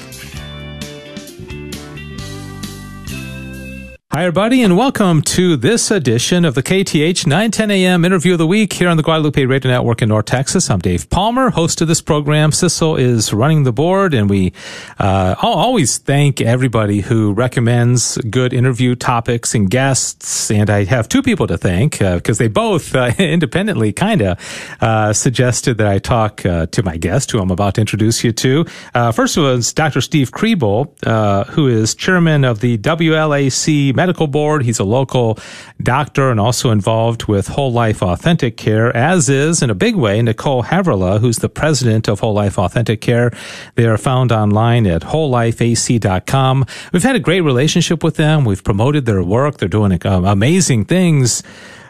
Hi, 4.18 4.24
everybody, 4.24 4.62
and 4.64 4.76
welcome 4.76 5.22
to 5.22 5.54
this 5.54 5.92
edition 5.92 6.44
of 6.44 6.56
the 6.56 6.62
KTH 6.64 7.24
910 7.24 7.70
AM 7.70 8.04
interview 8.04 8.32
of 8.32 8.38
the 8.38 8.48
week 8.48 8.72
here 8.72 8.88
on 8.88 8.96
the 8.96 9.02
Guadalupe 9.04 9.44
Radio 9.44 9.70
Network 9.70 10.02
in 10.02 10.08
North 10.08 10.24
Texas. 10.24 10.68
I'm 10.70 10.80
Dave 10.80 11.08
Palmer, 11.08 11.50
host 11.50 11.80
of 11.82 11.86
this 11.86 12.00
program. 12.00 12.50
Sissel 12.50 12.98
is 12.98 13.32
running 13.32 13.62
the 13.62 13.70
board, 13.70 14.14
and 14.14 14.28
we 14.28 14.52
uh, 14.98 15.36
always 15.40 15.98
thank 15.98 16.40
everybody 16.40 17.00
who 17.00 17.32
recommends 17.32 18.18
good 18.28 18.52
interview 18.52 18.96
topics 18.96 19.54
and 19.54 19.70
guests. 19.70 20.50
And 20.50 20.68
I 20.68 20.82
have 20.82 21.08
two 21.08 21.22
people 21.22 21.46
to 21.46 21.56
thank 21.56 22.00
because 22.00 22.40
uh, 22.40 22.42
they 22.42 22.48
both 22.48 22.96
uh, 22.96 23.12
independently 23.20 23.92
kind 23.92 24.20
of 24.22 24.76
uh, 24.80 25.12
suggested 25.12 25.78
that 25.78 25.86
I 25.86 26.00
talk 26.00 26.44
uh, 26.44 26.66
to 26.66 26.82
my 26.82 26.96
guest, 26.96 27.30
who 27.30 27.38
I'm 27.38 27.52
about 27.52 27.76
to 27.76 27.82
introduce 27.82 28.24
you 28.24 28.32
to. 28.32 28.66
Uh, 28.94 29.12
first 29.12 29.36
was 29.36 29.72
Dr. 29.72 30.00
Steve 30.00 30.32
Kriebel, 30.32 31.46
who 31.50 31.68
is 31.68 31.94
chairman 31.94 32.44
of 32.44 32.58
the 32.58 32.78
WLAC 32.78 33.94
medical 33.94 34.07
board. 34.16 34.62
He's 34.64 34.78
a 34.78 34.84
local 34.84 35.38
doctor 35.82 36.30
and 36.30 36.40
also 36.40 36.70
involved 36.70 37.26
with 37.26 37.48
Whole 37.48 37.72
Life 37.72 38.02
Authentic 38.02 38.56
Care, 38.56 38.96
as 38.96 39.28
is 39.28 39.62
in 39.62 39.70
a 39.70 39.74
big 39.74 39.96
way 39.96 40.22
Nicole 40.22 40.62
Haverla, 40.62 41.20
who's 41.20 41.38
the 41.38 41.48
president 41.48 42.08
of 42.08 42.20
Whole 42.20 42.34
Life 42.34 42.58
Authentic 42.58 43.00
Care. 43.00 43.30
They 43.74 43.86
are 43.86 43.98
found 43.98 44.32
online 44.32 44.86
at 44.86 45.02
wholelifeac.com. 45.02 46.66
We've 46.92 47.02
had 47.02 47.16
a 47.16 47.20
great 47.20 47.42
relationship 47.42 48.02
with 48.02 48.16
them. 48.16 48.44
We've 48.44 48.64
promoted 48.64 49.06
their 49.06 49.22
work. 49.22 49.58
They're 49.58 49.68
doing 49.68 49.98
um, 50.06 50.24
amazing 50.24 50.86
things 50.86 51.42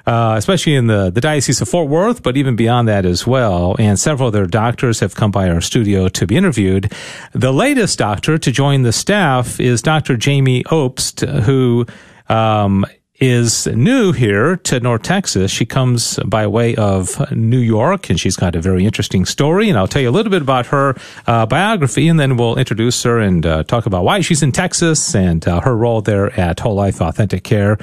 uh, 0.09 0.37
especially 0.39 0.75
in 0.75 0.87
the, 0.87 1.11
the 1.11 1.21
Diocese 1.21 1.61
of 1.61 1.69
Fort 1.69 1.87
Worth, 1.87 2.23
but 2.23 2.39
even 2.39 2.57
beyond 2.57 2.89
that 2.89 3.05
as 3.05 3.27
well. 3.27 3.77
And 3.79 3.99
several 3.99 4.29
of 4.29 4.33
their 4.33 4.47
doctors 4.47 5.01
have 5.01 5.15
come 5.15 5.31
by 5.31 5.51
our 5.51 5.61
studio 5.61 6.09
to 6.09 6.27
be 6.27 6.35
interviewed. 6.35 6.91
The 7.35 7.53
latest 7.53 7.99
doctor 7.99 8.39
to 8.39 8.51
join 8.51 8.85
the 8.85 8.93
staff 8.93 9.61
is 9.61 9.83
Dr. 9.83 10.17
Jamie 10.17 10.65
Obst, 10.65 11.29
who 11.43 11.85
um, 12.31 12.87
is 13.21 13.67
new 13.67 14.13
here 14.13 14.57
to 14.57 14.79
North 14.81 15.03
Texas. 15.03 15.51
She 15.51 15.67
comes 15.67 16.19
by 16.25 16.47
way 16.47 16.77
of 16.77 17.31
New 17.33 17.59
York, 17.59 18.11
and 18.11 18.19
she's 18.19 18.37
got 18.37 18.55
a 18.55 18.61
very 18.61 18.85
interesting 18.85 19.25
story. 19.25 19.69
And 19.69 19.77
I'll 19.77 19.89
tell 19.89 20.03
you 20.03 20.09
a 20.09 20.13
little 20.13 20.31
bit 20.31 20.43
about 20.43 20.67
her 20.67 20.95
uh, 21.27 21.47
biography, 21.47 22.09
and 22.09 22.21
then 22.21 22.37
we'll 22.37 22.57
introduce 22.57 23.03
her 23.03 23.19
and 23.19 23.45
uh, 23.45 23.65
talk 23.65 23.87
about 23.87 24.05
why 24.05 24.21
she's 24.21 24.43
in 24.43 24.53
Texas 24.53 25.15
and 25.15 25.47
uh, 25.49 25.61
her 25.61 25.77
role 25.77 26.01
there 26.01 26.39
at 26.39 26.61
Whole 26.61 26.75
Life 26.75 27.01
Authentic 27.01 27.43
Care. 27.43 27.79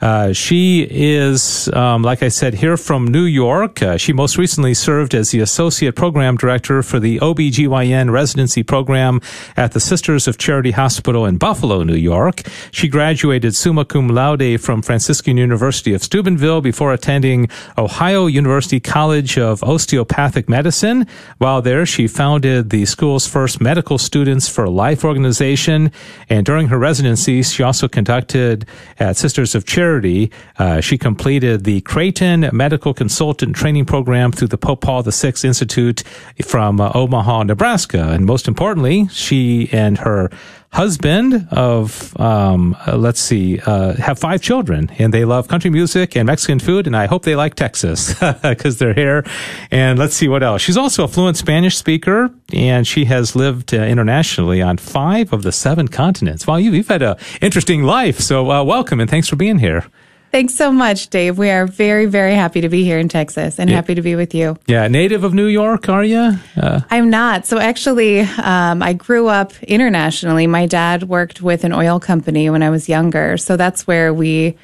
Uh, 0.00 0.32
she 0.32 0.86
is, 0.90 1.68
um, 1.68 2.02
like 2.02 2.22
I 2.22 2.28
said, 2.28 2.54
here 2.54 2.76
from 2.76 3.06
New 3.06 3.24
York. 3.24 3.82
Uh, 3.82 3.96
she 3.96 4.12
most 4.12 4.38
recently 4.38 4.74
served 4.74 5.14
as 5.14 5.30
the 5.30 5.40
Associate 5.40 5.94
Program 5.94 6.36
Director 6.36 6.82
for 6.82 6.98
the 6.98 7.18
OBGYN 7.18 8.10
Residency 8.10 8.62
Program 8.62 9.20
at 9.56 9.72
the 9.72 9.80
Sisters 9.80 10.26
of 10.26 10.38
Charity 10.38 10.72
Hospital 10.72 11.26
in 11.26 11.36
Buffalo, 11.36 11.82
New 11.82 11.94
York. 11.94 12.42
She 12.72 12.88
graduated 12.88 13.54
summa 13.54 13.84
cum 13.84 14.08
laude 14.08 14.60
from 14.60 14.79
Franciscan 14.82 15.36
University 15.36 15.94
of 15.94 16.02
Steubenville 16.02 16.60
before 16.60 16.92
attending 16.92 17.48
Ohio 17.76 18.26
University 18.26 18.80
College 18.80 19.38
of 19.38 19.62
Osteopathic 19.62 20.48
Medicine. 20.48 21.06
While 21.38 21.62
there, 21.62 21.84
she 21.86 22.06
founded 22.06 22.70
the 22.70 22.84
school's 22.84 23.26
first 23.26 23.60
Medical 23.60 23.98
Students 23.98 24.48
for 24.48 24.68
Life 24.68 25.04
organization. 25.04 25.92
And 26.28 26.46
during 26.46 26.68
her 26.68 26.78
residency, 26.78 27.42
she 27.42 27.62
also 27.62 27.88
conducted 27.88 28.66
at 28.98 29.16
Sisters 29.16 29.54
of 29.54 29.64
Charity 29.66 29.90
charity. 29.90 30.30
Uh, 30.58 30.80
she 30.80 30.98
completed 30.98 31.64
the 31.64 31.80
Creighton 31.82 32.48
Medical 32.52 32.94
Consultant 32.94 33.56
Training 33.56 33.86
Program 33.86 34.32
through 34.32 34.48
the 34.48 34.58
Pope 34.58 34.82
Paul 34.82 35.02
VI 35.02 35.32
Institute 35.44 36.02
from 36.44 36.80
uh, 36.80 36.92
Omaha, 36.94 37.44
Nebraska. 37.44 38.10
And 38.10 38.24
most 38.24 38.48
importantly, 38.48 39.08
she 39.08 39.68
and 39.72 39.98
her 39.98 40.30
husband 40.72 41.48
of 41.50 42.18
um, 42.20 42.76
uh, 42.86 42.96
let's 42.96 43.20
see 43.20 43.58
uh, 43.66 43.94
have 43.94 44.18
five 44.18 44.40
children 44.40 44.90
and 44.98 45.12
they 45.12 45.24
love 45.24 45.48
country 45.48 45.68
music 45.68 46.16
and 46.16 46.26
mexican 46.26 46.60
food 46.60 46.86
and 46.86 46.96
i 46.96 47.06
hope 47.06 47.24
they 47.24 47.34
like 47.34 47.56
texas 47.56 48.14
because 48.42 48.78
they're 48.78 48.94
here. 48.94 49.24
And 49.70 49.98
let's 49.98 50.14
see 50.14 50.28
what 50.28 50.42
else. 50.42 50.62
She's 50.62 50.76
also 50.76 51.04
a 51.04 51.08
fluent 51.08 51.36
spanish 51.36 51.76
speaker 51.76 52.30
and 52.52 52.86
she 52.86 53.04
has 53.06 53.36
lived 53.36 53.72
uh, 53.74 53.78
internationally 53.78 54.62
on 54.62 54.76
five 54.76 55.32
of 55.32 55.42
the 55.42 55.52
seven 55.52 55.88
continents. 55.88 56.46
Wow 56.46 56.56
you, 56.56 56.72
have 56.72 56.88
had 56.88 57.02
an 57.02 57.16
interesting 57.40 57.82
life. 57.82 58.20
So 58.20 58.50
uh, 58.50 58.64
welcome 58.64 59.00
and 59.00 59.08
thanks 59.08 59.28
for 59.28 59.36
being 59.36 59.58
here 59.58 59.84
Thanks 60.30 60.54
so 60.54 60.70
much, 60.70 61.08
Dave. 61.08 61.38
We 61.38 61.50
are 61.50 61.66
very, 61.66 62.06
very 62.06 62.34
happy 62.34 62.60
to 62.60 62.68
be 62.68 62.84
here 62.84 62.98
in 62.98 63.08
Texas 63.08 63.58
and 63.58 63.68
yeah. 63.68 63.76
happy 63.76 63.96
to 63.96 64.02
be 64.02 64.14
with 64.14 64.32
you. 64.32 64.56
Yeah, 64.68 64.86
native 64.86 65.24
of 65.24 65.34
New 65.34 65.46
York, 65.46 65.88
are 65.88 66.04
you? 66.04 66.38
Uh, 66.56 66.80
I'm 66.88 67.10
not. 67.10 67.46
So 67.46 67.58
actually, 67.58 68.20
um, 68.20 68.80
I 68.80 68.92
grew 68.92 69.26
up 69.26 69.60
internationally. 69.64 70.46
My 70.46 70.66
dad 70.66 71.04
worked 71.04 71.42
with 71.42 71.64
an 71.64 71.72
oil 71.72 71.98
company 71.98 72.48
when 72.48 72.62
I 72.62 72.70
was 72.70 72.88
younger, 72.88 73.36
so 73.38 73.56
that's 73.56 73.88
where 73.88 74.14
we 74.14 74.56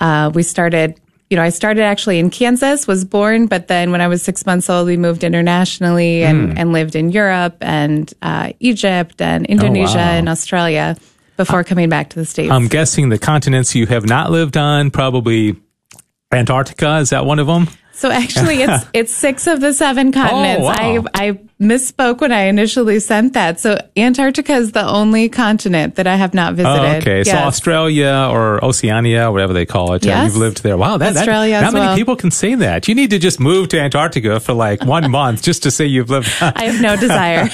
uh, 0.00 0.30
we 0.32 0.44
started. 0.44 1.00
You 1.28 1.36
know, 1.36 1.42
I 1.42 1.50
started 1.50 1.82
actually 1.82 2.18
in 2.18 2.30
Kansas, 2.30 2.86
was 2.86 3.04
born, 3.04 3.46
but 3.46 3.68
then 3.68 3.92
when 3.92 4.00
I 4.00 4.08
was 4.08 4.22
six 4.22 4.46
months 4.46 4.68
old, 4.68 4.86
we 4.86 4.96
moved 4.96 5.22
internationally 5.22 6.24
and, 6.24 6.50
mm. 6.50 6.58
and 6.58 6.72
lived 6.72 6.96
in 6.96 7.10
Europe 7.10 7.56
and 7.60 8.12
uh, 8.20 8.52
Egypt 8.58 9.22
and 9.22 9.46
Indonesia 9.46 9.92
oh, 9.92 9.96
wow. 9.96 10.10
and 10.10 10.28
Australia 10.28 10.96
before 11.40 11.64
coming 11.64 11.88
back 11.88 12.10
to 12.10 12.18
the 12.18 12.26
States. 12.26 12.52
I'm 12.52 12.68
guessing 12.68 13.08
the 13.08 13.18
continents 13.18 13.74
you 13.74 13.86
have 13.86 14.06
not 14.06 14.30
lived 14.30 14.58
on, 14.58 14.90
probably 14.90 15.56
Antarctica. 16.30 16.98
Is 16.98 17.10
that 17.10 17.24
one 17.24 17.38
of 17.38 17.46
them? 17.46 17.68
So 17.92 18.10
actually, 18.10 18.62
it's 18.62 18.84
it's 18.92 19.14
six 19.14 19.46
of 19.46 19.60
the 19.60 19.72
seven 19.72 20.12
continents. 20.12 20.62
Oh, 20.62 20.66
wow. 20.66 21.06
I 21.14 21.28
I 21.28 21.38
misspoke 21.60 22.22
when 22.22 22.32
I 22.32 22.44
initially 22.44 22.98
sent 23.00 23.34
that. 23.34 23.60
So 23.60 23.78
Antarctica 23.96 24.54
is 24.54 24.72
the 24.72 24.84
only 24.84 25.28
continent 25.28 25.96
that 25.96 26.06
I 26.06 26.16
have 26.16 26.32
not 26.32 26.54
visited. 26.54 26.80
Oh, 26.80 26.96
okay, 26.96 27.18
yes. 27.18 27.30
so 27.30 27.36
Australia 27.36 28.28
or 28.30 28.64
Oceania, 28.64 29.30
whatever 29.30 29.52
they 29.52 29.66
call 29.66 29.92
it, 29.92 30.04
yes. 30.04 30.18
uh, 30.18 30.24
you've 30.24 30.36
lived 30.36 30.62
there. 30.62 30.78
Wow, 30.78 30.96
that, 30.96 31.16
Australia 31.16 31.60
that, 31.60 31.64
not 31.64 31.72
many 31.74 31.86
well. 31.86 31.96
people 31.96 32.16
can 32.16 32.30
say 32.30 32.54
that. 32.54 32.88
You 32.88 32.94
need 32.94 33.10
to 33.10 33.18
just 33.18 33.40
move 33.40 33.68
to 33.68 33.80
Antarctica 33.80 34.40
for 34.40 34.54
like 34.54 34.84
one 34.84 35.10
month 35.20 35.42
just 35.42 35.62
to 35.64 35.70
say 35.70 35.84
you've 35.84 36.08
lived. 36.08 36.28
I 36.40 36.64
have 36.64 36.80
no 36.80 36.96
desire. 36.96 37.48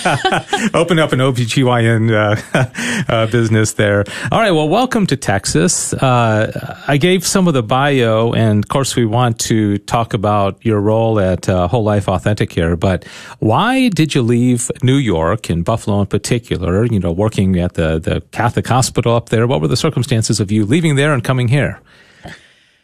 Open 0.74 1.00
up 1.00 1.12
an 1.12 1.18
OBGYN 1.18 2.12
uh, 2.12 3.12
uh, 3.12 3.26
business 3.26 3.72
there. 3.72 4.04
All 4.30 4.38
right, 4.38 4.52
well, 4.52 4.68
welcome 4.68 5.06
to 5.08 5.16
Texas. 5.16 5.92
Uh, 5.92 6.76
I 6.86 6.96
gave 6.96 7.26
some 7.26 7.48
of 7.48 7.54
the 7.54 7.62
bio, 7.62 8.32
and 8.32 8.64
of 8.64 8.68
course, 8.68 8.94
we 8.94 9.04
want 9.04 9.40
to 9.40 9.78
talk 9.78 10.14
about 10.14 10.64
your 10.64 10.80
role 10.80 11.18
at 11.18 11.48
uh, 11.48 11.66
Whole 11.66 11.82
Life 11.82 12.08
Authentic 12.08 12.52
here, 12.52 12.76
but 12.76 13.04
why 13.40 13.88
did 13.96 14.14
you 14.14 14.22
leave 14.22 14.70
New 14.82 14.96
York 14.96 15.48
and 15.48 15.64
Buffalo 15.64 16.02
in 16.02 16.06
particular, 16.06 16.84
you 16.84 17.00
know, 17.00 17.10
working 17.10 17.58
at 17.58 17.74
the, 17.74 17.98
the 17.98 18.20
Catholic 18.30 18.66
hospital 18.66 19.16
up 19.16 19.30
there? 19.30 19.46
What 19.46 19.62
were 19.62 19.68
the 19.68 19.76
circumstances 19.76 20.38
of 20.38 20.52
you 20.52 20.66
leaving 20.66 20.96
there 20.96 21.14
and 21.14 21.24
coming 21.24 21.48
here? 21.48 21.80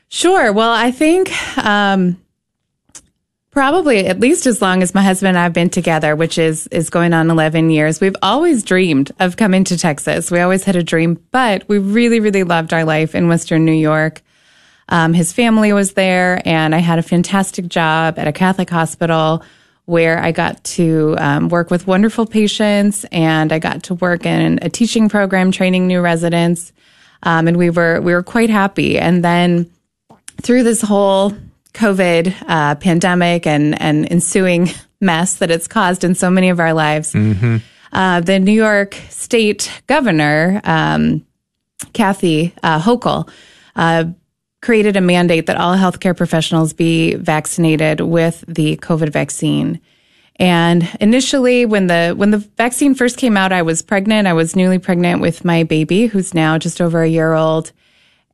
Sure. 0.08 0.52
Well, 0.52 0.72
I 0.72 0.90
think, 0.90 1.30
um, 1.58 2.18
probably 3.50 4.06
at 4.06 4.20
least 4.20 4.46
as 4.46 4.62
long 4.62 4.82
as 4.82 4.94
my 4.94 5.02
husband 5.02 5.28
and 5.28 5.38
I 5.38 5.42
have 5.42 5.52
been 5.52 5.68
together, 5.68 6.16
which 6.16 6.38
is, 6.38 6.66
is 6.68 6.88
going 6.88 7.12
on 7.12 7.30
11 7.30 7.68
years. 7.68 8.00
We've 8.00 8.16
always 8.22 8.62
dreamed 8.62 9.12
of 9.20 9.36
coming 9.36 9.64
to 9.64 9.76
Texas. 9.76 10.30
We 10.30 10.40
always 10.40 10.64
had 10.64 10.76
a 10.76 10.82
dream, 10.82 11.22
but 11.30 11.68
we 11.68 11.78
really, 11.78 12.20
really 12.20 12.44
loved 12.44 12.72
our 12.72 12.84
life 12.84 13.14
in 13.14 13.28
Western 13.28 13.66
New 13.66 13.72
York. 13.72 14.22
Um, 14.88 15.12
his 15.12 15.32
family 15.32 15.74
was 15.74 15.92
there 15.92 16.40
and 16.46 16.74
I 16.74 16.78
had 16.78 16.98
a 16.98 17.02
fantastic 17.02 17.68
job 17.68 18.18
at 18.18 18.26
a 18.26 18.32
Catholic 18.32 18.70
hospital 18.70 19.42
where 19.86 20.18
I 20.18 20.32
got 20.32 20.62
to 20.64 21.16
um, 21.18 21.48
work 21.48 21.70
with 21.70 21.86
wonderful 21.86 22.26
patients 22.26 23.04
and 23.10 23.52
I 23.52 23.58
got 23.58 23.84
to 23.84 23.94
work 23.94 24.24
in 24.26 24.58
a 24.62 24.70
teaching 24.70 25.08
program 25.08 25.50
training 25.50 25.86
new 25.86 26.00
residents. 26.00 26.72
Um, 27.24 27.48
and 27.48 27.56
we 27.56 27.70
were 27.70 28.00
we 28.00 28.14
were 28.14 28.22
quite 28.22 28.50
happy. 28.50 28.98
And 28.98 29.24
then 29.24 29.70
through 30.40 30.62
this 30.62 30.82
whole 30.82 31.32
COVID 31.74 32.34
uh, 32.48 32.74
pandemic 32.76 33.46
and 33.46 33.80
and 33.80 34.10
ensuing 34.10 34.70
mess 35.00 35.36
that 35.36 35.50
it's 35.50 35.66
caused 35.66 36.04
in 36.04 36.14
so 36.14 36.30
many 36.30 36.48
of 36.48 36.60
our 36.60 36.72
lives. 36.72 37.12
Mm-hmm. 37.12 37.56
Uh, 37.92 38.20
the 38.20 38.38
New 38.38 38.52
York 38.52 38.96
State 39.10 39.82
Governor, 39.86 40.60
um, 40.64 41.26
Kathy 41.92 42.54
uh, 42.62 42.80
Hochul, 42.80 43.28
uh, 43.76 44.04
created 44.62 44.96
a 44.96 45.00
mandate 45.00 45.46
that 45.46 45.56
all 45.56 45.76
healthcare 45.76 46.16
professionals 46.16 46.72
be 46.72 47.14
vaccinated 47.16 48.00
with 48.00 48.44
the 48.48 48.76
COVID 48.78 49.10
vaccine. 49.10 49.80
And 50.36 50.88
initially, 51.00 51.66
when 51.66 51.88
the 51.88 52.14
when 52.16 52.30
the 52.30 52.38
vaccine 52.38 52.94
first 52.94 53.18
came 53.18 53.36
out, 53.36 53.52
I 53.52 53.62
was 53.62 53.82
pregnant. 53.82 54.26
I 54.26 54.32
was 54.32 54.56
newly 54.56 54.78
pregnant 54.78 55.20
with 55.20 55.44
my 55.44 55.64
baby, 55.64 56.06
who's 56.06 56.32
now 56.32 56.56
just 56.58 56.80
over 56.80 57.02
a 57.02 57.08
year 57.08 57.34
old. 57.34 57.72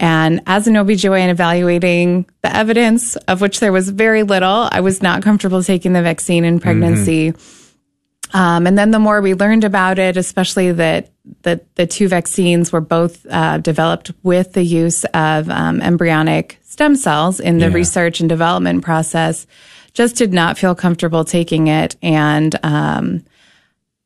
And 0.00 0.42
as 0.46 0.68
an 0.68 0.74
OBGYN 0.74 1.28
evaluating 1.28 2.26
the 2.42 2.54
evidence, 2.54 3.16
of 3.16 3.40
which 3.40 3.58
there 3.58 3.72
was 3.72 3.88
very 3.88 4.22
little, 4.22 4.68
I 4.70 4.80
was 4.80 5.02
not 5.02 5.22
comfortable 5.22 5.62
taking 5.62 5.92
the 5.92 6.02
vaccine 6.02 6.44
in 6.44 6.60
pregnancy. 6.60 7.32
Mm-hmm. 7.32 7.67
Um, 8.34 8.66
and 8.66 8.78
then 8.78 8.90
the 8.90 8.98
more 8.98 9.20
we 9.20 9.34
learned 9.34 9.64
about 9.64 9.98
it, 9.98 10.16
especially 10.16 10.72
that 10.72 11.10
the, 11.42 11.60
the 11.74 11.86
two 11.86 12.08
vaccines 12.08 12.72
were 12.72 12.80
both 12.80 13.26
uh, 13.30 13.58
developed 13.58 14.12
with 14.22 14.52
the 14.52 14.62
use 14.62 15.04
of 15.14 15.48
um, 15.50 15.80
embryonic 15.80 16.58
stem 16.62 16.96
cells 16.96 17.40
in 17.40 17.58
the 17.58 17.68
yeah. 17.68 17.74
research 17.74 18.20
and 18.20 18.28
development 18.28 18.84
process, 18.84 19.46
just 19.94 20.16
did 20.16 20.32
not 20.32 20.58
feel 20.58 20.74
comfortable 20.74 21.24
taking 21.24 21.66
it. 21.66 21.96
And 22.02 22.58
um, 22.62 23.24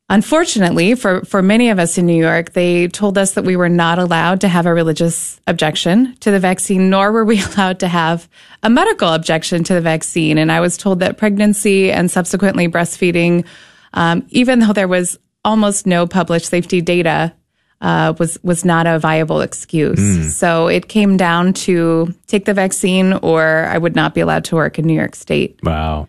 Unfortunately, 0.09 0.95
for, 0.95 1.21
for 1.23 1.41
many 1.41 1.69
of 1.69 1.79
us 1.79 1.97
in 1.97 2.05
New 2.05 2.21
York, 2.21 2.51
they 2.53 2.87
told 2.87 3.17
us 3.17 3.33
that 3.33 3.45
we 3.45 3.55
were 3.55 3.69
not 3.69 3.97
allowed 3.99 4.41
to 4.41 4.47
have 4.47 4.65
a 4.65 4.73
religious 4.73 5.39
objection 5.47 6.15
to 6.17 6.29
the 6.29 6.39
vaccine, 6.39 6.89
nor 6.89 7.11
were 7.11 7.23
we 7.23 7.41
allowed 7.55 7.79
to 7.79 7.87
have 7.87 8.29
a 8.61 8.69
medical 8.69 9.13
objection 9.13 9.63
to 9.63 9.73
the 9.73 9.81
vaccine. 9.81 10.37
And 10.37 10.51
I 10.51 10.59
was 10.59 10.77
told 10.77 10.99
that 10.99 11.17
pregnancy 11.17 11.91
and 11.91 12.11
subsequently 12.11 12.67
breastfeeding, 12.67 13.45
um, 13.93 14.25
even 14.29 14.59
though 14.59 14.73
there 14.73 14.87
was 14.87 15.17
almost 15.45 15.85
no 15.85 16.07
published 16.07 16.47
safety 16.47 16.81
data, 16.81 17.33
uh, 17.81 18.13
was 18.17 18.39
was 18.43 18.63
not 18.63 18.87
a 18.87 18.97
viable 18.97 19.41
excuse. 19.41 19.99
Mm. 19.99 20.29
So 20.29 20.67
it 20.67 20.87
came 20.87 21.17
down 21.17 21.53
to 21.53 22.13
take 22.27 22.45
the 22.45 22.53
vaccine, 22.53 23.13
or 23.13 23.67
I 23.69 23.77
would 23.77 23.95
not 23.95 24.15
be 24.15 24.21
allowed 24.21 24.45
to 24.45 24.55
work 24.55 24.79
in 24.79 24.85
New 24.85 24.95
York 24.95 25.15
State. 25.15 25.59
Wow. 25.63 26.07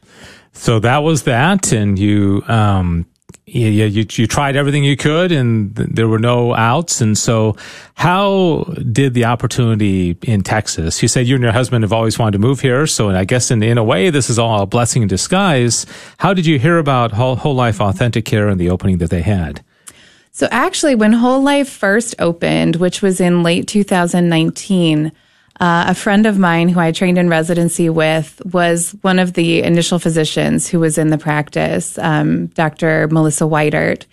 So 0.53 0.79
that 0.79 0.99
was 0.99 1.25
that, 1.25 1.73
and 1.73 1.99
you 1.99 2.43
um, 2.47 3.07
you, 3.47 3.69
you, 3.69 4.07
you 4.11 4.27
tried 4.27 4.57
everything 4.57 4.85
you 4.85 4.97
could 4.97 5.31
and 5.31 5.77
th- 5.77 5.89
there 5.91 6.09
were 6.09 6.19
no 6.19 6.55
outs. 6.55 7.01
And 7.01 7.17
so 7.17 7.57
how 7.95 8.65
did 8.91 9.15
the 9.15 9.27
opportunity 9.27 10.17
in 10.23 10.43
Texas? 10.43 11.03
You 11.03 11.09
said 11.09 11.27
you 11.27 11.35
and 11.35 11.45
your 11.45 11.53
husband 11.53 11.83
have 11.83 11.93
always 11.93 12.19
wanted 12.19 12.33
to 12.33 12.39
move 12.39 12.61
here. 12.61 12.87
So 12.87 13.11
I 13.11 13.25
guess 13.25 13.51
in, 13.51 13.63
in 13.63 13.77
a 13.77 13.85
way, 13.85 14.11
this 14.11 14.31
is 14.31 14.39
all 14.39 14.63
a 14.63 14.67
blessing 14.67 15.03
in 15.03 15.09
disguise. 15.09 15.85
How 16.19 16.33
did 16.33 16.47
you 16.47 16.59
hear 16.59 16.79
about 16.79 17.13
Whole, 17.13 17.37
Whole 17.37 17.55
Life 17.55 17.81
Authentic 17.81 18.25
Care 18.25 18.49
and 18.49 18.59
the 18.59 18.71
opening 18.71 18.99
that 18.99 19.11
they 19.11 19.23
had? 19.23 19.63
So 20.33 20.49
actually, 20.51 20.97
when 20.97 21.13
Whole 21.13 21.43
Life 21.43 21.69
first 21.69 22.17
opened, 22.19 22.77
which 22.77 23.03
was 23.03 23.21
in 23.21 23.45
late 23.45 23.69
2019, 23.69 25.13
uh, 25.61 25.85
a 25.89 25.95
friend 25.95 26.27
of 26.27 26.39
mine 26.39 26.69
who 26.69 26.81
I 26.81 26.91
trained 26.91 27.19
in 27.19 27.29
residency 27.29 27.89
with 27.89 28.43
was 28.53 28.93
one 29.03 29.19
of 29.19 29.35
the 29.35 29.63
initial 29.63 29.99
physicians 29.99 30.67
who 30.69 30.81
was 30.81 30.99
in 30.99 31.09
the 31.09 31.19
practice, 31.19 31.97
um, 31.99 32.47
Dr. 32.49 33.09
Melissa 33.09 33.45
Whitert. 33.45 34.07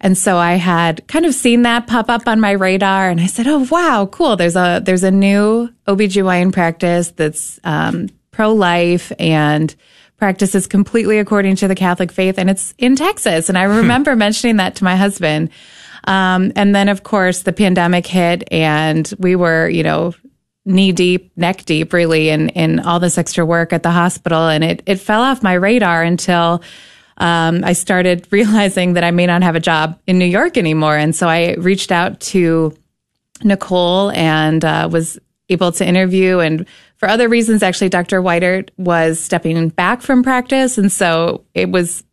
And 0.00 0.16
so 0.16 0.36
I 0.36 0.54
had 0.54 1.06
kind 1.08 1.24
of 1.24 1.34
seen 1.34 1.62
that 1.62 1.86
pop 1.86 2.08
up 2.08 2.28
on 2.28 2.38
my 2.38 2.52
radar 2.52 3.08
and 3.08 3.20
I 3.20 3.26
said, 3.26 3.46
Oh, 3.46 3.66
wow, 3.70 4.06
cool. 4.06 4.36
There's 4.36 4.54
a, 4.54 4.80
there's 4.84 5.02
a 5.02 5.10
new 5.10 5.70
OBGYN 5.88 6.52
practice 6.52 7.10
that's, 7.10 7.58
um, 7.64 8.08
pro-life 8.30 9.12
and 9.18 9.74
practices 10.18 10.66
completely 10.66 11.18
according 11.18 11.56
to 11.56 11.68
the 11.68 11.74
Catholic 11.74 12.12
faith. 12.12 12.38
And 12.38 12.50
it's 12.50 12.74
in 12.78 12.94
Texas. 12.94 13.48
And 13.48 13.56
I 13.56 13.66
hmm. 13.66 13.76
remember 13.76 14.14
mentioning 14.14 14.56
that 14.56 14.76
to 14.76 14.84
my 14.84 14.94
husband. 14.94 15.50
Um, 16.04 16.52
and 16.54 16.74
then 16.74 16.88
of 16.88 17.02
course 17.02 17.42
the 17.42 17.52
pandemic 17.52 18.06
hit 18.06 18.46
and 18.52 19.12
we 19.18 19.34
were, 19.34 19.68
you 19.68 19.82
know, 19.82 20.14
knee 20.66 20.92
deep, 20.92 21.32
neck 21.36 21.64
deep, 21.64 21.92
really, 21.92 22.28
in 22.28 22.50
in 22.50 22.80
all 22.80 23.00
this 23.00 23.16
extra 23.16 23.46
work 23.46 23.72
at 23.72 23.82
the 23.82 23.90
hospital, 23.90 24.48
and 24.48 24.62
it 24.62 24.82
it 24.86 24.96
fell 24.96 25.22
off 25.22 25.42
my 25.42 25.54
radar 25.54 26.02
until. 26.02 26.62
Um, 27.18 27.64
I 27.64 27.72
started 27.72 28.28
realizing 28.30 28.92
that 28.92 29.02
I 29.02 29.10
may 29.10 29.24
not 29.24 29.42
have 29.42 29.56
a 29.56 29.60
job 29.60 29.98
in 30.06 30.18
New 30.18 30.26
York 30.26 30.58
anymore. 30.58 30.98
And 30.98 31.16
so 31.16 31.26
I 31.26 31.54
reached 31.54 31.90
out 31.90 32.20
to 32.20 32.76
Nicole 33.42 34.10
and 34.10 34.62
uh, 34.62 34.90
was 34.92 35.18
able 35.48 35.72
to 35.72 35.86
interview. 35.86 36.40
And 36.40 36.66
for 36.96 37.08
other 37.08 37.28
reasons, 37.28 37.62
actually, 37.62 37.88
Dr. 37.88 38.20
Whitert 38.20 38.70
was 38.76 39.20
stepping 39.20 39.70
back 39.70 40.02
from 40.02 40.22
practice. 40.22 40.76
And 40.78 40.90
so 40.92 41.44
it 41.54 41.70
was 41.70 42.04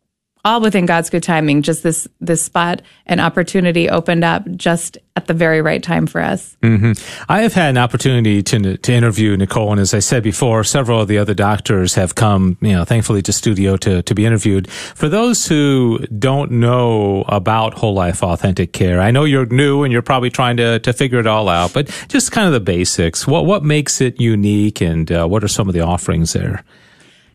all 0.44 0.60
within 0.60 0.86
God's 0.86 1.10
good 1.10 1.22
timing. 1.22 1.62
Just 1.62 1.82
this 1.82 2.06
this 2.20 2.42
spot 2.42 2.82
and 3.06 3.20
opportunity 3.20 3.88
opened 3.88 4.24
up 4.24 4.44
just 4.56 4.98
at 5.16 5.26
the 5.26 5.34
very 5.34 5.62
right 5.62 5.82
time 5.82 6.06
for 6.06 6.20
us. 6.20 6.56
Mm-hmm. 6.62 6.92
I 7.28 7.42
have 7.42 7.54
had 7.54 7.70
an 7.70 7.78
opportunity 7.78 8.42
to 8.42 8.76
to 8.76 8.92
interview 8.92 9.36
Nicole, 9.36 9.72
and 9.72 9.80
as 9.80 9.94
I 9.94 10.00
said 10.00 10.22
before, 10.22 10.64
several 10.64 11.00
of 11.00 11.08
the 11.08 11.18
other 11.18 11.34
doctors 11.34 11.94
have 11.94 12.14
come, 12.14 12.58
you 12.60 12.72
know, 12.72 12.84
thankfully 12.84 13.22
to 13.22 13.32
studio 13.32 13.76
to 13.78 14.02
to 14.02 14.14
be 14.14 14.26
interviewed. 14.26 14.70
For 14.70 15.08
those 15.08 15.46
who 15.46 15.98
don't 16.18 16.52
know 16.52 17.24
about 17.28 17.74
Whole 17.74 17.94
Life 17.94 18.22
Authentic 18.22 18.72
Care, 18.72 19.00
I 19.00 19.10
know 19.10 19.24
you're 19.24 19.46
new 19.46 19.82
and 19.82 19.92
you're 19.92 20.02
probably 20.02 20.30
trying 20.30 20.56
to 20.58 20.78
to 20.80 20.92
figure 20.92 21.20
it 21.20 21.26
all 21.26 21.48
out, 21.48 21.72
but 21.72 21.88
just 22.08 22.32
kind 22.32 22.46
of 22.46 22.52
the 22.52 22.60
basics. 22.60 23.26
What 23.26 23.46
what 23.46 23.62
makes 23.62 24.00
it 24.00 24.20
unique, 24.20 24.80
and 24.80 25.10
uh, 25.10 25.26
what 25.26 25.42
are 25.42 25.48
some 25.48 25.68
of 25.68 25.74
the 25.74 25.80
offerings 25.80 26.32
there? 26.34 26.64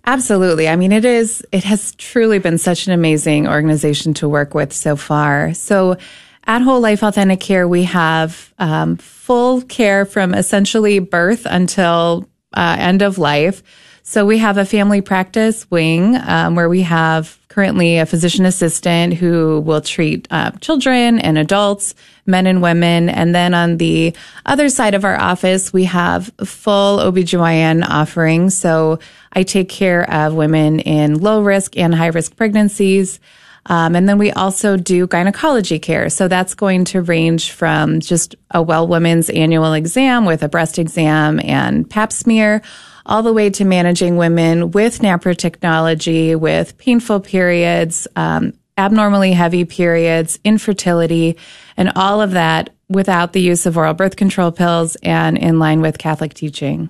Absolutely. 0.06 0.68
I 0.68 0.76
mean, 0.76 0.92
it 0.92 1.06
is, 1.06 1.46
it 1.52 1.64
has 1.64 1.94
truly 1.96 2.40
been 2.40 2.58
such 2.58 2.88
an 2.88 2.94
amazing 2.94 3.48
organization 3.48 4.14
to 4.16 4.30
work 4.30 4.54
with 4.54 4.74
so 4.74 4.96
far. 4.96 5.54
So 5.54 5.98
at 6.46 6.62
Whole 6.62 6.82
Life 6.82 7.04
Authentic 7.04 7.40
Care, 7.40 7.68
we 7.68 7.84
have 7.84 8.54
um, 8.58 8.98
full 8.98 9.62
care 9.62 10.06
from 10.06 10.34
essentially 10.34 11.00
birth 11.00 11.46
until 11.46 12.28
uh, 12.54 12.76
end 12.80 13.02
of 13.02 13.18
life. 13.18 13.62
So 14.02 14.26
we 14.26 14.40
have 14.40 14.58
a 14.58 14.66
family 14.66 15.02
practice 15.02 15.70
wing 15.70 16.16
um, 16.16 16.56
where 16.56 16.70
we 16.70 16.82
have 16.82 17.39
currently 17.60 17.98
a 17.98 18.06
physician 18.06 18.46
assistant 18.46 19.14
who 19.16 19.60
will 19.60 19.82
treat 19.82 20.26
uh, 20.32 20.50
children 20.62 21.20
and 21.20 21.38
adults, 21.38 21.94
men 22.26 22.48
and 22.48 22.62
women. 22.62 23.10
And 23.10 23.36
then 23.36 23.54
on 23.54 23.76
the 23.76 24.16
other 24.46 24.70
side 24.70 24.94
of 24.94 25.04
our 25.04 25.20
office, 25.20 25.74
we 25.74 25.84
have 25.84 26.32
full 26.46 27.00
OBGYN 27.00 27.86
offerings. 27.86 28.58
So 28.58 29.00
I 29.34 29.44
take 29.44 29.68
care 29.68 30.10
of 30.10 30.36
women 30.36 30.80
in 30.80 31.20
low 31.20 31.44
risk 31.44 31.76
and 31.76 31.94
high 31.94 32.08
risk 32.08 32.38
pregnancies. 32.38 33.20
Um, 33.66 33.94
and 33.94 34.08
then 34.08 34.18
we 34.18 34.32
also 34.32 34.78
do 34.78 35.06
gynecology 35.06 35.80
care. 35.80 36.10
So 36.10 36.30
that's 36.30 36.56
going 36.56 36.86
to 36.86 37.02
range 37.02 37.52
from 37.52 38.00
just 38.00 38.38
a 38.52 38.62
well 38.62 38.88
woman's 38.88 39.30
annual 39.30 39.74
exam 39.74 40.24
with 40.24 40.44
a 40.44 40.48
breast 40.48 40.80
exam 40.80 41.42
and 41.44 41.90
pap 41.90 42.14
smear 42.14 42.62
all 43.10 43.24
the 43.24 43.34
way 43.34 43.50
to 43.50 43.66
managing 43.66 44.16
women 44.18 44.70
with 44.70 45.00
NAPRO 45.00 45.36
technology, 45.36 46.36
with 46.36 46.78
painful 46.78 47.20
periods, 47.20 48.08
um, 48.16 48.54
abnormally 48.78 49.34
heavy 49.34 49.66
periods, 49.66 50.40
infertility, 50.46 51.36
and 51.76 51.92
all 51.96 52.22
of 52.22 52.32
that 52.32 52.70
without 52.88 53.34
the 53.34 53.42
use 53.42 53.66
of 53.66 53.78
oral 53.78 53.96
birth 53.96 54.16
control 54.16 54.52
pills 54.52 54.96
and 55.02 55.38
in 55.38 55.58
line 55.58 55.82
with 55.82 55.98
Catholic 55.98 56.36
teaching. 56.36 56.90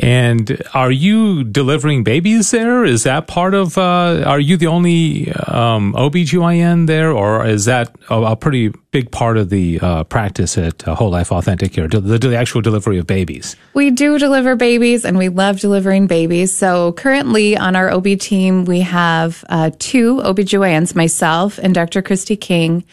And 0.00 0.62
are 0.74 0.92
you 0.92 1.42
delivering 1.42 2.04
babies 2.04 2.52
there? 2.52 2.84
Is 2.84 3.02
that 3.02 3.26
part 3.26 3.52
of, 3.52 3.76
uh, 3.76 4.22
are 4.24 4.38
you 4.38 4.56
the 4.56 4.68
only 4.68 5.32
um, 5.32 5.92
OBGYN 5.94 6.86
there, 6.86 7.10
or 7.10 7.44
is 7.44 7.64
that 7.64 7.96
a, 8.08 8.22
a 8.22 8.36
pretty 8.36 8.72
big 8.92 9.10
part 9.10 9.36
of 9.36 9.50
the 9.50 9.80
uh, 9.80 10.04
practice 10.04 10.56
at 10.56 10.86
uh, 10.86 10.94
Whole 10.94 11.10
Life 11.10 11.32
Authentic 11.32 11.74
here, 11.74 11.88
the, 11.88 12.00
the, 12.00 12.36
actual 12.36 12.60
delivery 12.60 12.98
of 12.98 13.08
babies? 13.08 13.56
We 13.74 13.90
do 13.90 14.20
deliver 14.20 14.54
babies, 14.54 15.04
and 15.04 15.18
we 15.18 15.30
love 15.30 15.58
delivering 15.58 16.06
babies. 16.06 16.56
So 16.56 16.92
currently 16.92 17.56
on 17.56 17.74
our 17.74 17.90
OB 17.90 18.20
team, 18.20 18.66
we 18.66 18.80
have 18.82 19.44
uh, 19.48 19.72
two 19.80 20.18
OBGYNs, 20.18 20.94
myself 20.94 21.58
and 21.58 21.74
Dr. 21.74 22.02
Christy 22.02 22.36
King. 22.36 22.84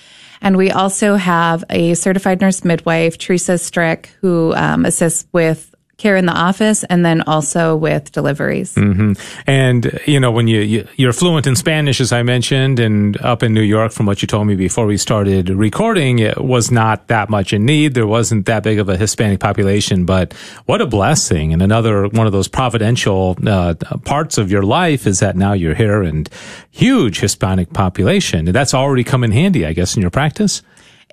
And 0.41 0.57
we 0.57 0.71
also 0.71 1.15
have 1.15 1.63
a 1.69 1.93
certified 1.93 2.41
nurse 2.41 2.63
midwife, 2.63 3.17
Teresa 3.17 3.57
Strick, 3.57 4.09
who 4.21 4.53
um, 4.55 4.85
assists 4.85 5.27
with 5.31 5.74
care 5.97 6.15
in 6.17 6.25
the 6.25 6.33
office 6.33 6.83
and 6.85 7.05
then 7.05 7.21
also 7.21 7.75
with 7.75 8.11
deliveries. 8.11 8.75
Mm-hmm. 8.75 9.13
And, 9.47 9.99
you 10.05 10.19
know, 10.19 10.31
when 10.31 10.47
you, 10.47 10.87
you, 10.95 11.09
are 11.09 11.13
fluent 11.13 11.47
in 11.47 11.55
Spanish, 11.55 12.01
as 12.01 12.11
I 12.11 12.23
mentioned, 12.23 12.79
and 12.79 13.19
up 13.21 13.43
in 13.43 13.53
New 13.53 13.61
York, 13.61 13.91
from 13.91 14.05
what 14.05 14.21
you 14.21 14.27
told 14.27 14.47
me 14.47 14.55
before 14.55 14.85
we 14.85 14.97
started 14.97 15.49
recording, 15.49 16.19
it 16.19 16.43
was 16.43 16.69
not 16.69 17.07
that 17.07 17.29
much 17.29 17.53
in 17.53 17.65
need. 17.65 17.93
There 17.93 18.07
wasn't 18.07 18.45
that 18.47 18.63
big 18.63 18.79
of 18.79 18.89
a 18.89 18.97
Hispanic 18.97 19.39
population, 19.39 20.05
but 20.05 20.33
what 20.65 20.81
a 20.81 20.85
blessing. 20.85 21.53
And 21.53 21.61
another 21.61 22.07
one 22.07 22.27
of 22.27 22.33
those 22.33 22.47
providential 22.47 23.37
uh, 23.45 23.75
parts 24.03 24.37
of 24.37 24.51
your 24.51 24.63
life 24.63 25.07
is 25.07 25.19
that 25.19 25.37
now 25.37 25.53
you're 25.53 25.75
here 25.75 26.01
and 26.03 26.29
huge 26.71 27.19
Hispanic 27.19 27.71
population. 27.71 28.45
That's 28.45 28.73
already 28.73 29.03
come 29.03 29.23
in 29.23 29.31
handy, 29.31 29.65
I 29.65 29.73
guess, 29.73 29.95
in 29.95 30.01
your 30.01 30.11
practice. 30.11 30.61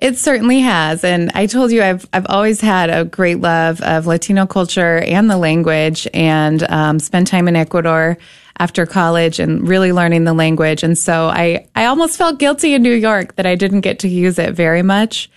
It 0.03 0.17
certainly 0.17 0.59
has. 0.59 1.05
And 1.05 1.31
I 1.33 1.45
told 1.45 1.71
you 1.71 1.81
I've 1.81 2.05
I've 2.11 2.25
always 2.27 2.59
had 2.59 2.89
a 2.89 3.05
great 3.05 3.39
love 3.39 3.79
of 3.79 4.05
Latino 4.05 4.45
culture 4.45 4.97
and 4.97 5.29
the 5.29 5.37
language 5.37 6.09
and 6.13 6.61
um, 6.69 6.99
spent 6.99 7.27
time 7.27 7.47
in 7.47 7.55
Ecuador 7.55 8.17
after 8.59 8.85
college 8.85 9.39
and 9.39 9.65
really 9.65 9.93
learning 9.93 10.25
the 10.25 10.33
language. 10.33 10.83
And 10.83 10.97
so 10.97 11.27
I, 11.29 11.67
I 11.73 11.85
almost 11.85 12.17
felt 12.17 12.37
guilty 12.37 12.73
in 12.73 12.83
New 12.83 12.93
York 12.93 13.37
that 13.37 13.45
I 13.45 13.55
didn't 13.55 13.79
get 13.79 13.99
to 13.99 14.09
use 14.09 14.37
it 14.39 14.53
very 14.53 14.81
much 14.81 15.29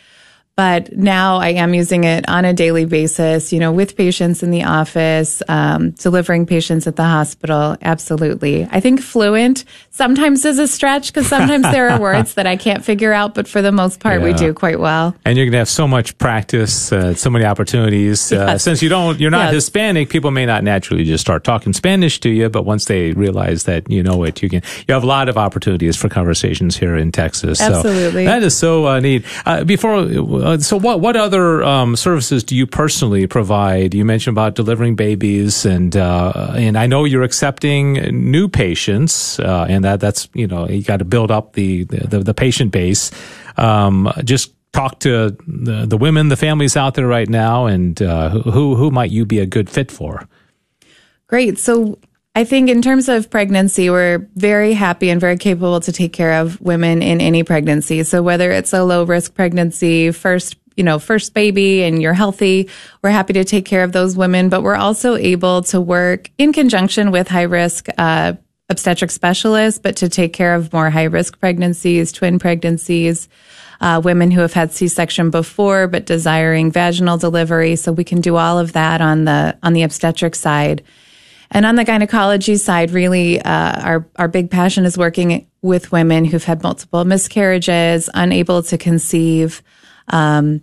but 0.57 0.97
now 0.97 1.37
I 1.37 1.51
am 1.51 1.75
using 1.75 2.05
it 2.05 2.27
on 2.29 2.47
a 2.47 2.55
daily 2.55 2.87
basis, 2.87 3.53
you 3.53 3.61
know, 3.61 3.73
with 3.73 3.95
patients 3.95 4.43
in 4.43 4.51
the 4.51 4.65
office, 4.65 5.43
um, 5.49 5.91
delivering 5.91 6.47
patients 6.47 6.87
at 6.87 6.97
the 6.97 7.05
hospital. 7.05 7.77
Absolutely. 7.83 8.67
I 8.71 8.81
think 8.81 9.03
fluent 9.03 9.67
sometimes 9.91 10.47
is 10.47 10.59
a 10.59 10.67
stretch 10.67 11.13
because 11.13 11.27
sometimes 11.27 11.63
there 11.65 11.91
are 11.91 12.01
words 12.01 12.35
that 12.35 12.47
I 12.47 12.57
can't 12.57 12.83
figure 12.83 13.13
out, 13.13 13.35
but 13.35 13.47
for 13.47 13.61
the 13.61 13.71
most 13.71 14.01
part, 14.01 14.21
yeah. 14.21 14.27
we 14.27 14.33
do 14.33 14.55
quite 14.55 14.81
well. 14.81 15.15
And 15.27 15.37
you're 15.37 15.45
going 15.45 15.53
to 15.53 15.59
have 15.59 15.69
so 15.69 15.87
much 15.87 16.17
practice, 16.17 16.91
uh, 16.91 17.13
so 17.15 17.29
many 17.29 17.45
opportunities. 17.45 18.33
Uh, 18.33 18.37
yes. 18.37 18.63
Since 18.63 18.83
you 18.83 18.89
don't, 18.89 19.21
you're 19.21 19.31
not 19.31 19.53
yes. 19.53 19.55
Hispanic, 19.55 20.09
people 20.09 20.31
may 20.31 20.47
not 20.47 20.65
naturally 20.65 21.05
just 21.05 21.21
start 21.21 21.45
talking 21.45 21.75
Spanish 21.75 22.19
to 22.21 22.31
you, 22.31 22.49
but 22.49 22.65
once 22.65 22.87
they 22.87 23.13
realize 23.13 23.65
that 23.65 23.91
you 23.91 24.03
know 24.03 24.25
it, 24.25 24.43
you 24.43 24.49
can, 24.49 24.63
you 24.89 24.95
have 24.95 25.03
a 25.03 25.07
lot 25.07 25.29
of 25.29 25.37
opportunities 25.37 25.97
for 25.97 26.09
conversations 26.09 26.79
here 26.79 26.97
in 26.97 27.13
Texas. 27.13 27.61
Absolutely. 27.61 28.25
So 28.25 28.31
that 28.31 28.43
is 28.43 28.57
so 28.57 28.87
uh, 28.87 29.01
neat. 29.01 29.25
Uh, 29.45 29.63
before, 29.65 30.07
uh, 30.47 30.59
so 30.59 30.77
what 30.77 31.01
what 31.01 31.17
other 31.17 31.65
um, 31.65 31.97
services 31.97 32.45
do 32.45 32.55
you 32.55 32.69
personally 32.69 33.27
provide? 33.27 33.95
You 33.95 34.05
mentioned 34.05 34.35
about 34.35 34.55
delivering 34.55 34.95
babies, 34.95 35.67
and 35.67 35.97
uh, 35.97 36.53
and 36.57 36.79
I 36.79 36.87
know 36.87 37.05
you're 37.05 37.25
accepting 37.25 37.95
new 38.31 38.47
patients, 38.47 39.41
uh, 39.41 39.67
and 39.69 39.85
that 39.85 39.99
that's 39.99 40.29
you 40.35 40.47
know 40.47 40.69
you 40.69 40.85
got 40.85 40.99
to 40.99 41.05
build 41.05 41.33
up 41.33 41.55
the 41.55 41.83
the, 41.85 42.21
the 42.21 42.33
patient 42.33 42.71
base. 42.71 43.11
Um, 43.57 44.13
just 44.23 44.53
talk 44.73 45.01
to 45.01 45.37
the, 45.49 45.87
the 45.87 45.97
women, 45.97 46.29
the 46.29 46.37
families 46.37 46.77
out 46.77 46.95
there 46.95 47.09
right 47.09 47.29
now, 47.29 47.67
and 47.67 48.01
uh, 48.01 48.29
who 48.29 48.77
who 48.77 48.93
might 48.93 49.11
you 49.11 49.27
be 49.27 49.41
a 49.41 49.47
good 49.47 49.69
fit 49.69 49.91
for? 49.91 50.29
Great. 51.27 51.59
So 51.59 51.99
I 52.37 52.45
think 52.45 52.69
in 52.69 52.83
terms 52.83 53.09
of 53.09 53.31
pregnancy, 53.31 53.89
we're 53.89 54.29
very 54.35 54.75
happy 54.75 55.09
and 55.09 55.19
very 55.19 55.39
capable 55.39 55.81
to 55.81 55.91
take 55.91 56.13
care 56.13 56.35
of 56.35 56.61
women 56.61 57.01
in 57.01 57.23
any 57.23 57.45
pregnancy. 57.45 58.03
So 58.03 58.23
whether 58.23 58.53
it's 58.53 58.75
a 58.75 58.85
low 58.85 59.05
risk 59.05 59.33
pregnancy, 59.33 60.11
first 60.11 60.55
you 60.77 60.85
know, 60.85 60.99
first 60.99 61.33
baby 61.33 61.83
and 61.83 62.03
you're 62.03 62.13
healthy, 62.13 62.69
we're 63.01 63.09
happy 63.09 63.33
to 63.33 63.45
take 63.45 63.65
care 63.65 63.83
of 63.83 63.93
those 63.93 64.15
women, 64.15 64.51
but 64.51 64.61
we're 64.61 64.77
also 64.77 65.17
able 65.17 65.63
to 65.63 65.81
work 65.81 66.31
in 66.37 66.53
conjunction 66.53 67.11
with 67.11 67.27
high 67.27 67.45
risk, 67.45 67.87
uh, 67.97 68.35
obstetric 68.69 69.11
specialists, 69.11 69.81
but 69.83 69.97
to 69.97 70.11
take 70.11 70.35
care 70.35 70.55
of 70.55 70.71
more 70.75 70.91
high 70.91 71.05
risk 71.05 71.41
pregnancies, 71.41 72.13
twin 72.13 72.39
pregnancies, 72.39 73.31
uh, 73.81 74.03
women 74.05 74.31
who 74.31 74.43
have 74.43 74.53
had 74.53 74.71
C-section 74.71 75.31
before, 75.31 75.89
but 75.89 76.05
desiring 76.05 76.71
vaginal 76.71 77.17
delivery. 77.17 77.77
So 77.77 77.93
we 77.93 78.05
can 78.05 78.21
do 78.21 78.37
all 78.37 78.59
of 78.59 78.75
that 78.75 79.01
on 79.01 79.25
the, 79.25 79.57
on 79.63 79.73
the 79.73 79.85
obstetric 79.85 80.35
side. 80.35 80.83
And 81.51 81.65
on 81.65 81.77
the 81.77 81.85
gynecology 81.85 82.57
side, 82.57 82.91
really, 82.91 83.41
uh, 83.41 83.81
our, 83.81 84.09
our 84.17 84.29
big 84.29 84.51
passion 84.51 84.85
is 84.85 84.99
working 84.99 85.49
with 85.63 85.93
women 85.93 86.25
who've 86.25 86.45
had 86.45 86.63
multiple 86.63 87.05
miscarriages, 87.05 88.11
unable 88.15 88.63
to 88.65 88.79
conceive, 88.79 89.63
um, 90.09 90.63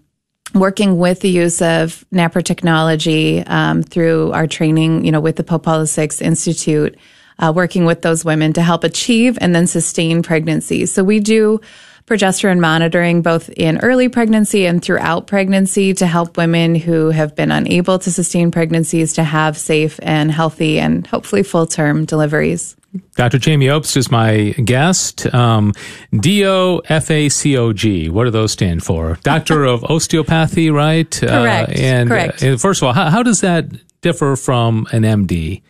working 0.53 0.97
with 0.97 1.21
the 1.21 1.29
use 1.29 1.61
of 1.61 2.05
NAPRO 2.13 2.43
technology 2.43 3.41
um, 3.47 3.81
through 3.81 4.31
our 4.33 4.47
training, 4.47 5.05
you 5.05 5.11
know, 5.11 5.21
with 5.21 5.35
the 5.35 5.43
Pope 5.43 5.63
Paul 5.63 5.81
Institute, 5.81 6.97
uh, 7.39 7.51
working 7.55 7.85
with 7.85 8.01
those 8.01 8.23
women 8.23 8.53
to 8.53 8.61
help 8.61 8.83
achieve 8.83 9.37
and 9.41 9.55
then 9.55 9.67
sustain 9.67 10.21
pregnancy. 10.21 10.85
So 10.85 11.03
we 11.03 11.19
do 11.19 11.59
progesterone 12.05 12.59
monitoring 12.59 13.21
both 13.21 13.49
in 13.49 13.79
early 13.79 14.09
pregnancy 14.09 14.65
and 14.65 14.81
throughout 14.81 15.27
pregnancy 15.27 15.93
to 15.93 16.05
help 16.07 16.37
women 16.37 16.75
who 16.75 17.09
have 17.09 17.35
been 17.35 17.51
unable 17.51 17.99
to 17.99 18.11
sustain 18.11 18.51
pregnancies 18.51 19.13
to 19.13 19.23
have 19.23 19.57
safe 19.57 19.99
and 20.03 20.31
healthy 20.31 20.79
and 20.79 21.07
hopefully 21.07 21.43
full 21.43 21.65
term 21.65 22.05
deliveries. 22.05 22.75
Dr. 23.15 23.39
Jaime 23.43 23.65
Obst 23.67 23.97
is 23.97 24.11
my 24.11 24.51
guest. 24.63 25.33
Um, 25.33 25.73
DOFACOG, 26.13 28.09
what 28.11 28.25
do 28.25 28.29
those 28.29 28.51
stand 28.51 28.83
for? 28.83 29.17
Doctor 29.23 29.63
of 29.63 29.83
Osteopathy, 29.89 30.69
right? 30.69 31.09
Correct. 31.09 31.69
Uh, 31.69 31.73
and, 31.75 32.09
Correct. 32.09 32.43
Uh, 32.43 32.57
first 32.57 32.83
of 32.83 32.87
all, 32.87 32.93
how, 32.93 33.09
how 33.09 33.23
does 33.23 33.41
that 33.41 33.65
differ 34.01 34.35
from 34.35 34.85
an 34.91 35.01
MD? 35.01 35.63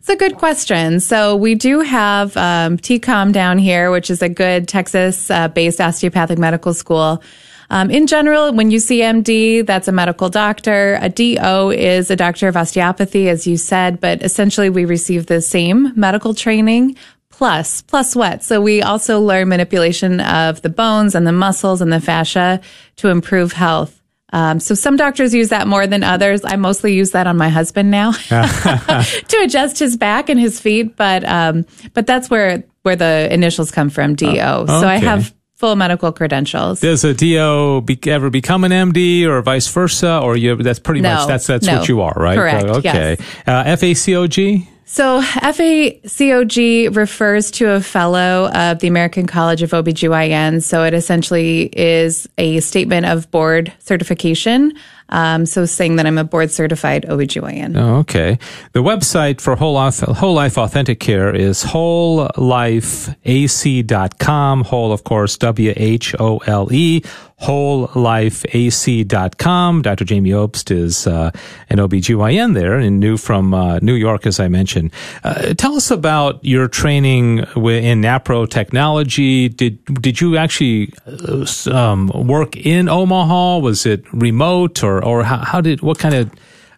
It's 0.00 0.08
a 0.08 0.16
good 0.16 0.36
question. 0.36 0.98
So 0.98 1.36
we 1.36 1.54
do 1.54 1.80
have 1.80 2.34
um, 2.34 2.78
TCOM 2.78 3.34
down 3.34 3.58
here, 3.58 3.90
which 3.90 4.08
is 4.08 4.22
a 4.22 4.30
good 4.30 4.66
Texas-based 4.66 5.80
uh, 5.80 5.84
osteopathic 5.84 6.38
medical 6.38 6.72
school. 6.72 7.22
Um, 7.68 7.90
in 7.90 8.06
general, 8.06 8.50
when 8.54 8.70
you 8.70 8.80
see 8.80 9.00
MD, 9.00 9.64
that's 9.64 9.88
a 9.88 9.92
medical 9.92 10.30
doctor. 10.30 10.98
A 11.02 11.10
DO 11.10 11.70
is 11.72 12.10
a 12.10 12.16
doctor 12.16 12.48
of 12.48 12.56
osteopathy, 12.56 13.28
as 13.28 13.46
you 13.46 13.58
said, 13.58 14.00
but 14.00 14.22
essentially 14.22 14.70
we 14.70 14.86
receive 14.86 15.26
the 15.26 15.42
same 15.42 15.92
medical 15.94 16.32
training 16.32 16.96
plus, 17.28 17.82
plus 17.82 18.16
what? 18.16 18.42
So 18.42 18.58
we 18.62 18.80
also 18.80 19.20
learn 19.20 19.50
manipulation 19.50 20.20
of 20.20 20.62
the 20.62 20.70
bones 20.70 21.14
and 21.14 21.26
the 21.26 21.32
muscles 21.32 21.82
and 21.82 21.92
the 21.92 22.00
fascia 22.00 22.62
to 22.96 23.08
improve 23.08 23.52
health. 23.52 23.99
Um, 24.32 24.60
so 24.60 24.74
some 24.74 24.96
doctors 24.96 25.34
use 25.34 25.48
that 25.48 25.66
more 25.66 25.86
than 25.86 26.02
others. 26.02 26.42
I 26.44 26.56
mostly 26.56 26.94
use 26.94 27.10
that 27.12 27.26
on 27.26 27.36
my 27.36 27.48
husband 27.48 27.90
now 27.90 28.12
to 28.28 29.40
adjust 29.42 29.78
his 29.78 29.96
back 29.96 30.28
and 30.28 30.38
his 30.38 30.60
feet, 30.60 30.96
but 30.96 31.24
um, 31.24 31.66
but 31.94 32.06
that's 32.06 32.30
where 32.30 32.64
where 32.82 32.96
the 32.96 33.28
initials 33.32 33.70
come 33.70 33.90
from, 33.90 34.14
DO. 34.14 34.26
Oh, 34.26 34.62
okay. 34.62 34.80
So 34.80 34.88
I 34.88 34.96
have 34.96 35.34
full 35.56 35.76
medical 35.76 36.10
credentials. 36.10 36.80
Does 36.80 37.04
a 37.04 37.12
DO 37.12 37.82
be, 37.82 37.98
ever 38.10 38.30
become 38.30 38.64
an 38.64 38.72
MD 38.72 39.26
or 39.26 39.42
vice 39.42 39.68
versa, 39.68 40.18
or 40.20 40.36
you? 40.36 40.56
That's 40.56 40.78
pretty 40.78 41.02
no, 41.02 41.14
much 41.14 41.28
that's 41.28 41.46
that's 41.46 41.66
no. 41.66 41.78
what 41.78 41.88
you 41.88 42.00
are, 42.00 42.14
right? 42.16 42.36
Correct. 42.36 42.66
Uh, 42.66 42.78
okay. 42.78 43.16
Yes. 43.18 43.20
Uh, 43.46 43.64
FACOG. 43.64 44.66
So 44.92 45.22
FACOG 45.22 46.96
refers 46.96 47.52
to 47.52 47.70
a 47.70 47.80
fellow 47.80 48.48
of 48.48 48.80
the 48.80 48.88
American 48.88 49.28
College 49.28 49.62
of 49.62 49.70
OBGYN. 49.70 50.64
So 50.64 50.82
it 50.82 50.94
essentially 50.94 51.66
is 51.66 52.28
a 52.38 52.58
statement 52.58 53.06
of 53.06 53.30
board 53.30 53.72
certification. 53.78 54.72
Um, 55.10 55.46
so 55.46 55.64
saying 55.66 55.96
that 55.96 56.06
I'm 56.06 56.18
a 56.18 56.24
board 56.24 56.50
certified 56.50 57.06
OBGYN. 57.08 57.76
Oh, 57.76 57.98
okay. 57.98 58.38
The 58.72 58.82
website 58.82 59.40
for 59.40 59.54
Whole 59.56 59.74
Life, 59.74 60.00
Whole 60.00 60.34
Life 60.34 60.58
Authentic 60.58 60.98
Care 61.00 61.34
is 61.34 61.64
wholelifeac.com. 61.64 64.64
Whole, 64.64 64.92
of 64.92 65.04
course, 65.04 65.36
W-H-O-L-E 65.36 67.02
wholelifeac.com. 67.40 69.82
Dr. 69.82 70.04
Jaime 70.08 70.30
Obst 70.30 70.70
is 70.70 71.06
uh, 71.06 71.30
an 71.70 71.78
OBGYN 71.78 72.54
there 72.54 72.78
and 72.78 73.00
new 73.00 73.16
from 73.16 73.54
uh, 73.54 73.78
New 73.78 73.94
York, 73.94 74.26
as 74.26 74.38
I 74.38 74.48
mentioned. 74.48 74.92
Uh, 75.24 75.54
tell 75.54 75.74
us 75.74 75.90
about 75.90 76.44
your 76.44 76.68
training 76.68 77.38
in 77.38 78.02
NAPRO 78.02 78.50
technology. 78.50 79.48
Did 79.48 79.82
did 79.86 80.20
you 80.20 80.36
actually 80.36 80.92
uh, 81.06 81.46
um, 81.72 82.08
work 82.08 82.56
in 82.56 82.90
Omaha? 82.90 83.56
Was 83.58 83.86
it 83.86 84.04
remote, 84.12 84.84
or 84.84 84.99
or 85.04 85.22
how, 85.22 85.38
how 85.38 85.60
did 85.60 85.82
what 85.82 85.98
kind 85.98 86.14
of 86.14 86.30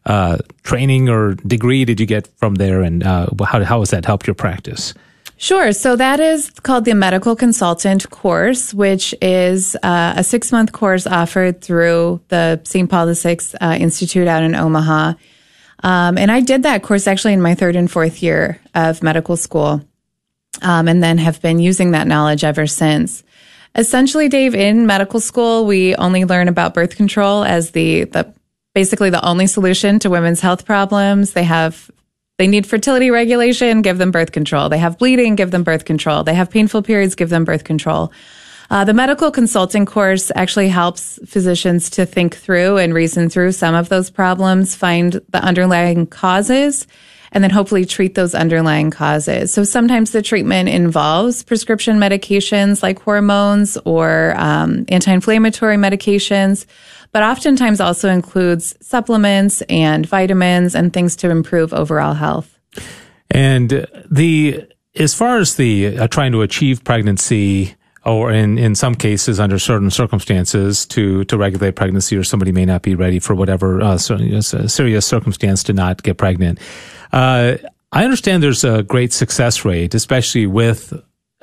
uh, 0.07 0.39
training 0.63 1.09
or 1.09 1.35
degree 1.35 1.85
did 1.85 2.01
you 2.01 2.07
get 2.07 2.27
from 2.39 2.57
there, 2.57 2.83
and 2.83 3.05
uh, 3.05 3.29
how 3.45 3.63
how 3.65 3.81
has 3.81 3.91
that 3.91 4.05
helped 4.05 4.27
your 4.27 4.35
practice? 4.35 4.95
Sure. 5.43 5.73
So 5.73 5.97
that 5.97 6.21
is 6.21 6.51
called 6.51 6.85
the 6.85 6.95
medical 6.95 7.35
consultant 7.35 8.09
course, 8.11 8.73
which 8.73 9.13
is 9.21 9.75
uh, 9.83 10.15
a 10.17 10.23
six 10.23 10.53
month 10.53 10.71
course 10.71 11.05
offered 11.05 11.61
through 11.61 12.21
the 12.29 12.61
St. 12.63 12.89
Paul 12.89 13.13
VI 13.13 13.39
uh, 13.61 13.77
Institute 13.77 14.29
out 14.29 14.45
in 14.45 14.55
Omaha. 14.55 15.15
Um, 15.83 16.17
and 16.17 16.31
I 16.31 16.41
did 16.41 16.63
that 16.63 16.85
course 16.85 17.09
actually 17.09 17.33
in 17.33 17.43
my 17.43 17.57
third 17.57 17.75
and 17.75 17.91
fourth 17.91 18.23
year 18.23 18.61
of 18.77 19.03
medical 19.03 19.37
school, 19.37 19.83
um, 20.63 20.87
and 20.87 21.03
then 21.03 21.19
have 21.19 21.43
been 21.43 21.59
using 21.59 21.91
that 21.91 22.07
knowledge 22.07 22.45
ever 22.45 22.69
since. 22.69 23.25
Essentially, 23.75 24.29
Dave, 24.29 24.55
in 24.55 24.87
medical 24.87 25.21
school, 25.21 25.67
we 25.67 25.95
only 25.97 26.25
learn 26.25 26.49
about 26.49 26.75
birth 26.75 26.97
control 26.97 27.43
as 27.43 27.71
the, 27.71 28.05
the 28.05 28.33
basically 28.75 29.11
the 29.11 29.25
only 29.25 29.47
solution 29.47 29.99
to 30.01 30.11
women's 30.11 30.41
health 30.41 30.67
problems. 30.67 31.33
They 31.33 31.45
have 31.45 31.91
they 32.39 32.47
need 32.47 32.67
fertility 32.67 33.11
regulation, 33.11 33.83
give 33.83 33.99
them 33.99 34.11
birth 34.11 34.33
control. 34.33 34.69
They 34.69 34.79
have 34.79 34.99
bleeding, 34.99 35.37
give 35.37 35.51
them 35.51 35.63
birth 35.63 35.85
control. 35.85 36.25
They 36.25 36.35
have 36.35 36.51
painful 36.51 36.83
periods, 36.83 37.15
give 37.15 37.29
them 37.29 37.45
birth 37.45 37.65
control. 37.65 38.13
Uh, 38.71 38.85
the 38.85 38.95
medical 38.95 39.31
consulting 39.31 39.85
course 39.85 40.33
actually 40.35 40.69
helps 40.69 41.19
physicians 41.27 41.91
to 41.91 42.07
think 42.07 42.35
through 42.37 42.79
and 42.79 42.95
reason 42.95 43.29
through 43.29 43.53
some 43.53 43.75
of 43.75 43.91
those 43.91 44.09
problems, 44.09 44.75
find 44.75 45.13
the 45.29 45.39
underlying 45.39 46.07
causes, 46.07 46.87
and 47.33 47.43
then 47.43 47.51
hopefully 47.51 47.85
treat 47.85 48.15
those 48.15 48.35
underlying 48.35 48.91
causes. 48.91 49.53
So 49.53 49.65
sometimes 49.65 50.13
the 50.13 50.23
treatment 50.23 50.69
involves 50.69 51.43
prescription 51.43 51.99
medications 51.99 52.83
like 52.83 53.01
hormones 53.01 53.77
or 53.85 54.35
um, 54.37 54.85
anti-inflammatory 54.89 55.77
medications 55.77 56.67
but 57.13 57.23
oftentimes 57.23 57.81
also 57.81 58.09
includes 58.09 58.75
supplements 58.81 59.61
and 59.69 60.07
vitamins 60.07 60.75
and 60.75 60.93
things 60.93 61.15
to 61.17 61.31
improve 61.31 61.73
overall 61.73 62.15
health. 62.15 62.59
And 63.31 63.87
the 64.11 64.67
as 64.95 65.15
far 65.15 65.39
as 65.39 65.57
the 65.57 65.99
uh, 65.99 66.09
trying 66.09 66.33
to 66.33 66.43
achieve 66.43 66.85
pregnancy, 66.85 67.75
or 68.05 68.33
in, 68.33 68.59
in 68.59 68.75
some 68.75 68.95
cases 68.95 69.39
under 69.39 69.59
certain 69.59 69.91
circumstances 69.91 70.87
to, 70.87 71.25
to 71.25 71.37
regulate 71.37 71.77
pregnancy 71.77 72.17
or 72.17 72.25
somebody 72.25 72.53
may 72.53 72.65
not 72.65 72.83
be 72.83 72.95
ready 72.95 73.19
for 73.19 73.35
whatever 73.35 73.81
uh, 73.81 73.97
serious 73.97 75.07
circumstance 75.07 75.63
to 75.63 75.73
not 75.73 76.03
get 76.03 76.19
pregnant. 76.19 76.59
Uh, 77.13 77.57
I 77.93 78.05
understand 78.05 78.43
there's 78.43 78.65
a 78.65 78.83
great 78.83 79.13
success 79.13 79.65
rate, 79.65 79.95
especially 79.95 80.47
with 80.47 80.93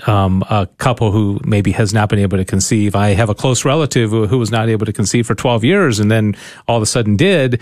um, 0.07 0.43
a 0.49 0.68
couple 0.78 1.12
who 1.12 1.39
maybe 1.43 1.72
has 1.72 1.93
not 1.93 2.10
been 2.10 2.20
able 2.20 2.38
to 2.38 2.45
conceive. 2.45 2.95
I 2.95 3.10
have 3.10 3.30
a 3.30 3.36
close 3.36 3.66
relative 3.66 4.10
who, 4.10 4.28
who 4.28 4.38
was 4.38 4.51
not 4.51 4.70
able 4.70 4.86
to 4.86 4.93
conceive 4.93 5.28
for 5.28 5.36
12 5.36 5.64
years 5.64 5.99
and 5.99 6.10
then 6.12 6.36
all 6.68 6.78
of 6.78 6.84
a 6.84 6.88
sudden 6.88 7.16
did 7.16 7.62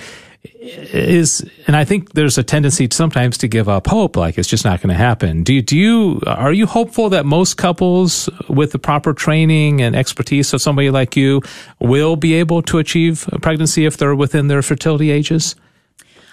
is, 0.56 1.48
and 1.68 1.76
I 1.76 1.86
think 1.86 2.14
there's 2.14 2.38
a 2.38 2.44
tendency 2.44 2.88
sometimes 2.92 3.38
to 3.40 3.48
give 3.48 3.70
up 3.70 3.88
hope, 3.88 4.16
like 4.16 4.38
it's 4.38 4.48
just 4.48 4.66
not 4.66 4.82
going 4.82 4.90
to 4.90 4.96
happen. 4.96 5.44
Do 5.44 5.54
you, 5.54 5.62
do 5.62 5.78
you, 5.78 6.22
are 6.26 6.54
you 6.54 6.66
hopeful 6.66 7.10
that 7.10 7.26
most 7.26 7.58
couples 7.58 8.30
with 8.50 8.72
the 8.72 8.80
proper 8.80 9.14
training 9.14 9.82
and 9.82 9.96
expertise 9.96 10.54
of 10.54 10.62
somebody 10.62 10.90
like 10.90 11.16
you 11.16 11.42
will 11.80 12.16
be 12.16 12.34
able 12.36 12.62
to 12.64 12.78
achieve 12.78 13.28
a 13.32 13.40
pregnancy 13.40 13.86
if 13.86 13.98
they're 13.98 14.16
within 14.16 14.48
their 14.48 14.62
fertility 14.62 15.12
ages? 15.12 15.56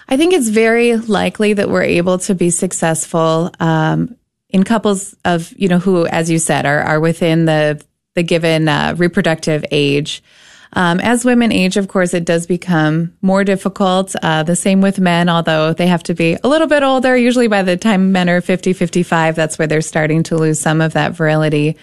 I 0.07 0.17
think 0.17 0.33
it's 0.33 0.49
very 0.49 0.97
likely 0.97 1.53
that 1.53 1.69
we're 1.69 1.83
able 1.83 2.19
to 2.19 2.35
be 2.35 2.49
successful 2.49 3.51
um, 3.59 4.15
in 4.49 4.63
couples 4.63 5.15
of 5.25 5.51
you 5.57 5.67
know 5.67 5.79
who, 5.79 6.05
as 6.07 6.29
you 6.29 6.39
said, 6.39 6.65
are 6.65 6.79
are 6.79 6.99
within 6.99 7.45
the 7.45 7.83
the 8.13 8.23
given 8.23 8.67
uh, 8.67 8.93
reproductive 8.97 9.65
age. 9.71 10.23
Um, 10.75 10.99
as 10.99 11.23
women 11.23 11.53
age, 11.53 11.77
of 11.77 11.87
course, 11.87 12.13
it 12.13 12.25
does 12.25 12.45
become 12.45 13.13
more 13.21 13.45
difficult. 13.45 14.13
Uh, 14.21 14.43
the 14.43 14.57
same 14.57 14.81
with 14.81 14.99
men, 14.99 15.29
although 15.29 15.73
they 15.73 15.87
have 15.87 16.03
to 16.03 16.13
be 16.13 16.37
a 16.43 16.47
little 16.47 16.67
bit 16.67 16.83
older. 16.83 17.15
Usually 17.15 17.47
by 17.47 17.63
the 17.63 17.77
time 17.77 18.11
men 18.11 18.29
are 18.29 18.41
50, 18.41 18.73
55, 18.73 19.35
that's 19.35 19.57
where 19.57 19.67
they're 19.67 19.81
starting 19.81 20.23
to 20.23 20.37
lose 20.37 20.59
some 20.59 20.81
of 20.81 20.93
that 20.93 21.13
virility. 21.13 21.77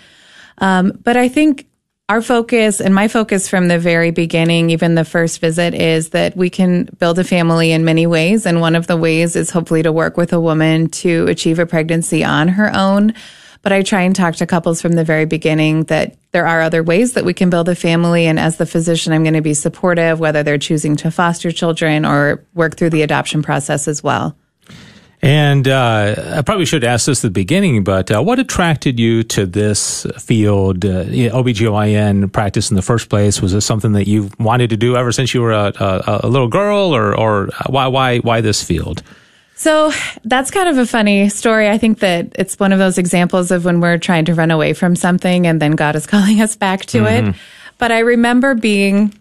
Um, 0.59 0.93
but 1.03 1.17
I 1.17 1.29
think 1.29 1.67
our 2.11 2.21
focus 2.21 2.83
and 2.83 2.95
my 2.95 3.09
focus 3.09 3.49
from 3.49 3.69
the 3.69 3.79
very 3.79 4.11
beginning, 4.11 4.69
even 4.69 4.95
the 4.95 5.05
first 5.05 5.41
visit, 5.41 5.73
is 5.73 6.11
that 6.11 6.37
we 6.37 6.51
can 6.51 6.91
build 6.99 7.19
a 7.19 7.25
family 7.25 7.73
in 7.73 7.87
many 7.87 8.07
ways. 8.07 8.45
And 8.45 8.61
one 8.61 8.77
of 8.77 8.87
the 8.87 8.99
ways 8.99 9.35
is 9.35 9.51
hopefully 9.51 9.83
to 9.85 9.93
work 9.93 10.19
with 10.19 10.35
a 10.35 10.41
woman 10.41 10.89
to 10.89 11.27
achieve 11.29 11.59
a 11.59 11.65
pregnancy 11.65 12.23
on 12.23 12.49
her 12.49 12.71
own. 12.77 13.15
But 13.63 13.73
I 13.73 13.83
try 13.83 14.03
and 14.03 14.15
talk 14.15 14.35
to 14.37 14.47
couples 14.47 14.83
from 14.83 14.93
the 14.93 15.05
very 15.05 15.25
beginning 15.25 15.85
that 15.85 16.17
there 16.33 16.47
are 16.47 16.61
other 16.61 16.83
ways 16.83 17.13
that 17.13 17.25
we 17.25 17.33
can 17.33 17.49
build 17.49 17.69
a 17.69 17.75
family. 17.75 18.27
And 18.27 18.39
as 18.39 18.57
the 18.57 18.67
physician, 18.67 19.13
I'm 19.13 19.23
going 19.23 19.35
to 19.35 19.41
be 19.41 19.55
supportive, 19.55 20.19
whether 20.19 20.43
they're 20.43 20.59
choosing 20.59 20.97
to 20.97 21.11
foster 21.11 21.53
children 21.53 22.05
or 22.05 22.45
work 22.55 22.77
through 22.77 22.91
the 22.91 23.03
adoption 23.03 23.43
process 23.43 23.87
as 23.87 24.03
well. 24.03 24.37
And 25.25 25.69
uh, 25.69 26.17
I 26.35 26.43
probably 26.43 26.67
should 26.67 26.83
ask 26.83 27.07
this 27.07 27.25
at 27.25 27.29
the 27.29 27.31
beginning, 27.31 27.85
but 27.85 28.11
uh, 28.11 28.21
what 28.21 28.41
attracted 28.41 28.99
you 28.99 29.23
to 29.25 29.47
this 29.47 30.05
field, 30.19 30.85
uh, 30.85 31.05
OBGYN 31.05 32.33
practice 32.33 32.71
in 32.71 32.75
the 32.75 32.83
first 32.83 33.09
place? 33.09 33.41
Was 33.41 33.55
it 33.55 33.61
something 33.61 33.93
that 33.93 34.09
you 34.09 34.31
wanted 34.41 34.71
to 34.71 34.77
do 34.77 34.97
ever 34.97 35.13
since 35.13 35.33
you 35.33 35.41
were 35.41 35.53
a, 35.53 35.73
a, 35.79 36.21
a 36.25 36.29
little 36.29 36.49
girl, 36.49 36.93
or, 36.93 37.17
or 37.17 37.51
why, 37.69 37.87
why, 37.87 38.19
why 38.19 38.41
this 38.41 38.65
field? 38.65 39.05
So 39.63 39.93
that's 40.25 40.51
kind 40.51 40.69
of 40.69 40.77
a 40.77 40.87
funny 40.87 41.29
story. 41.29 41.69
I 41.69 41.79
think 41.79 42.01
that 42.01 42.33
it's 42.35 42.59
one 42.59 42.73
of 42.73 42.81
those 42.81 42.99
examples 42.99 43.53
of 43.53 43.65
when 43.65 43.81
we're 43.81 43.97
trying 43.97 44.25
to 44.25 44.35
run 44.35 44.51
away 44.51 44.73
from 44.73 44.97
something 44.97 45.47
and 45.47 45.63
then 45.63 45.77
God 45.77 45.95
is 45.95 46.05
calling 46.13 46.41
us 46.41 46.57
back 46.57 46.81
to 46.87 47.03
mm-hmm. 47.03 47.29
it. 47.29 47.37
But 47.79 47.93
I 47.93 48.01
remember 48.01 48.57
being 48.57 49.15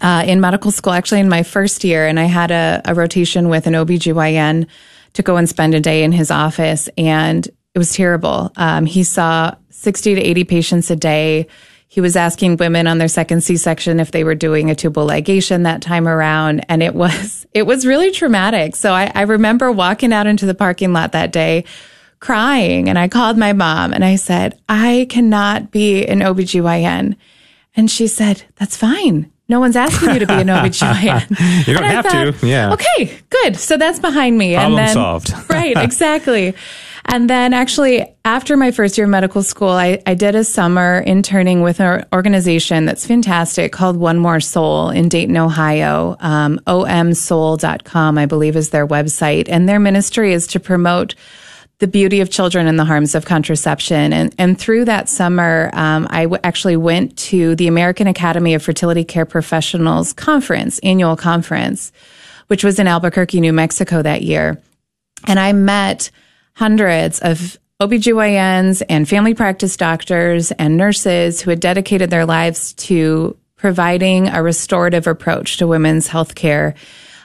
uh, 0.00 0.24
in 0.26 0.40
medical 0.40 0.72
school, 0.72 0.92
actually 0.92 1.20
in 1.20 1.28
my 1.28 1.44
first 1.44 1.84
year, 1.84 2.08
and 2.08 2.18
I 2.18 2.24
had 2.24 2.50
a, 2.50 2.82
a 2.84 2.92
rotation 2.92 3.48
with 3.48 3.68
an 3.68 3.74
OBGYN 3.74 4.66
to 5.12 5.22
go 5.22 5.36
and 5.36 5.48
spend 5.48 5.76
a 5.76 5.80
day 5.80 6.02
in 6.02 6.10
his 6.10 6.32
office. 6.32 6.88
And 6.98 7.46
it 7.46 7.78
was 7.78 7.94
terrible. 7.94 8.50
Um, 8.56 8.84
he 8.84 9.04
saw 9.04 9.54
60 9.70 10.16
to 10.16 10.20
80 10.20 10.42
patients 10.42 10.90
a 10.90 10.96
day. 10.96 11.46
He 11.92 12.00
was 12.00 12.16
asking 12.16 12.56
women 12.56 12.86
on 12.86 12.96
their 12.96 13.06
second 13.06 13.42
C-section 13.42 14.00
if 14.00 14.12
they 14.12 14.24
were 14.24 14.34
doing 14.34 14.70
a 14.70 14.74
tubal 14.74 15.06
ligation 15.06 15.64
that 15.64 15.82
time 15.82 16.08
around. 16.08 16.64
And 16.70 16.82
it 16.82 16.94
was, 16.94 17.46
it 17.52 17.64
was 17.64 17.84
really 17.84 18.10
traumatic. 18.10 18.76
So 18.76 18.94
I, 18.94 19.12
I 19.14 19.22
remember 19.24 19.70
walking 19.70 20.10
out 20.10 20.26
into 20.26 20.46
the 20.46 20.54
parking 20.54 20.94
lot 20.94 21.12
that 21.12 21.32
day 21.32 21.66
crying 22.18 22.88
and 22.88 22.98
I 22.98 23.08
called 23.08 23.36
my 23.36 23.52
mom 23.52 23.92
and 23.92 24.02
I 24.02 24.16
said, 24.16 24.58
I 24.70 25.06
cannot 25.10 25.70
be 25.70 26.06
an 26.06 26.20
OBGYN. 26.20 27.14
And 27.76 27.90
she 27.90 28.06
said, 28.06 28.44
that's 28.56 28.74
fine. 28.74 29.30
No 29.50 29.60
one's 29.60 29.76
asking 29.76 30.14
you 30.14 30.20
to 30.20 30.26
be 30.26 30.32
an 30.32 30.46
OBGYN. 30.46 31.66
you 31.66 31.74
don't 31.74 31.84
have 31.84 32.06
thought, 32.06 32.40
to. 32.40 32.46
Yeah. 32.46 32.72
Okay, 32.72 33.18
good. 33.28 33.56
So 33.56 33.76
that's 33.76 33.98
behind 33.98 34.38
me. 34.38 34.54
Problem 34.54 34.78
and 34.78 34.88
then, 34.88 34.94
solved. 34.94 35.34
right, 35.50 35.76
exactly. 35.76 36.54
And 37.06 37.28
then 37.28 37.52
actually, 37.52 38.06
after 38.24 38.56
my 38.56 38.70
first 38.70 38.96
year 38.96 39.06
of 39.06 39.10
medical 39.10 39.42
school, 39.42 39.70
I, 39.70 40.00
I 40.06 40.14
did 40.14 40.34
a 40.34 40.44
summer 40.44 41.00
interning 41.00 41.62
with 41.62 41.80
an 41.80 42.06
organization 42.12 42.84
that's 42.84 43.04
fantastic 43.04 43.72
called 43.72 43.96
One 43.96 44.18
More 44.18 44.40
Soul 44.40 44.90
in 44.90 45.08
Dayton, 45.08 45.36
Ohio. 45.36 46.16
Um, 46.20 46.60
omsoul.com, 46.66 48.18
I 48.18 48.26
believe, 48.26 48.56
is 48.56 48.70
their 48.70 48.86
website. 48.86 49.48
And 49.48 49.68
their 49.68 49.80
ministry 49.80 50.32
is 50.32 50.46
to 50.48 50.60
promote 50.60 51.14
the 51.82 51.88
beauty 51.88 52.20
of 52.20 52.30
children 52.30 52.68
and 52.68 52.78
the 52.78 52.84
harms 52.84 53.16
of 53.16 53.24
contraception. 53.24 54.12
And, 54.12 54.32
and 54.38 54.56
through 54.56 54.84
that 54.84 55.08
summer, 55.08 55.68
um, 55.72 56.06
I 56.10 56.22
w- 56.22 56.40
actually 56.44 56.76
went 56.76 57.18
to 57.18 57.56
the 57.56 57.66
American 57.66 58.06
Academy 58.06 58.54
of 58.54 58.62
Fertility 58.62 59.02
Care 59.02 59.26
Professionals 59.26 60.12
conference, 60.12 60.78
annual 60.84 61.16
conference, 61.16 61.90
which 62.46 62.62
was 62.62 62.78
in 62.78 62.86
Albuquerque, 62.86 63.40
New 63.40 63.52
Mexico 63.52 64.00
that 64.00 64.22
year. 64.22 64.62
And 65.26 65.40
I 65.40 65.52
met 65.52 66.12
hundreds 66.54 67.18
of 67.20 67.58
OBGYNs 67.80 68.82
and 68.88 69.08
family 69.08 69.34
practice 69.34 69.76
doctors 69.76 70.52
and 70.52 70.76
nurses 70.76 71.40
who 71.40 71.50
had 71.50 71.60
dedicated 71.60 72.10
their 72.10 72.26
lives 72.26 72.74
to 72.74 73.36
providing 73.56 74.28
a 74.28 74.42
restorative 74.42 75.06
approach 75.06 75.56
to 75.56 75.66
women's 75.66 76.06
health 76.06 76.34
care 76.34 76.74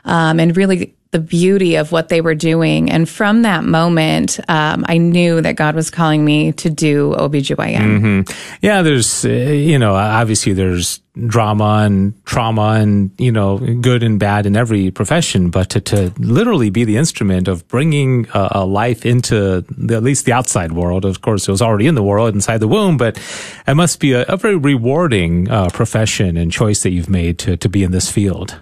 um, 0.05 0.39
and 0.39 0.57
really 0.57 0.96
the 1.11 1.19
beauty 1.19 1.75
of 1.75 1.91
what 1.91 2.09
they 2.09 2.21
were 2.21 2.35
doing. 2.35 2.91
And 2.91 3.07
from 3.07 3.43
that 3.43 3.63
moment, 3.63 4.39
um, 4.49 4.85
I 4.87 4.97
knew 4.97 5.41
that 5.41 5.55
God 5.55 5.75
was 5.75 5.89
calling 5.89 6.23
me 6.25 6.51
to 6.53 6.69
do 6.69 7.15
OBGYN. 7.17 7.77
Mm-hmm. 7.77 8.57
Yeah, 8.61 8.81
there's, 8.81 9.25
uh, 9.25 9.29
you 9.29 9.79
know, 9.79 9.95
obviously 9.95 10.53
there's 10.53 10.99
drama 11.25 11.83
and 11.85 12.13
trauma 12.25 12.73
and, 12.73 13.09
you 13.17 13.31
know, 13.31 13.57
good 13.57 14.03
and 14.03 14.19
bad 14.19 14.45
in 14.45 14.55
every 14.55 14.91
profession, 14.91 15.49
but 15.49 15.69
to, 15.71 15.81
to 15.81 16.13
literally 16.19 16.69
be 16.69 16.83
the 16.83 16.97
instrument 16.97 17.47
of 17.47 17.67
bringing 17.67 18.27
a, 18.33 18.49
a 18.51 18.65
life 18.65 19.05
into 19.05 19.61
the, 19.69 19.95
at 19.95 20.03
least 20.03 20.25
the 20.25 20.33
outside 20.33 20.73
world. 20.73 21.05
Of 21.05 21.21
course, 21.21 21.47
it 21.47 21.51
was 21.51 21.61
already 21.61 21.87
in 21.87 21.95
the 21.95 22.03
world 22.03 22.35
inside 22.35 22.59
the 22.59 22.67
womb, 22.67 22.97
but 22.97 23.17
it 23.65 23.73
must 23.75 23.99
be 23.99 24.13
a, 24.13 24.23
a 24.23 24.37
very 24.37 24.57
rewarding 24.57 25.49
uh, 25.49 25.69
profession 25.69 26.37
and 26.37 26.51
choice 26.51 26.83
that 26.83 26.91
you've 26.91 27.09
made 27.09 27.39
to, 27.39 27.57
to 27.57 27.69
be 27.69 27.83
in 27.83 27.91
this 27.91 28.11
field. 28.11 28.59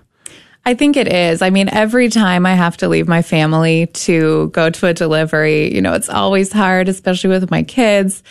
I 0.65 0.73
think 0.73 0.97
it 0.97 1.07
is. 1.07 1.43
I 1.43 1.51
mean, 1.51 1.69
every 1.69 2.09
time 2.09 2.45
I 2.45 2.55
have 2.55 2.77
to 2.77 2.87
leave 2.87 3.07
my 3.07 3.21
family 3.21 3.85
to 3.87 4.49
go 4.49 4.71
to 4.71 4.87
a 4.87 4.93
delivery, 4.93 5.73
you 5.73 5.81
know, 5.81 5.93
it's 5.93 6.09
always 6.09 6.51
hard, 6.51 6.89
especially 6.89 7.29
with 7.29 7.51
my 7.51 7.61
kids. 7.61 8.23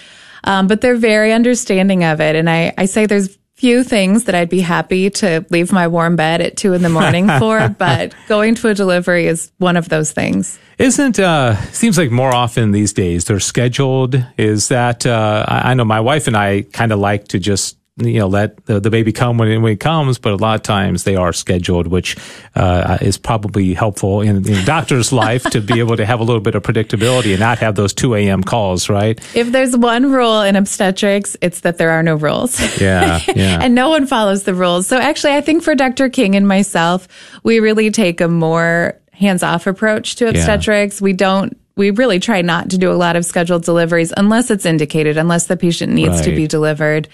Um, 0.43 0.67
but 0.67 0.81
they're 0.81 0.97
very 0.97 1.33
understanding 1.33 2.03
of 2.05 2.21
it. 2.21 2.35
And 2.35 2.51
I, 2.51 2.75
I 2.77 2.87
say 2.87 3.07
there's 3.07 3.39
few 3.55 3.85
things 3.85 4.25
that 4.25 4.35
I'd 4.35 4.49
be 4.51 4.61
happy 4.61 5.11
to 5.11 5.47
leave 5.49 5.73
my 5.73 5.87
warm 5.87 6.17
bed 6.17 6.41
at 6.41 6.57
two 6.57 6.73
in 6.73 6.83
the 6.83 6.89
morning 6.89 7.29
for, 7.39 7.69
but 7.69 8.13
going 8.27 8.57
to 8.57 8.69
a 8.69 8.75
delivery 8.75 9.27
is 9.27 9.53
one 9.59 9.77
of 9.77 9.89
those 9.89 10.13
things. 10.13 10.59
Isn't 10.77 11.21
uh 11.21 11.55
seems 11.71 11.97
like 11.97 12.11
more 12.11 12.35
often 12.35 12.73
these 12.73 12.93
days 12.93 13.27
they're 13.27 13.39
scheduled. 13.39 14.17
Is 14.37 14.69
that 14.69 15.07
uh 15.07 15.45
I 15.49 15.75
know 15.75 15.85
my 15.85 16.01
wife 16.01 16.27
and 16.27 16.37
I 16.37 16.63
kind 16.73 16.91
of 16.91 16.99
like 16.99 17.29
to 17.29 17.39
just 17.39 17.79
you 17.97 18.19
know 18.19 18.27
let 18.27 18.65
the, 18.67 18.81
the 18.81 18.91
baby 18.91 19.13
come 19.13 19.39
when 19.39 19.49
it, 19.49 19.59
when 19.59 19.73
it 19.73 19.81
comes, 19.81 20.19
but 20.19 20.33
a 20.33 20.37
lot 20.37 20.57
of 20.57 20.63
times 20.63 21.05
they 21.05 21.15
are 21.15 21.33
scheduled, 21.33 21.87
which 21.87 22.17
uh, 22.57 22.99
is 23.01 23.17
probably 23.17 23.73
helpful 23.73 24.21
in, 24.21 24.37
in 24.37 24.55
a 24.55 24.65
doctor's 24.65 25.13
life 25.25 25.45
to 25.45 25.61
be 25.61 25.79
able 25.79 25.97
to 25.97 26.05
have 26.05 26.19
a 26.19 26.25
little 26.25 26.41
bit 26.41 26.57
of 26.57 26.63
predictability 26.63 27.31
and 27.31 27.41
not 27.41 27.59
have 27.59 27.77
those 27.77 27.95
two 27.95 28.15
a.m. 28.15 28.43
calls, 28.43 28.89
right? 28.89 29.21
If 29.37 29.53
there's 29.53 29.77
one 29.77 30.11
rule 30.11 30.41
in 30.43 30.57
obstetrics, 30.57 31.37
it's 31.41 31.61
that 31.61 31.79
there 31.79 31.91
are 31.91 32.03
no 32.03 32.17
rules. 32.17 32.61
Yeah, 32.81 33.21
yeah, 33.35 33.61
and 33.63 33.75
no 33.75 33.91
one 33.91 34.07
follows 34.07 34.43
the 34.43 34.55
rules. 34.55 34.89
So 34.89 34.99
actually, 34.99 35.35
I 35.35 35.41
think 35.41 35.63
for 35.63 35.75
Dr. 35.75 36.09
King 36.09 36.35
and 36.35 36.49
myself, 36.49 37.07
we 37.45 37.61
really 37.61 37.91
take 37.93 38.21
a 38.21 38.29
more 38.29 38.99
hands-off 39.13 39.69
approach 39.69 40.17
to 40.17 40.29
obstetrics. 40.29 41.01
Yeah. 41.01 41.05
We 41.05 41.13
don't 41.13 41.57
we 41.77 41.91
really 41.91 42.21
try 42.21 42.43
not 42.43 42.71
to 42.71 42.79
do 42.79 42.91
a 42.91 42.95
lot 42.95 43.17
of 43.17 43.25
scheduled 43.25 43.65
deliveries 43.65 44.13
unless 44.17 44.51
it's 44.51 44.67
indicated, 44.67 45.17
unless 45.17 45.47
the 45.47 45.57
patient 45.57 45.93
needs 45.93 46.17
right. 46.17 46.25
to 46.25 46.35
be 46.35 46.47
delivered. 46.47 47.09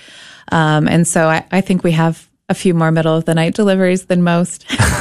Um, 0.51 0.89
and 0.89 1.07
so 1.07 1.29
I, 1.29 1.45
I, 1.51 1.61
think 1.61 1.85
we 1.85 1.93
have 1.93 2.29
a 2.51 2.55
few 2.55 2.75
more 2.75 2.91
middle 2.91 3.17
of 3.17 3.25
the 3.25 3.35
night 3.35 3.55
deliveries 3.55 4.07
than 4.07 4.23
most. 4.23 4.67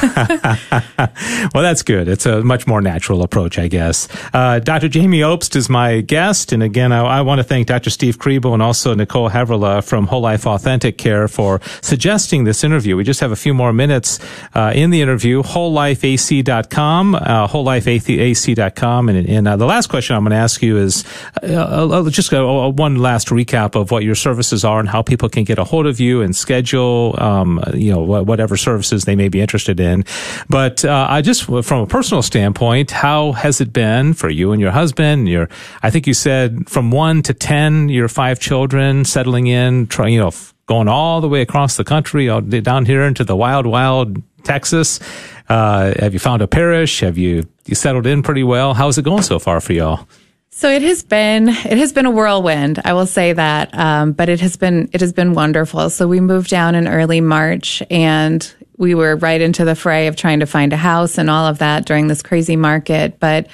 well, 1.54 1.62
that's 1.62 1.82
good. 1.82 2.08
It's 2.08 2.24
a 2.24 2.42
much 2.42 2.66
more 2.66 2.80
natural 2.80 3.22
approach, 3.22 3.58
I 3.58 3.68
guess. 3.68 4.08
Uh, 4.32 4.60
Dr. 4.60 4.88
Jaime 4.88 5.20
Obst 5.20 5.56
is 5.56 5.68
my 5.68 6.00
guest. 6.00 6.52
And 6.52 6.62
again, 6.62 6.92
I, 6.92 7.00
I 7.00 7.20
want 7.22 7.40
to 7.40 7.44
thank 7.44 7.66
Dr. 7.66 7.90
Steve 7.90 8.18
Kriebel 8.18 8.54
and 8.54 8.62
also 8.62 8.94
Nicole 8.94 9.30
Haverla 9.30 9.84
from 9.84 10.06
Whole 10.06 10.20
Life 10.20 10.46
Authentic 10.46 10.96
Care 10.96 11.28
for 11.28 11.60
suggesting 11.82 12.44
this 12.44 12.62
interview. 12.62 12.96
We 12.96 13.04
just 13.04 13.20
have 13.20 13.32
a 13.32 13.36
few 13.36 13.52
more 13.52 13.72
minutes 13.72 14.20
uh, 14.54 14.72
in 14.74 14.90
the 14.90 15.02
interview. 15.02 15.42
WholeLifeAC.com, 15.42 17.14
uh, 17.16 17.48
WholeLifeAC.com. 17.48 19.08
And, 19.08 19.28
and 19.28 19.48
uh, 19.48 19.56
the 19.56 19.66
last 19.66 19.88
question 19.88 20.16
I'm 20.16 20.22
going 20.22 20.30
to 20.30 20.36
ask 20.36 20.62
you 20.62 20.78
is 20.78 21.04
uh, 21.42 21.46
uh, 21.46 22.10
just 22.10 22.32
one 22.32 22.96
last 22.96 23.28
recap 23.28 23.74
of 23.74 23.90
what 23.90 24.04
your 24.04 24.14
services 24.14 24.64
are 24.64 24.78
and 24.78 24.88
how 24.88 25.02
people 25.02 25.28
can 25.28 25.44
get 25.44 25.58
a 25.58 25.64
hold 25.64 25.86
of 25.86 25.98
you 25.98 26.22
and 26.22 26.34
schedule, 26.34 27.16
um, 27.18 27.39
you 27.74 27.92
know, 27.92 28.22
whatever 28.22 28.56
services 28.56 29.04
they 29.04 29.16
may 29.16 29.28
be 29.28 29.40
interested 29.40 29.80
in. 29.80 30.04
But 30.48 30.84
uh, 30.84 31.06
I 31.08 31.22
just, 31.22 31.44
from 31.44 31.82
a 31.82 31.86
personal 31.86 32.22
standpoint, 32.22 32.90
how 32.90 33.32
has 33.32 33.60
it 33.60 33.72
been 33.72 34.14
for 34.14 34.30
you 34.30 34.52
and 34.52 34.60
your 34.60 34.70
husband? 34.70 35.28
Your, 35.28 35.48
I 35.82 35.90
think 35.90 36.06
you 36.06 36.14
said 36.14 36.68
from 36.68 36.90
one 36.90 37.22
to 37.22 37.34
ten, 37.34 37.88
your 37.88 38.08
five 38.08 38.40
children 38.40 39.04
settling 39.04 39.46
in, 39.46 39.86
trying, 39.86 40.14
you 40.14 40.20
know, 40.20 40.32
going 40.66 40.88
all 40.88 41.20
the 41.20 41.28
way 41.28 41.42
across 41.42 41.76
the 41.76 41.84
country, 41.84 42.26
down 42.62 42.84
here 42.86 43.02
into 43.02 43.24
the 43.24 43.36
wild, 43.36 43.66
wild 43.66 44.22
Texas. 44.44 45.00
Uh, 45.48 45.92
have 45.98 46.12
you 46.12 46.20
found 46.20 46.42
a 46.42 46.46
parish? 46.46 47.00
Have 47.00 47.18
you 47.18 47.44
you 47.66 47.74
settled 47.74 48.06
in 48.06 48.22
pretty 48.22 48.44
well? 48.44 48.74
How's 48.74 48.96
it 48.98 49.02
going 49.02 49.22
so 49.22 49.38
far 49.38 49.60
for 49.60 49.72
y'all? 49.72 50.06
So 50.52 50.68
it 50.68 50.82
has 50.82 51.02
been 51.02 51.48
it 51.48 51.78
has 51.78 51.92
been 51.92 52.06
a 52.06 52.10
whirlwind. 52.10 52.80
I 52.84 52.92
will 52.92 53.06
say 53.06 53.32
that, 53.32 53.76
um, 53.78 54.12
but 54.12 54.28
it 54.28 54.40
has 54.40 54.56
been 54.56 54.90
it 54.92 55.00
has 55.00 55.12
been 55.12 55.32
wonderful. 55.32 55.90
So 55.90 56.08
we 56.08 56.20
moved 56.20 56.50
down 56.50 56.74
in 56.74 56.88
early 56.88 57.20
March, 57.20 57.82
and 57.88 58.52
we 58.76 58.94
were 58.94 59.16
right 59.16 59.40
into 59.40 59.64
the 59.64 59.76
fray 59.76 60.08
of 60.08 60.16
trying 60.16 60.40
to 60.40 60.46
find 60.46 60.72
a 60.72 60.76
house 60.76 61.18
and 61.18 61.30
all 61.30 61.46
of 61.46 61.58
that 61.58 61.86
during 61.86 62.08
this 62.08 62.22
crazy 62.22 62.56
market. 62.56 63.20
But 63.20 63.46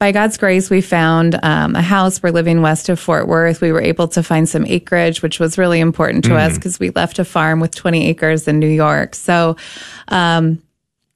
by 0.00 0.10
God's 0.10 0.36
grace, 0.36 0.68
we 0.68 0.80
found 0.80 1.38
um, 1.44 1.76
a 1.76 1.82
house. 1.82 2.20
We're 2.20 2.32
living 2.32 2.60
west 2.60 2.88
of 2.88 2.98
Fort 2.98 3.28
Worth. 3.28 3.60
We 3.60 3.70
were 3.70 3.80
able 3.80 4.08
to 4.08 4.22
find 4.24 4.48
some 4.48 4.66
acreage, 4.66 5.22
which 5.22 5.38
was 5.38 5.58
really 5.58 5.78
important 5.78 6.24
to 6.24 6.30
mm. 6.30 6.38
us 6.38 6.56
because 6.56 6.80
we 6.80 6.90
left 6.90 7.20
a 7.20 7.24
farm 7.24 7.60
with 7.60 7.72
20 7.72 8.08
acres 8.08 8.48
in 8.48 8.58
New 8.58 8.66
York. 8.66 9.14
So 9.14 9.56
um, 10.08 10.60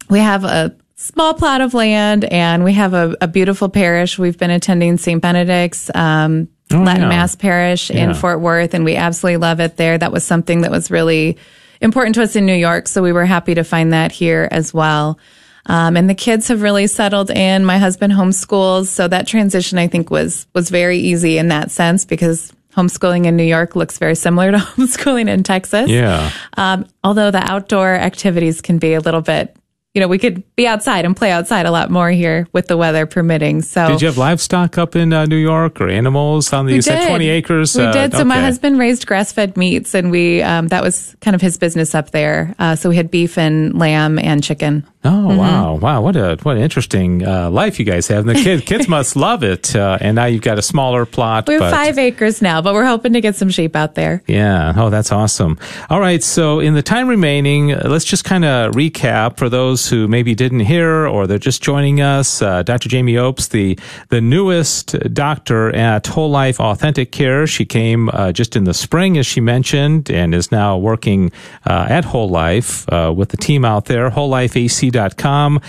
we 0.08 0.20
have 0.20 0.44
a 0.44 0.76
small 0.96 1.34
plot 1.34 1.60
of 1.60 1.74
land 1.74 2.24
and 2.24 2.64
we 2.64 2.72
have 2.72 2.94
a, 2.94 3.14
a 3.20 3.28
beautiful 3.28 3.68
parish. 3.68 4.18
We've 4.18 4.36
been 4.36 4.50
attending 4.50 4.96
St. 4.96 5.20
Benedict's 5.20 5.90
um, 5.94 6.48
oh, 6.72 6.78
Latin 6.78 7.02
yeah. 7.02 7.08
Mass 7.08 7.36
Parish 7.36 7.90
yeah. 7.90 8.04
in 8.08 8.14
Fort 8.14 8.40
Worth, 8.40 8.74
and 8.74 8.84
we 8.84 8.96
absolutely 8.96 9.36
love 9.36 9.60
it 9.60 9.76
there. 9.76 9.96
That 9.96 10.12
was 10.12 10.24
something 10.24 10.62
that 10.62 10.70
was 10.70 10.90
really 10.90 11.36
important 11.80 12.14
to 12.16 12.22
us 12.22 12.34
in 12.34 12.46
New 12.46 12.54
York, 12.54 12.88
so 12.88 13.02
we 13.02 13.12
were 13.12 13.26
happy 13.26 13.54
to 13.54 13.62
find 13.62 13.92
that 13.92 14.10
here 14.10 14.48
as 14.50 14.72
well. 14.72 15.18
Um, 15.66 15.96
and 15.96 16.08
the 16.08 16.14
kids 16.14 16.48
have 16.48 16.62
really 16.62 16.86
settled 16.86 17.30
in. 17.30 17.64
My 17.64 17.78
husband 17.78 18.12
homeschools, 18.12 18.86
so 18.86 19.08
that 19.08 19.26
transition 19.26 19.78
I 19.78 19.88
think 19.88 20.10
was 20.10 20.46
was 20.54 20.70
very 20.70 20.98
easy 20.98 21.38
in 21.38 21.48
that 21.48 21.70
sense 21.70 22.04
because 22.04 22.52
homeschooling 22.74 23.26
in 23.26 23.36
New 23.36 23.44
York 23.44 23.74
looks 23.74 23.98
very 23.98 24.14
similar 24.14 24.52
to 24.52 24.58
homeschooling 24.76 25.28
in 25.28 25.42
Texas. 25.42 25.90
Yeah. 25.90 26.30
Um, 26.56 26.86
although 27.02 27.30
the 27.30 27.42
outdoor 27.42 27.94
activities 27.94 28.60
can 28.60 28.78
be 28.78 28.94
a 28.94 29.00
little 29.00 29.22
bit 29.22 29.56
you 29.96 30.00
know, 30.00 30.08
we 30.08 30.18
could 30.18 30.44
be 30.56 30.66
outside 30.66 31.06
and 31.06 31.16
play 31.16 31.30
outside 31.30 31.64
a 31.64 31.70
lot 31.70 31.90
more 31.90 32.10
here 32.10 32.46
with 32.52 32.66
the 32.66 32.76
weather 32.76 33.06
permitting. 33.06 33.62
So, 33.62 33.88
did 33.88 34.02
you 34.02 34.08
have 34.08 34.18
livestock 34.18 34.76
up 34.76 34.94
in 34.94 35.10
uh, 35.10 35.24
New 35.24 35.38
York 35.38 35.80
or 35.80 35.88
animals 35.88 36.52
on 36.52 36.66
the 36.66 36.74
you 36.74 36.82
said 36.82 37.08
twenty 37.08 37.30
acres? 37.30 37.74
We 37.74 37.82
uh, 37.82 37.92
did. 37.92 38.12
So 38.12 38.18
okay. 38.18 38.24
my 38.24 38.38
husband 38.38 38.78
raised 38.78 39.06
grass 39.06 39.32
fed 39.32 39.56
meats, 39.56 39.94
and 39.94 40.10
we 40.10 40.42
um, 40.42 40.68
that 40.68 40.82
was 40.82 41.16
kind 41.22 41.34
of 41.34 41.40
his 41.40 41.56
business 41.56 41.94
up 41.94 42.10
there. 42.10 42.54
Uh, 42.58 42.76
so 42.76 42.90
we 42.90 42.96
had 42.96 43.10
beef 43.10 43.38
and 43.38 43.78
lamb 43.78 44.18
and 44.18 44.44
chicken. 44.44 44.86
Oh 45.06 45.28
mm-hmm. 45.28 45.36
wow, 45.36 45.74
wow! 45.74 46.00
What 46.02 46.16
a 46.16 46.36
what 46.42 46.56
an 46.56 46.62
interesting 46.62 47.24
uh, 47.24 47.48
life 47.48 47.78
you 47.78 47.84
guys 47.84 48.08
have. 48.08 48.26
And 48.26 48.36
the 48.36 48.42
kids 48.42 48.64
kids 48.64 48.88
must 48.96 49.14
love 49.14 49.44
it. 49.44 49.76
Uh, 49.76 49.98
and 50.00 50.16
now 50.16 50.24
you've 50.24 50.42
got 50.42 50.58
a 50.58 50.62
smaller 50.62 51.06
plot. 51.06 51.46
We 51.46 51.54
have 51.54 51.60
but, 51.60 51.70
five 51.70 51.96
acres 51.96 52.42
now, 52.42 52.60
but 52.60 52.74
we're 52.74 52.86
hoping 52.86 53.12
to 53.12 53.20
get 53.20 53.36
some 53.36 53.48
sheep 53.48 53.76
out 53.76 53.94
there. 53.94 54.22
Yeah. 54.26 54.74
Oh, 54.76 54.90
that's 54.90 55.12
awesome. 55.12 55.58
All 55.90 56.00
right. 56.00 56.22
So 56.22 56.58
in 56.58 56.74
the 56.74 56.82
time 56.82 57.06
remaining, 57.06 57.72
uh, 57.72 57.82
let's 57.86 58.04
just 58.04 58.24
kind 58.24 58.44
of 58.44 58.72
recap 58.72 59.36
for 59.36 59.48
those 59.48 59.88
who 59.88 60.08
maybe 60.08 60.34
didn't 60.34 60.60
hear 60.60 61.06
or 61.06 61.28
they're 61.28 61.38
just 61.38 61.62
joining 61.62 62.00
us. 62.00 62.42
Uh, 62.42 62.64
Dr. 62.64 62.88
Jaime 62.90 63.14
Obst, 63.14 63.50
the 63.50 63.78
the 64.08 64.20
newest 64.20 64.98
doctor 65.14 65.74
at 65.74 66.08
Whole 66.08 66.30
Life 66.30 66.58
Authentic 66.58 67.12
Care. 67.12 67.46
She 67.46 67.64
came 67.64 68.08
uh, 68.08 68.32
just 68.32 68.56
in 68.56 68.64
the 68.64 68.74
spring, 68.74 69.18
as 69.18 69.26
she 69.26 69.40
mentioned, 69.40 70.10
and 70.10 70.34
is 70.34 70.50
now 70.50 70.76
working 70.76 71.30
uh, 71.64 71.86
at 71.88 72.04
Whole 72.04 72.28
Life 72.28 72.86
with 72.90 73.28
the 73.28 73.36
team 73.36 73.64
out 73.64 73.84
there. 73.84 74.10
Whole 74.10 74.28
Life 74.28 74.56
AC 74.56 74.90
com. 75.16 75.60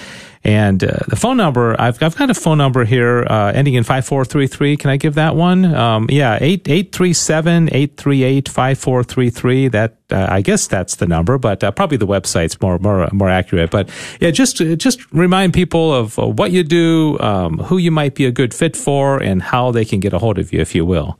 And 0.43 0.81
uh, 0.81 0.99
the 1.07 1.17
phone 1.17 1.35
number, 1.35 1.75
I've, 1.79 2.01
I've 2.01 2.15
got 2.15 2.29
a 2.29 2.33
phone 2.33 2.57
number 2.57 2.85
here 2.85 3.25
uh, 3.29 3.51
ending 3.51 3.73
in 3.73 3.83
5433. 3.83 4.77
Can 4.77 4.89
I 4.89 4.95
give 4.95 5.15
that 5.15 5.35
one? 5.35 5.65
Um, 5.65 6.07
yeah, 6.09 6.37
837 6.39 7.67
838 7.67 8.47
5433. 8.47 9.67
That, 9.67 9.97
uh, 10.09 10.27
I 10.29 10.41
guess 10.41 10.67
that's 10.67 10.95
the 10.95 11.05
number, 11.05 11.37
but 11.37 11.63
uh, 11.63 11.71
probably 11.71 11.97
the 11.97 12.07
website's 12.07 12.59
more, 12.61 12.79
more, 12.79 13.09
more 13.11 13.29
accurate. 13.29 13.71
But 13.71 13.89
yeah, 14.21 14.31
just, 14.31 14.57
just 14.57 15.11
remind 15.11 15.53
people 15.53 15.93
of 15.93 16.17
what 16.17 16.51
you 16.51 16.63
do, 16.63 17.19
um, 17.19 17.57
who 17.59 17.77
you 17.77 17.91
might 17.91 18.15
be 18.15 18.25
a 18.25 18.31
good 18.31 18.53
fit 18.53 18.77
for, 18.77 19.21
and 19.21 19.41
how 19.41 19.71
they 19.71 19.83
can 19.83 19.99
get 19.99 20.13
a 20.13 20.19
hold 20.19 20.39
of 20.39 20.53
you, 20.53 20.61
if 20.61 20.73
you 20.73 20.85
will. 20.85 21.19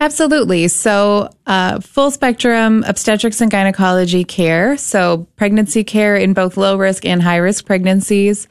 Absolutely. 0.00 0.68
So, 0.68 1.30
uh, 1.46 1.80
full 1.80 2.10
spectrum 2.10 2.84
obstetrics 2.86 3.40
and 3.40 3.50
gynecology 3.50 4.24
care. 4.24 4.76
So, 4.76 5.26
pregnancy 5.36 5.84
care 5.84 6.16
in 6.16 6.34
both 6.34 6.56
low 6.56 6.76
risk 6.76 7.06
and 7.06 7.22
high 7.22 7.36
risk 7.36 7.64
pregnancies 7.64 8.48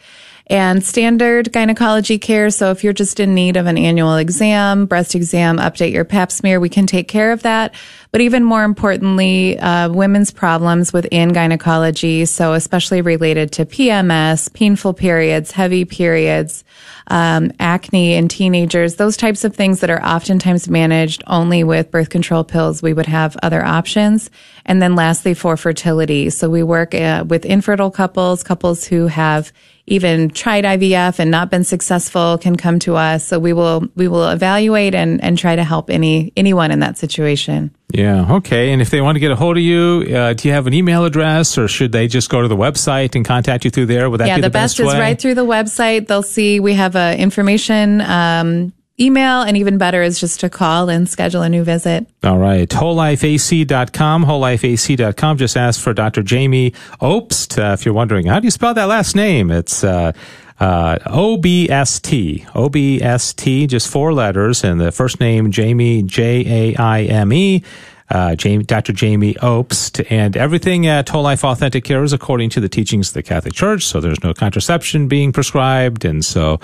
and 0.48 0.84
standard 0.84 1.54
gynecology 1.54 2.18
care. 2.18 2.50
So 2.50 2.72
if 2.72 2.84
you're 2.84 2.94
just 2.94 3.20
in 3.20 3.34
need 3.34 3.56
of 3.56 3.66
an 3.66 3.78
annual 3.78 4.18
exam, 4.18 4.86
breast 4.86 5.16
exam, 5.16 5.58
update 5.58 5.94
your 5.94 6.04
pap 6.04 6.32
smear, 6.32 6.60
we 6.60 6.70
can 6.70 6.86
take 6.86 7.08
care 7.08 7.32
of 7.32 7.44
that. 7.44 7.74
But 8.12 8.22
even 8.22 8.44
more 8.44 8.64
importantly, 8.64 9.58
uh, 9.58 9.90
women's 9.90 10.32
problems 10.32 10.92
within 10.92 11.30
gynecology. 11.30 12.26
So 12.26 12.54
especially 12.54 13.02
related 13.02 13.54
to 13.54 13.66
PMS, 13.66 14.54
painful 14.54 14.94
periods, 14.94 15.52
heavy 15.52 15.86
periods, 15.86 16.64
um, 17.08 17.52
acne 17.60 18.14
in 18.14 18.28
teenagers, 18.28 18.96
those 18.96 19.18
types 19.18 19.44
of 19.44 19.56
things 19.56 19.80
that 19.80 19.90
are 19.90 20.04
oftentimes 20.04 20.70
managed 20.70 21.24
only 21.28 21.64
with 21.64 21.92
birth 21.92 22.10
control 22.10 22.44
pills. 22.44 22.82
We 22.82 22.94
would 22.94 23.08
have 23.08 23.38
other 23.42 23.64
options. 23.64 24.30
And 24.66 24.82
then 24.82 24.96
lastly, 24.96 25.34
for 25.34 25.58
fertility. 25.58 26.30
So 26.30 26.50
we 26.50 26.64
work 26.64 26.94
uh, 26.94 27.26
with 27.28 27.46
infertile 27.46 27.92
couples, 27.92 28.44
couples 28.44 28.86
who 28.86 29.08
have 29.08 29.52
even 29.86 30.30
tried 30.30 30.64
IVF 30.64 31.20
and 31.20 31.30
not 31.30 31.52
been 31.52 31.64
successful 31.64 32.38
can 32.38 32.56
come 32.56 32.80
to 32.80 32.96
us. 32.96 33.26
So 33.26 33.38
we 33.38 33.52
will 33.52 33.88
we 33.96 34.08
will 34.08 34.30
evaluate 34.30 34.96
and 34.96 35.22
and 35.24 35.38
try 35.38 35.56
to 35.56 35.64
help 35.64 35.90
any 35.90 36.32
anyone 36.38 36.72
in 36.72 36.80
that 36.80 36.98
situation. 36.98 37.76
Yeah. 37.94 38.36
Okay. 38.36 38.72
And 38.72 38.82
if 38.82 38.90
they 38.90 39.02
want 39.02 39.18
to 39.18 39.20
get 39.20 39.32
a 39.32 39.36
hold 39.36 39.58
of 39.58 39.64
you, 39.64 40.06
uh, 40.16 40.34
do 40.34 40.48
you 40.48 40.54
have 40.54 40.68
an 40.68 40.74
email 40.74 41.06
address, 41.06 41.58
or 41.58 41.68
should 41.68 41.92
they 41.92 42.08
just 42.08 42.30
go 42.30 42.42
to 42.42 42.48
the 42.48 42.56
website 42.56 43.16
and 43.16 43.26
contact 43.26 43.66
you 43.66 43.72
through 43.72 43.86
there? 43.88 44.10
Would 44.10 44.20
that 44.20 44.28
yeah, 44.28 44.36
be 44.38 44.42
the, 44.42 44.48
the 44.48 44.52
best, 44.52 44.78
best 44.78 44.94
is 44.94 45.00
right 45.00 45.20
through 45.20 45.36
the 45.36 45.46
website. 45.46 46.08
They'll 46.08 46.24
see 46.24 46.60
we 46.60 46.74
have 46.74 46.96
a 46.96 47.16
information. 47.18 48.02
Um, 48.02 48.74
email 49.00 49.42
and 49.42 49.58
even 49.58 49.78
better 49.78 50.02
is 50.02 50.20
just 50.20 50.40
to 50.42 50.50
call 50.50 50.90
and 50.90 51.10
schedule 51.10 51.42
a 51.42 51.50
new 51.50 51.64
visit. 51.64 52.08
All 52.24 52.38
right. 52.38 52.70
WholeLifeAC.com, 52.70 54.26
WholeLifeAC.com. 54.26 55.38
Just 55.38 55.58
ask 55.58 55.82
for 55.82 55.94
Dr. 55.94 56.24
Jaime 56.28 56.72
Obst. 57.02 57.58
Uh, 57.58 57.74
if 57.74 57.86
you're 57.86 57.94
wondering, 57.94 58.28
how 58.28 58.40
do 58.40 58.46
you 58.46 58.52
spell 58.52 58.74
that 58.74 58.86
last 58.86 59.16
name? 59.16 59.52
It's, 59.52 59.84
uh, 59.84 60.12
uh, 60.60 60.98
OBST. 61.08 62.46
OBST, 62.46 63.68
just 63.68 63.90
four 63.90 64.14
letters, 64.14 64.64
and 64.64 64.80
the 64.80 64.92
first 64.92 65.20
name, 65.20 65.52
Jaime, 65.52 66.04
J 66.04 66.72
A 66.72 66.76
I 66.78 67.02
M 67.04 67.34
E. 67.34 67.64
Uh, 68.10 68.36
Jaime, 68.42 68.64
Dr. 68.64 68.94
Jaime 68.96 69.34
Obst, 69.36 70.06
and 70.12 70.38
everything 70.38 70.86
at 70.86 71.10
Whole 71.10 71.24
Life 71.24 71.44
Authentic 71.44 71.84
Care 71.84 72.04
is 72.04 72.14
according 72.14 72.52
to 72.52 72.60
the 72.60 72.70
teachings 72.70 73.08
of 73.08 73.14
the 73.16 73.24
Catholic 73.24 73.54
Church. 73.56 73.86
So 73.86 74.00
there's 74.00 74.24
no 74.24 74.34
contraception 74.34 75.08
being 75.08 75.32
prescribed, 75.32 76.06
and 76.06 76.24
so 76.24 76.60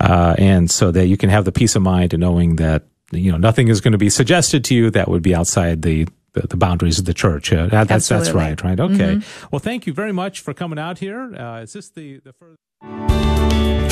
uh, 0.00 0.34
and 0.38 0.70
so 0.70 0.90
that 0.90 1.06
you 1.06 1.16
can 1.16 1.30
have 1.30 1.44
the 1.44 1.52
peace 1.52 1.76
of 1.76 1.82
mind 1.82 2.14
of 2.14 2.20
knowing 2.20 2.56
that 2.56 2.84
you 3.12 3.30
know 3.30 3.38
nothing 3.38 3.68
is 3.68 3.80
going 3.80 3.92
to 3.92 3.98
be 3.98 4.10
suggested 4.10 4.64
to 4.64 4.74
you 4.74 4.90
that 4.90 5.08
would 5.08 5.22
be 5.22 5.34
outside 5.34 5.82
the 5.82 6.06
the, 6.32 6.46
the 6.46 6.56
boundaries 6.56 6.98
of 6.98 7.04
the 7.04 7.14
church. 7.14 7.52
Uh, 7.52 7.66
that, 7.66 7.88
that's 7.88 8.08
that's 8.08 8.30
right, 8.30 8.62
right? 8.62 8.78
Okay. 8.78 9.16
Mm-hmm. 9.16 9.46
Well, 9.50 9.58
thank 9.58 9.86
you 9.86 9.92
very 9.92 10.12
much 10.12 10.40
for 10.40 10.54
coming 10.54 10.78
out 10.78 10.98
here. 10.98 11.34
Uh, 11.34 11.62
is 11.62 11.72
this 11.72 11.90
the 11.90 12.20
the 12.20 12.32
first? 12.32 12.56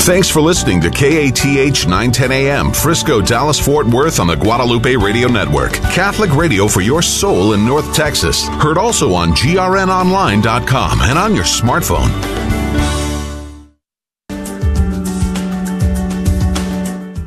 Thanks 0.09 0.31
for 0.31 0.41
listening 0.41 0.81
to 0.81 0.91
KATH 0.91 1.87
910 1.87 2.33
AM, 2.33 2.73
Frisco, 2.73 3.21
Dallas, 3.21 3.61
Fort 3.61 3.87
Worth 3.87 4.21
on 4.21 4.27
the 4.27 4.37
Guadalupe 4.37 4.97
Radio 4.97 5.29
Network. 5.29 5.75
Catholic 5.75 6.35
radio 6.35 6.67
for 6.67 6.81
your 6.81 7.03
soul 7.03 7.53
in 7.53 7.67
North 7.67 7.95
Texas. 7.95 8.49
Heard 8.49 8.79
also 8.79 9.13
on 9.13 9.33
grnonline.com 9.33 11.01
and 11.03 11.19
on 11.19 11.35
your 11.35 11.45
smartphone. 11.45 12.48